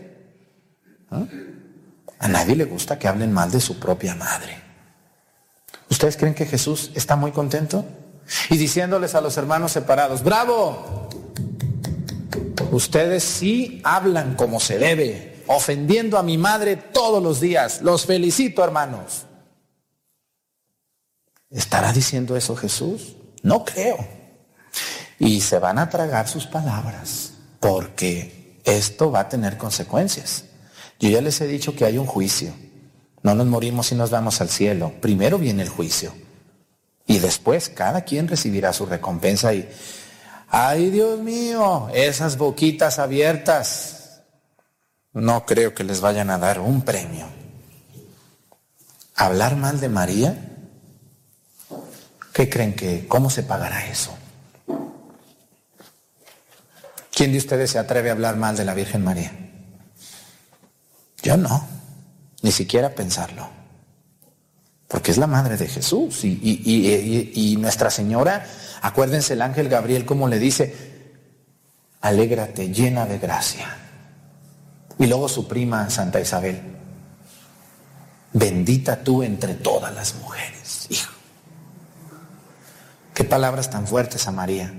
A 2.21 2.29
nadie 2.29 2.55
le 2.55 2.67
gusta 2.67 2.99
que 2.99 3.09
hablen 3.09 3.33
mal 3.33 3.51
de 3.51 3.61
su 3.61 3.81
propia 3.81 4.15
madre. 4.15 4.63
¿Ustedes 5.89 6.19
creen 6.19 6.35
que 6.35 6.45
Jesús 6.45 6.91
está 6.95 7.17
muy 7.17 7.33
contento? 7.33 7.85
Y 8.51 8.59
diciéndoles 8.59 9.15
a 9.15 9.23
los 9.23 9.37
hermanos 9.39 9.73
separados, 9.73 10.23
bravo, 10.23 11.09
ustedes 12.71 13.25
sí 13.25 13.81
hablan 13.85 14.35
como 14.35 14.61
se 14.61 14.79
debe, 14.79 15.43
ofendiendo 15.47 16.19
a 16.19 16.23
mi 16.23 16.37
madre 16.37 16.77
todos 16.77 17.23
los 17.23 17.41
días. 17.41 17.81
Los 17.81 18.05
felicito, 18.05 18.63
hermanos. 18.63 19.25
¿Estará 21.49 21.93
diciendo 21.93 22.37
eso 22.37 22.55
Jesús? 22.55 23.17
No 23.43 23.65
creo. 23.65 23.97
Y 25.19 25.41
se 25.41 25.59
van 25.59 25.79
a 25.79 25.89
tragar 25.89 26.29
sus 26.29 26.47
palabras, 26.47 27.33
porque 27.61 28.61
esto 28.65 29.11
va 29.11 29.21
a 29.21 29.29
tener 29.31 29.57
consecuencias. 29.57 30.45
Yo 31.01 31.09
ya 31.09 31.21
les 31.21 31.41
he 31.41 31.49
dicho 31.49 31.75
que 31.75 31.85
hay 31.85 31.99
un 31.99 32.07
juicio. 32.07 32.53
No 33.23 33.35
nos 33.35 33.47
morimos 33.49 33.91
y 33.91 33.97
nos 33.97 34.11
vamos 34.11 34.41
al 34.41 34.49
cielo. 34.49 34.93
Primero 35.01 35.39
viene 35.39 35.63
el 35.63 35.69
juicio. 35.69 36.15
Y 37.07 37.19
después 37.19 37.69
cada 37.69 38.03
quien 38.03 38.29
recibirá 38.29 38.73
su 38.73 38.87
recompensa 38.87 39.53
y, 39.53 39.69
ay 40.49 40.91
Dios 40.91 41.19
mío, 41.19 41.89
esas 41.93 42.37
boquitas 42.37 43.01
abiertas, 43.01 44.23
no 45.13 45.45
creo 45.45 45.75
que 45.75 45.83
les 45.83 46.01
vayan 46.01 46.31
a 46.31 46.39
dar 46.39 46.61
un 46.61 46.83
premio. 46.83 47.27
Hablar 49.17 49.57
mal 49.57 49.81
de 49.81 49.89
María 49.89 50.51
¿Qué 52.33 52.49
creen 52.49 52.75
que, 52.75 53.07
cómo 53.07 53.29
se 53.29 53.43
pagará 53.43 53.87
eso? 53.87 54.17
¿Quién 57.13 57.33
de 57.33 57.39
ustedes 57.39 57.73
se 57.73 57.79
atreve 57.79 58.09
a 58.09 58.13
hablar 58.13 58.37
mal 58.37 58.57
de 58.57 58.65
la 58.65 58.73
Virgen 58.73 59.05
María? 59.05 59.50
Yo 61.23 61.37
no, 61.37 61.67
ni 62.43 62.53
siquiera 62.53 62.95
pensarlo. 62.95 63.49
Porque 64.89 65.13
es 65.13 65.19
la 65.19 65.27
madre 65.27 65.57
de 65.57 65.69
Jesús. 65.69 66.25
Y, 66.25 66.41
y, 66.43 67.31
y, 67.35 67.57
Nuestra 67.57 67.91
Señora, 67.91 68.45
acuérdense 68.83 69.35
el 69.35 69.43
ángel 69.43 69.69
Gabriel 69.69 70.05
como 70.05 70.27
le 70.27 70.39
dice, 70.39 70.75
alégrate 72.01 72.73
llena 72.73 73.07
de 73.07 73.19
gracia. 73.19 73.77
Y 74.99 75.07
luego 75.07 75.29
su 75.29 75.47
prima 75.47 75.89
Santa 75.91 76.21
Isabel, 76.21 76.61
bendita 78.33 79.03
tú 79.03 79.23
entre 79.23 79.55
todas 79.55 79.95
las 79.95 80.17
mujeres, 80.17 80.87
hijo. 80.91 81.13
Qué 83.15 83.25
palabras 83.25 83.71
tan 83.71 83.87
fuertes 83.87 84.27
a 84.27 84.33
María. 84.33 84.73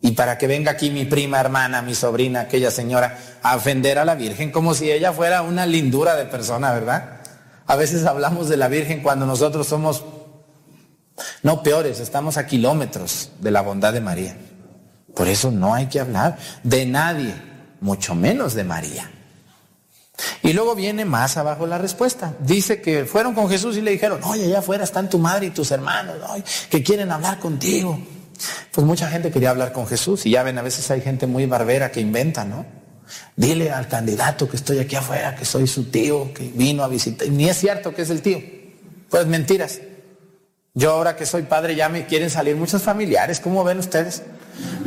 Y 0.00 0.12
para 0.12 0.38
que 0.38 0.48
venga 0.48 0.72
aquí 0.72 0.90
mi 0.90 1.04
prima 1.04 1.38
hermana, 1.38 1.82
mi 1.82 1.94
sobrina, 1.94 2.40
aquella 2.40 2.72
señora, 2.72 3.16
a 3.42 3.56
ofender 3.56 3.98
a 3.98 4.04
la 4.04 4.14
Virgen 4.14 4.50
como 4.50 4.74
si 4.74 4.90
ella 4.90 5.12
fuera 5.12 5.42
una 5.42 5.66
lindura 5.66 6.14
de 6.16 6.26
persona, 6.26 6.72
¿verdad? 6.72 7.20
A 7.66 7.76
veces 7.76 8.04
hablamos 8.06 8.48
de 8.48 8.56
la 8.56 8.68
Virgen 8.68 9.02
cuando 9.02 9.26
nosotros 9.26 9.66
somos, 9.66 10.04
no 11.42 11.62
peores, 11.62 12.00
estamos 12.00 12.36
a 12.36 12.46
kilómetros 12.46 13.30
de 13.40 13.50
la 13.50 13.62
bondad 13.62 13.92
de 13.92 14.00
María. 14.00 14.36
Por 15.14 15.28
eso 15.28 15.50
no 15.50 15.74
hay 15.74 15.86
que 15.86 16.00
hablar 16.00 16.38
de 16.62 16.86
nadie, 16.86 17.34
mucho 17.80 18.14
menos 18.14 18.54
de 18.54 18.64
María. 18.64 19.10
Y 20.42 20.52
luego 20.52 20.74
viene 20.74 21.04
más 21.04 21.36
abajo 21.36 21.66
la 21.66 21.78
respuesta. 21.78 22.34
Dice 22.40 22.80
que 22.80 23.04
fueron 23.04 23.34
con 23.34 23.48
Jesús 23.48 23.76
y 23.76 23.80
le 23.80 23.90
dijeron, 23.90 24.20
oye, 24.24 24.44
allá 24.44 24.60
afuera 24.60 24.84
están 24.84 25.10
tu 25.10 25.18
madre 25.18 25.46
y 25.46 25.50
tus 25.50 25.70
hermanos, 25.70 26.16
oye, 26.30 26.44
que 26.70 26.82
quieren 26.82 27.10
hablar 27.10 27.38
contigo. 27.38 28.00
Pues 28.70 28.86
mucha 28.86 29.08
gente 29.08 29.30
quería 29.30 29.50
hablar 29.50 29.72
con 29.72 29.86
Jesús 29.86 30.26
y 30.26 30.30
ya 30.30 30.42
ven, 30.42 30.58
a 30.58 30.62
veces 30.62 30.90
hay 30.90 31.00
gente 31.00 31.26
muy 31.26 31.46
barbera 31.46 31.90
que 31.90 32.00
inventa, 32.00 32.44
¿no? 32.44 32.81
Dile 33.36 33.70
al 33.70 33.88
candidato 33.88 34.48
que 34.48 34.56
estoy 34.56 34.78
aquí 34.78 34.96
afuera, 34.96 35.34
que 35.34 35.44
soy 35.44 35.66
su 35.66 35.84
tío, 35.84 36.32
que 36.34 36.50
vino 36.54 36.82
a 36.82 36.88
visitar. 36.88 37.28
Ni 37.28 37.48
es 37.48 37.58
cierto 37.58 37.94
que 37.94 38.02
es 38.02 38.10
el 38.10 38.22
tío. 38.22 38.40
Pues 39.08 39.26
mentiras. 39.26 39.80
Yo 40.74 40.92
ahora 40.92 41.16
que 41.16 41.26
soy 41.26 41.42
padre 41.42 41.74
ya 41.74 41.88
me 41.88 42.06
quieren 42.06 42.30
salir 42.30 42.56
muchos 42.56 42.82
familiares, 42.82 43.40
¿cómo 43.40 43.62
ven 43.62 43.78
ustedes? 43.78 44.22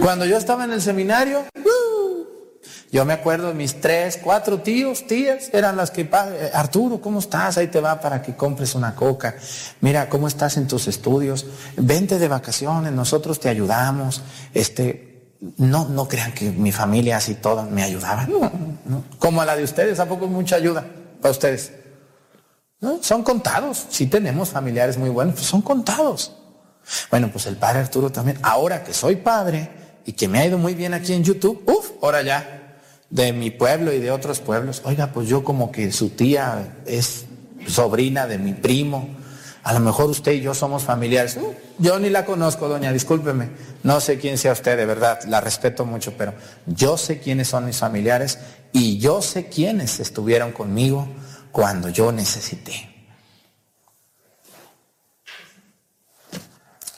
Cuando 0.02 0.26
yo 0.26 0.38
estaba 0.38 0.64
en 0.64 0.72
el 0.72 0.82
seminario, 0.82 1.46
yo 2.92 3.04
me 3.04 3.14
acuerdo 3.14 3.50
de 3.50 3.54
mis 3.56 3.82
tres, 3.82 4.18
cuatro 4.24 4.62
tíos, 4.62 5.06
tías, 5.06 5.50
eran 5.54 5.76
las 5.76 5.92
que, 5.92 6.02
eh, 6.02 6.52
Arturo, 6.54 7.02
¿cómo 7.02 7.20
estás? 7.20 7.58
Ahí 7.58 7.68
te 7.68 7.82
va 7.82 8.00
para 8.00 8.22
que 8.22 8.36
compres 8.36 8.74
una 8.74 8.96
coca. 8.96 9.36
Mira, 9.82 10.08
¿cómo 10.08 10.30
estás 10.30 10.56
en 10.56 10.66
tus 10.66 10.88
estudios? 10.88 11.46
Vente 11.76 12.18
de 12.18 12.28
vacaciones, 12.30 12.94
nosotros 12.94 13.40
te 13.40 13.50
ayudamos. 13.50 14.22
Este, 14.54 15.05
no, 15.58 15.88
no 15.90 16.08
crean 16.08 16.34
que 16.34 16.50
mi 16.52 16.72
familia 16.72 17.18
así 17.18 17.36
toda 17.36 17.64
me 17.64 17.84
ayudaba. 17.84 18.26
No, 18.26 18.52
no. 18.86 19.04
Como 19.20 19.42
a 19.42 19.46
la 19.46 19.56
de 19.56 19.64
ustedes, 19.64 20.00
¿a 20.00 20.06
poco 20.08 20.28
mucha 20.28 20.56
ayuda? 20.56 20.86
para 21.26 21.32
ustedes? 21.32 21.72
¿No? 22.82 23.02
Son 23.02 23.24
contados. 23.24 23.88
Sí 23.90 24.06
tenemos 24.06 24.50
familiares 24.50 24.96
muy 24.96 25.10
buenos, 25.10 25.34
pues 25.34 25.48
son 25.48 25.64
contados. 25.64 26.34
Bueno, 27.10 27.32
pues 27.32 27.48
el 27.48 27.56
padre 27.56 27.80
Arturo 27.80 28.12
también. 28.12 28.38
Ahora 28.44 28.84
que 28.84 28.94
soy 28.94 29.16
padre 29.16 29.72
y 30.06 30.14
que 30.14 30.28
me 30.28 30.38
ha 30.38 30.46
ido 30.46 30.60
muy 30.60 30.76
bien 30.76 30.94
aquí 30.94 31.14
en 31.14 31.24
YouTube, 31.24 31.64
uff, 31.66 31.94
ahora 32.04 32.22
ya, 32.22 32.78
de 33.10 33.34
mi 33.34 33.50
pueblo 33.50 33.92
y 33.92 34.00
de 34.00 34.12
otros 34.12 34.40
pueblos. 34.40 34.84
Oiga, 34.86 35.12
pues 35.14 35.28
yo 35.28 35.44
como 35.44 35.72
que 35.72 35.92
su 35.92 36.10
tía 36.10 36.76
es 36.86 37.26
sobrina 37.68 38.28
de 38.28 38.38
mi 38.38 38.54
primo. 38.54 39.10
A 39.66 39.74
lo 39.74 39.80
mejor 39.80 40.12
usted 40.12 40.34
y 40.34 40.42
yo 40.42 40.54
somos 40.54 40.84
familiares. 40.84 41.38
Uh, 41.38 41.56
yo 41.80 41.98
ni 41.98 42.12
la 42.12 42.24
conozco, 42.24 42.68
doña, 42.68 42.94
discúlpeme. 42.94 43.50
No 43.82 44.00
sé 44.00 44.20
quién 44.20 44.38
sea 44.38 44.52
usted, 44.52 44.78
de 44.78 44.86
verdad, 44.86 45.24
la 45.24 45.42
respeto 45.42 45.86
mucho, 45.86 46.14
pero 46.16 46.36
yo 46.68 46.98
sé 46.98 47.18
quiénes 47.18 47.48
son 47.48 47.66
mis 47.66 47.78
familiares 47.78 48.38
y 48.72 49.00
yo 49.00 49.24
sé 49.24 49.48
quiénes 49.48 50.00
estuvieron 50.00 50.52
conmigo 50.52 51.08
cuando 51.52 51.90
yo 51.90 52.12
necesité. 52.12 52.94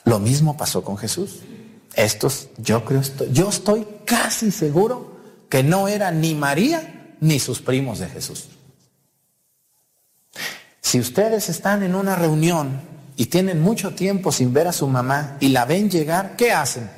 Lo 0.04 0.18
mismo 0.18 0.54
pasó 0.54 0.84
con 0.84 0.98
Jesús. 0.98 1.40
Estos, 1.94 2.50
yo 2.58 2.84
creo, 2.84 3.00
yo 3.32 3.48
estoy 3.48 3.86
casi 4.04 4.50
seguro 4.50 5.16
que 5.48 5.62
no 5.62 5.88
eran 5.88 6.20
ni 6.20 6.34
María 6.34 7.14
ni 7.20 7.38
sus 7.38 7.62
primos 7.62 7.98
de 7.98 8.08
Jesús. 8.08 8.57
Si 10.88 10.98
ustedes 10.98 11.50
están 11.50 11.82
en 11.82 11.94
una 11.94 12.16
reunión 12.16 12.80
y 13.14 13.26
tienen 13.26 13.60
mucho 13.60 13.94
tiempo 13.94 14.32
sin 14.32 14.54
ver 14.54 14.68
a 14.68 14.72
su 14.72 14.88
mamá 14.88 15.36
y 15.38 15.48
la 15.48 15.66
ven 15.66 15.90
llegar, 15.90 16.34
¿qué 16.34 16.50
hacen? 16.50 16.88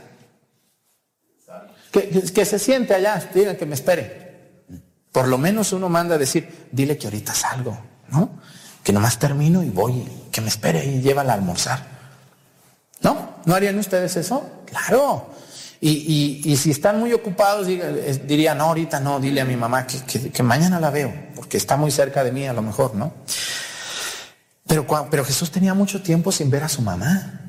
Que, 1.91 2.45
se 2.45 2.61
siente 2.61 2.95
allá, 2.95 3.29
digan 3.35 3.57
que 3.57 3.67
me 3.67 3.75
espere. 3.75 4.63
Por 5.11 5.27
lo 5.27 5.39
menos 5.39 5.73
uno 5.73 5.89
manda 5.89 6.15
a 6.15 6.19
decir, 6.19 6.69
dile 6.71 6.97
que 6.97 7.09
ahorita 7.09 7.35
salgo, 7.35 7.77
¿no? 8.13 8.31
Que 8.85 8.93
nomás 8.93 9.19
termino 9.19 9.61
y 9.65 9.71
voy, 9.71 10.07
que 10.31 10.41
me 10.41 10.51
espere 10.51 10.85
y 10.87 11.01
llévala 11.01 11.33
a 11.33 11.35
almorzar. 11.35 11.85
¿No? 13.03 13.39
¿No 13.45 13.55
harían 13.57 13.77
ustedes 13.77 14.15
eso? 14.17 14.63
Claro. 14.67 15.31
Y, 15.81 15.91
y- 16.45 16.53
y 16.53 16.57
si 16.57 16.71
están 16.71 17.01
muy 17.01 17.13
ocupados, 17.13 17.67
diga- 17.67 17.91
eh, 17.93 18.23
diría, 18.25 18.55
no, 18.55 18.67
ahorita 18.67 19.01
no, 19.01 19.19
dile 19.19 19.41
a 19.41 19.45
mi 19.45 19.57
mamá 19.57 19.85
que- 19.85 20.31
que 20.31 20.43
mañana 20.45 20.79
la 20.79 20.91
veo, 20.91 21.13
porque 21.35 21.57
está 21.57 21.77
muy 21.77 21.91
cerca 21.91 22.23
de 22.23 22.31
mí 22.31 22.47
a 22.47 22.53
lo 22.53 22.63
mejor, 22.63 22.95
¿no? 22.95 23.15
Pero, 24.71 25.25
Jesús 25.25 25.51
tenía 25.51 25.75
mucho 25.75 26.01
tiempo 26.01 26.31
sin 26.31 26.49
ver 26.49 26.63
a 26.63 26.69
su 26.69 26.81
mamá, 26.81 27.41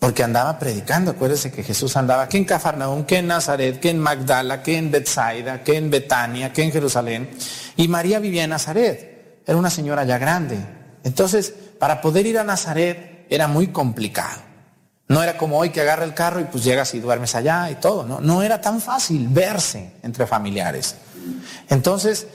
porque 0.00 0.24
andaba 0.24 0.58
predicando. 0.58 1.12
Acuérdense 1.12 1.52
que 1.52 1.62
Jesús 1.62 1.96
andaba 1.96 2.28
que 2.28 2.36
en 2.36 2.44
Cafarnaúm, 2.44 3.04
que 3.04 3.18
en 3.18 3.28
Nazaret, 3.28 3.78
que 3.78 3.90
en 3.90 4.00
Magdala, 4.00 4.60
que 4.60 4.76
en 4.76 4.90
Bethsaida, 4.90 5.62
que 5.62 5.76
en 5.76 5.88
Betania, 5.88 6.52
que 6.52 6.64
en 6.64 6.72
Jerusalén. 6.72 7.30
Y 7.76 7.86
María 7.86 8.18
vivía 8.18 8.42
en 8.42 8.50
Nazaret, 8.50 9.42
era 9.46 9.56
una 9.56 9.70
señora 9.70 10.02
ya 10.02 10.18
grande. 10.18 10.58
Entonces, 11.04 11.54
para 11.78 12.00
poder 12.00 12.26
ir 12.26 12.36
a 12.38 12.44
Nazaret 12.44 13.24
era 13.30 13.46
muy 13.46 13.68
complicado. 13.68 14.42
No 15.06 15.22
era 15.22 15.38
como 15.38 15.58
hoy 15.58 15.70
que 15.70 15.80
agarra 15.80 16.04
el 16.04 16.14
carro 16.14 16.40
y 16.40 16.44
pues 16.44 16.64
llegas 16.64 16.92
y 16.94 16.98
duermes 16.98 17.36
allá 17.36 17.70
y 17.70 17.76
todo. 17.76 18.20
No 18.20 18.42
era 18.42 18.60
tan 18.60 18.80
fácil 18.80 19.28
verse 19.28 19.92
entre 20.02 20.26
familiares. 20.26 20.96
Entonces, 21.68 22.26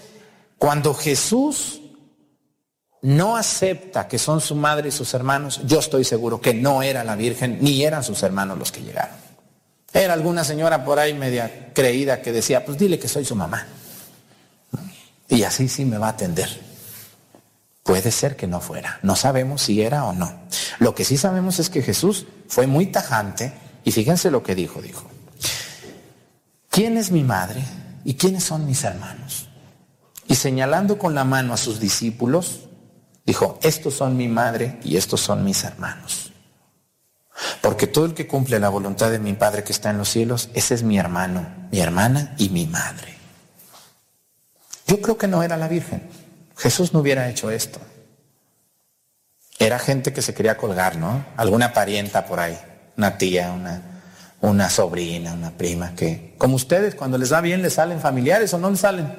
cuando 0.57 0.93
Jesús 0.93 1.81
no 3.02 3.38
acepta 3.38 4.07
que 4.07 4.18
son 4.18 4.41
su 4.41 4.56
madre 4.56 4.90
y 4.90 4.91
sus 4.91 5.14
hermanos, 5.14 5.61
yo 5.65 5.80
estoy 5.80 6.03
seguro 6.03 6.41
que 6.41 6.53
no 6.53 6.82
era 6.82 7.03
la 7.03 7.15
Virgen 7.15 7.60
ni 7.61 7.84
eran 7.84 8.03
sus 8.03 8.24
hermanos 8.24 8.57
los 8.57 8.72
que 8.72 8.82
llegaron. 8.82 9.15
Era 9.94 10.14
alguna 10.14 10.44
señora 10.44 10.84
por 10.84 10.99
ahí 10.99 11.14
media 11.14 11.72
creída 11.74 12.22
que 12.22 12.32
decía, 12.32 12.65
pues 12.65 12.78
dile 12.78 12.99
que 12.99 13.07
soy 13.07 13.26
su 13.26 13.36
mamá. 13.36 13.65
Y 15.30 15.44
así 15.44 15.68
sí 15.68 15.86
me 15.86 15.98
va 15.98 16.07
a 16.07 16.11
atender. 16.11 16.49
Puede 17.84 18.11
ser 18.11 18.36
que 18.36 18.48
no 18.48 18.60
fuera. 18.60 18.99
No 19.02 19.15
sabemos 19.15 19.61
si 19.61 19.82
era 19.82 20.06
o 20.06 20.14
no. 20.14 20.41
Lo 20.80 20.94
que 20.94 21.06
sí 21.06 21.18
sabemos 21.18 21.60
es 21.60 21.69
que 21.69 21.82
Jesús 21.82 22.26
fue 22.48 22.68
muy 22.68 22.88
tajante 22.88 23.53
y 23.84 23.91
fíjense 23.91 24.30
lo 24.30 24.44
que 24.44 24.56
dijo. 24.56 24.82
Dijo, 24.82 25.10
¿quién 26.69 26.98
es 26.98 27.11
mi 27.11 27.24
madre 27.24 27.64
y 28.03 28.15
quiénes 28.15 28.44
son 28.44 28.65
mis 28.65 28.84
hermanos? 28.84 29.48
Y 30.28 30.36
señalando 30.36 30.98
con 30.98 31.15
la 31.15 31.24
mano 31.24 31.53
a 31.53 31.57
sus 31.57 31.80
discípulos, 31.80 32.68
dijo, 33.28 33.60
estos 33.62 33.94
son 33.94 34.18
mi 34.18 34.28
madre 34.28 34.80
y 34.84 34.98
estos 34.98 35.22
son 35.22 35.44
mis 35.44 35.64
hermanos. 35.64 36.32
Porque 37.62 37.86
todo 37.86 38.06
el 38.06 38.14
que 38.14 38.26
cumple 38.26 38.60
la 38.60 38.70
voluntad 38.70 39.12
de 39.12 39.20
mi 39.20 39.34
Padre 39.34 39.64
que 39.64 39.72
está 39.72 39.91
en 39.91 39.99
los 39.99 40.10
cielos, 40.10 40.49
ese 40.56 40.74
es 40.74 40.82
mi 40.82 40.98
hermano, 40.98 41.45
mi 41.72 41.80
hermana 41.80 42.34
y 42.38 42.49
mi 42.49 42.66
madre. 42.66 43.16
Yo 44.88 45.02
creo 45.02 45.18
que 45.18 45.28
no 45.28 45.44
era 45.44 45.58
la 45.58 45.68
Virgen. 45.68 46.10
Jesús 46.56 46.94
no 46.94 47.02
hubiera 47.02 47.30
hecho 47.30 47.52
esto. 47.52 47.80
Era 49.60 49.78
gente 49.78 50.14
que 50.14 50.22
se 50.22 50.34
quería 50.34 50.58
colgar, 50.58 50.95
¿no? 50.95 51.26
Alguna 51.36 51.74
parienta 51.74 52.26
por 52.26 52.40
ahí, 52.40 52.58
una 52.95 53.18
tía, 53.18 53.52
una, 53.52 53.82
una 54.41 54.70
sobrina, 54.70 55.34
una 55.34 55.52
prima, 55.52 55.94
que 55.95 56.36
como 56.38 56.56
ustedes, 56.56 56.95
cuando 56.95 57.18
les 57.18 57.34
va 57.34 57.41
bien, 57.41 57.62
les 57.62 57.74
salen 57.74 57.99
familiares 57.99 58.54
o 58.54 58.58
no 58.58 58.70
les 58.70 58.80
salen. 58.80 59.14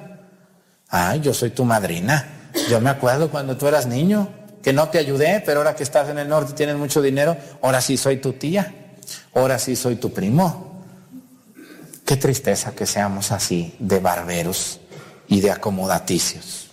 Ay, 0.88 1.20
yo 1.20 1.34
soy 1.34 1.50
tu 1.50 1.64
madrina. 1.64 2.37
Yo 2.68 2.80
me 2.80 2.90
acuerdo 2.90 3.30
cuando 3.30 3.56
tú 3.56 3.66
eras 3.66 3.86
niño, 3.86 4.28
que 4.62 4.72
no 4.72 4.88
te 4.88 4.98
ayudé, 4.98 5.42
pero 5.44 5.60
ahora 5.60 5.74
que 5.74 5.82
estás 5.82 6.08
en 6.08 6.18
el 6.18 6.28
norte 6.28 6.52
y 6.52 6.54
tienes 6.54 6.76
mucho 6.76 7.00
dinero, 7.00 7.36
ahora 7.62 7.80
sí 7.80 7.96
soy 7.96 8.18
tu 8.18 8.34
tía, 8.34 8.74
ahora 9.34 9.58
sí 9.58 9.76
soy 9.76 9.96
tu 9.96 10.12
primo. 10.12 10.82
Qué 12.04 12.16
tristeza 12.16 12.72
que 12.72 12.86
seamos 12.86 13.32
así 13.32 13.74
de 13.78 14.00
barberos 14.00 14.80
y 15.28 15.40
de 15.40 15.50
acomodaticios. 15.50 16.70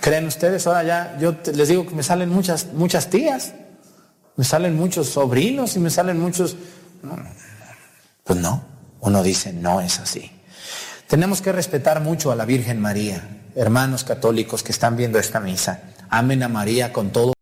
¿Creen 0.00 0.26
ustedes? 0.26 0.66
Ahora 0.66 0.82
ya, 0.82 1.16
yo 1.18 1.36
les 1.54 1.68
digo 1.68 1.86
que 1.86 1.94
me 1.94 2.02
salen 2.02 2.30
muchas, 2.30 2.68
muchas 2.72 3.10
tías, 3.10 3.52
me 4.36 4.44
salen 4.44 4.76
muchos 4.76 5.08
sobrinos 5.08 5.76
y 5.76 5.80
me 5.80 5.90
salen 5.90 6.18
muchos... 6.18 6.56
Pues 8.24 8.38
no, 8.38 8.62
uno 9.00 9.22
dice, 9.22 9.52
no 9.52 9.80
es 9.80 9.98
así. 9.98 10.30
Tenemos 11.06 11.42
que 11.42 11.52
respetar 11.52 12.00
mucho 12.00 12.30
a 12.30 12.36
la 12.36 12.44
Virgen 12.44 12.80
María, 12.80 13.39
hermanos 13.54 14.04
católicos 14.04 14.62
que 14.62 14.72
están 14.72 14.96
viendo 14.96 15.18
esta 15.18 15.40
misa. 15.40 15.82
Amen 16.08 16.42
a 16.42 16.48
María 16.48 16.92
con 16.92 17.10
todo. 17.10 17.32